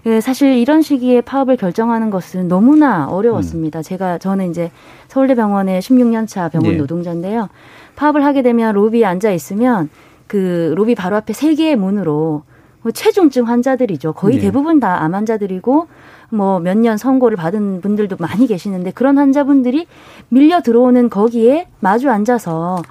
예, 0.07 0.21
사실 0.21 0.55
이런 0.55 0.83
시기에 0.83 1.21
파업을 1.21 1.57
결정하는 1.57 2.11
것은 2.11 2.49
너무나 2.49 3.07
어려웠습니다. 3.09 3.81
음. 3.81 3.83
제가 3.83 4.19
저는 4.19 4.51
이제 4.51 4.71
서울대병원의 5.09 5.81
16년 5.83 6.27
차 6.27 6.49
병원 6.49 6.73
네. 6.73 6.79
노동자인데요. 6.79 7.49
파업을 7.97 8.25
하게 8.25 8.43
되면 8.43 8.75
로비에 8.75 9.05
앉아 9.05 9.31
있으면 9.33 9.91
그 10.27 10.73
로비 10.77 10.95
바로 10.95 11.17
앞에 11.17 11.33
세 11.33 11.55
개의 11.55 11.77
문으로 11.77 12.43
뭐 12.83 12.93
체중증 12.93 13.49
환자들이죠. 13.49 14.13
거의 14.13 14.37
네. 14.37 14.43
대부분 14.43 14.81
다 14.81 15.03
암 15.03 15.15
환자들이고 15.15 15.87
뭐 16.31 16.61
몇 16.61 16.77
년 16.79 16.97
선고를 16.99 17.37
받은 17.37 17.81
분들도 17.81 18.17
많이 18.19 18.47
계시는데 18.47 18.93
그런 18.93 19.19
환자분들이 19.19 19.87
밀려 20.29 20.61
들어오는 20.63 21.11
거기에 21.11 21.69
마주 21.81 22.11
앉아서 22.11 22.83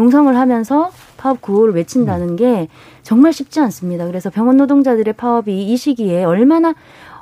농성을 0.00 0.34
하면서 0.34 0.90
파업 1.18 1.42
구호를 1.42 1.74
외친다는 1.74 2.36
게 2.36 2.68
정말 3.02 3.34
쉽지 3.34 3.60
않습니다. 3.60 4.06
그래서 4.06 4.30
병원 4.30 4.56
노동자들의 4.56 5.12
파업이 5.12 5.70
이 5.70 5.76
시기에 5.76 6.24
얼마나 6.24 6.74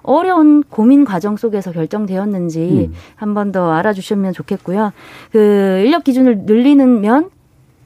어려운 0.02 0.62
고민 0.62 1.04
과정 1.04 1.36
속에서 1.36 1.72
결정되었는지 1.72 2.90
음. 2.90 2.94
한번 3.16 3.50
더 3.50 3.72
알아주시면 3.72 4.32
좋겠고요. 4.32 4.92
그 5.32 5.82
인력 5.84 6.04
기준을 6.04 6.42
늘리는 6.46 7.02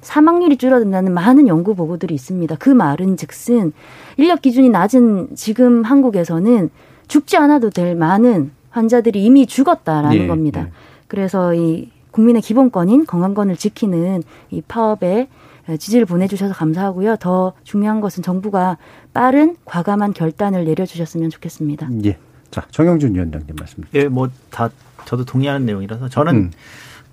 사망률이 0.03 0.59
줄어든다는 0.59 1.15
많은 1.15 1.49
연구 1.49 1.75
보고들이 1.75 2.13
있습니다. 2.15 2.57
그 2.57 2.69
말은 2.69 3.17
즉슨 3.17 3.73
인력 4.19 4.43
기준이 4.43 4.69
낮은 4.69 5.31
지금 5.37 5.85
한국에서는 5.85 6.69
죽지 7.09 7.39
않아도 7.39 7.71
될 7.71 7.95
많은 7.95 8.51
환자들이 8.71 9.25
이미 9.25 9.47
죽었다라는 9.47 10.19
네, 10.19 10.27
겁니다. 10.27 10.65
네. 10.65 10.71
그래서 11.09 11.55
이 11.55 11.89
국민의 12.13 12.41
기본권인 12.43 13.07
건강권을 13.07 13.57
지키는 13.57 14.23
이 14.51 14.63
파업에 14.63 15.29
지지를 15.79 16.07
보내주셔서 16.07 16.55
감사하고요. 16.55 17.17
더 17.17 17.53
중요한 17.65 18.01
것은 18.01 18.23
정부가 18.23 18.79
빠른 19.13 19.57
과감한 19.65 20.13
결단을 20.13 20.65
내려주셨으면 20.65 21.31
좋겠습니다. 21.31 21.89
예. 22.05 22.19
자, 22.51 22.67
정영준 22.71 23.15
위원장님 23.15 23.57
말씀. 23.59 23.85
예, 23.95 24.09
뭐 24.09 24.29
다 24.51 24.71
저도 25.05 25.25
동의하는 25.25 25.67
내용이라서 25.67 26.09
저는 26.09 26.35
음. 26.35 26.51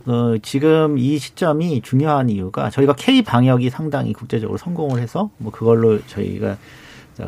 어, 0.06 0.38
지금 0.42 0.98
이 0.98 1.18
시점이 1.18 1.82
중요한 1.82 2.30
이유가 2.30 2.70
저희가 2.70 2.94
K 2.94 3.22
방역이 3.24 3.70
상당히 3.70 4.14
국제적으로 4.14 4.58
성공을 4.58 5.02
해서 5.02 5.30
뭐 5.38 5.52
그걸로 5.52 6.00
저희가 6.08 6.58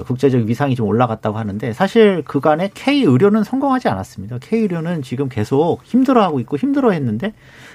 국제적 0.05 0.45
위상이 0.45 0.75
좀 0.75 0.87
올라갔다고 0.87 1.37
하는데 1.37 1.73
사실 1.73 2.23
그간에 2.23 2.69
K 2.73 3.03
의료는 3.03 3.43
성공하지 3.43 3.89
않았습니다. 3.89 4.37
K 4.39 4.61
의료는 4.61 5.01
지금 5.01 5.29
계속 5.29 5.79
힘들어하고 5.83 6.39
있고 6.41 6.57
힘들어했는데 6.57 7.33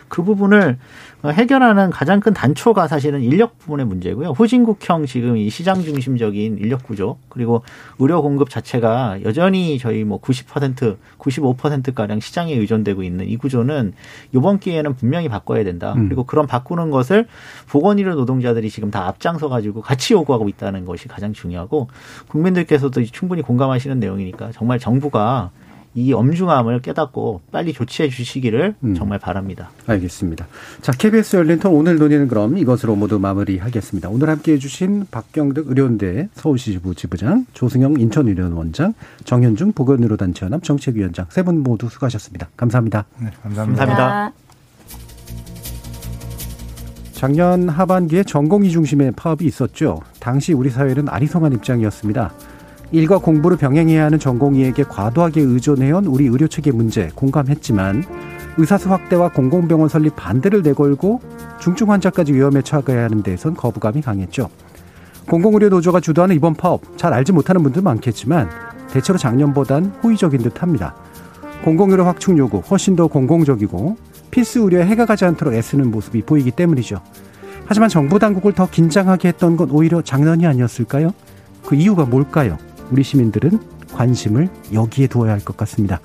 그 0.08 0.22
부분을 0.22 0.78
해결하는 1.24 1.90
가장 1.90 2.20
큰 2.20 2.32
단초가 2.32 2.86
사실은 2.86 3.20
인력 3.20 3.58
부분의 3.58 3.86
문제고요. 3.86 4.30
후진국형 4.30 5.06
지금 5.06 5.36
이 5.36 5.50
시장 5.50 5.82
중심적인 5.82 6.58
인력 6.58 6.84
구조 6.84 7.18
그리고 7.28 7.62
의료 7.98 8.22
공급 8.22 8.50
자체가 8.50 9.22
여전히 9.24 9.78
저희 9.78 10.04
뭐 10.04 10.20
90% 10.20 10.96
95% 11.18 11.94
가량 11.94 12.20
시장에 12.20 12.54
의존되고 12.54 13.02
있는 13.02 13.28
이 13.28 13.36
구조는 13.36 13.94
이번 14.32 14.58
기회에는 14.58 14.94
분명히 14.94 15.28
바꿔야 15.28 15.64
된다. 15.64 15.94
음. 15.96 16.08
그리고 16.08 16.24
그런 16.24 16.46
바꾸는 16.46 16.90
것을 16.90 17.26
보건의료 17.68 18.14
노동자들이 18.14 18.70
지금 18.70 18.90
다 18.90 19.06
앞장서 19.06 19.48
가지고 19.48 19.80
같이 19.80 20.14
요구하고 20.14 20.48
있다는 20.48 20.84
것이 20.84 21.08
가장 21.08 21.32
중요하고 21.32 21.88
국민들께서도 22.28 23.04
충분히 23.04 23.42
공감하시는 23.42 23.98
내용이니까 23.98 24.52
정말 24.52 24.78
정부가 24.78 25.50
이 25.96 26.12
엄중함을 26.12 26.82
깨닫고 26.82 27.40
빨리 27.50 27.72
조치해 27.72 28.10
주시기를 28.10 28.74
음. 28.84 28.94
정말 28.94 29.18
바랍니다. 29.18 29.70
알겠습니다. 29.86 30.46
자, 30.82 30.92
KBS 30.92 31.36
열린 31.36 31.58
통 31.58 31.74
오늘 31.74 31.96
논의는 31.96 32.28
그럼 32.28 32.58
이것으로 32.58 32.94
모두 32.96 33.18
마무리하겠습니다. 33.18 34.10
오늘 34.10 34.28
함께 34.28 34.52
해주신 34.52 35.06
박경득 35.10 35.68
의료원대 35.68 36.28
서울시지부 36.34 36.94
지부장, 36.94 37.46
조승영 37.54 37.98
인천의료원장, 37.98 38.92
정현중 39.24 39.72
보건의료단체연합 39.72 40.62
정책위원장 40.62 41.26
세 41.30 41.42
분 41.42 41.62
모두 41.62 41.88
수고하셨습니다. 41.88 42.48
감사합니다. 42.56 43.06
네, 43.18 43.30
감사합니다. 43.42 43.86
감사합니다. 43.86 44.32
작년 47.12 47.68
하반기에 47.70 48.24
전공의 48.24 48.70
중심의 48.70 49.12
파업이 49.16 49.46
있었죠. 49.46 50.00
당시 50.20 50.52
우리 50.52 50.68
사회는 50.68 51.08
아리송한 51.08 51.52
입장이었습니다. 51.54 52.32
일과 52.92 53.18
공부를 53.18 53.56
병행해야 53.56 54.04
하는 54.04 54.18
전공의에게 54.18 54.84
과도하게 54.84 55.40
의존해온 55.40 56.06
우리 56.06 56.26
의료 56.26 56.46
체계 56.46 56.70
문제 56.70 57.10
공감했지만 57.14 58.04
의사수 58.58 58.90
확대와 58.90 59.32
공공병원 59.32 59.88
설립 59.88 60.16
반대를 60.16 60.62
내걸고 60.62 61.20
중증 61.60 61.90
환자까지 61.90 62.32
위험에 62.32 62.62
처하게 62.62 62.94
하는 62.94 63.22
데선 63.22 63.54
거부감이 63.54 64.02
강했죠. 64.02 64.48
공공의료 65.28 65.68
노조가 65.68 66.00
주도하는 66.00 66.36
이번 66.36 66.54
파업 66.54 66.96
잘 66.96 67.12
알지 67.12 67.32
못하는 67.32 67.62
분들 67.62 67.82
많겠지만 67.82 68.48
대체로 68.90 69.18
작년보단 69.18 69.86
호의적인 70.02 70.40
듯합니다. 70.42 70.94
공공의료 71.64 72.04
확충 72.04 72.38
요구 72.38 72.58
훨씬 72.58 72.94
더 72.94 73.08
공공적이고 73.08 73.96
필수 74.30 74.60
의료에 74.60 74.86
해가 74.86 75.04
가지 75.04 75.24
않도록 75.24 75.54
애쓰는 75.54 75.90
모습이 75.90 76.22
보이기 76.22 76.52
때문이죠. 76.52 77.00
하지만 77.66 77.88
정부 77.88 78.18
당국을 78.18 78.52
더 78.52 78.70
긴장하게 78.70 79.28
했던 79.28 79.56
건 79.56 79.70
오히려 79.70 80.00
장난이 80.00 80.46
아니었을까요? 80.46 81.12
그 81.64 81.74
이유가 81.74 82.04
뭘까요? 82.04 82.56
우리 82.90 83.02
시민들은 83.02 83.58
관심을 83.92 84.48
여기에 84.72 85.06
두어야 85.08 85.32
할 85.32 85.40
것 85.40 85.56
같습니다. 85.56 86.00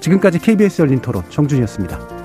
지금까지 0.00 0.38
KBS 0.38 0.82
열린 0.82 1.00
토론 1.00 1.22
정준이었습니다. 1.30 2.15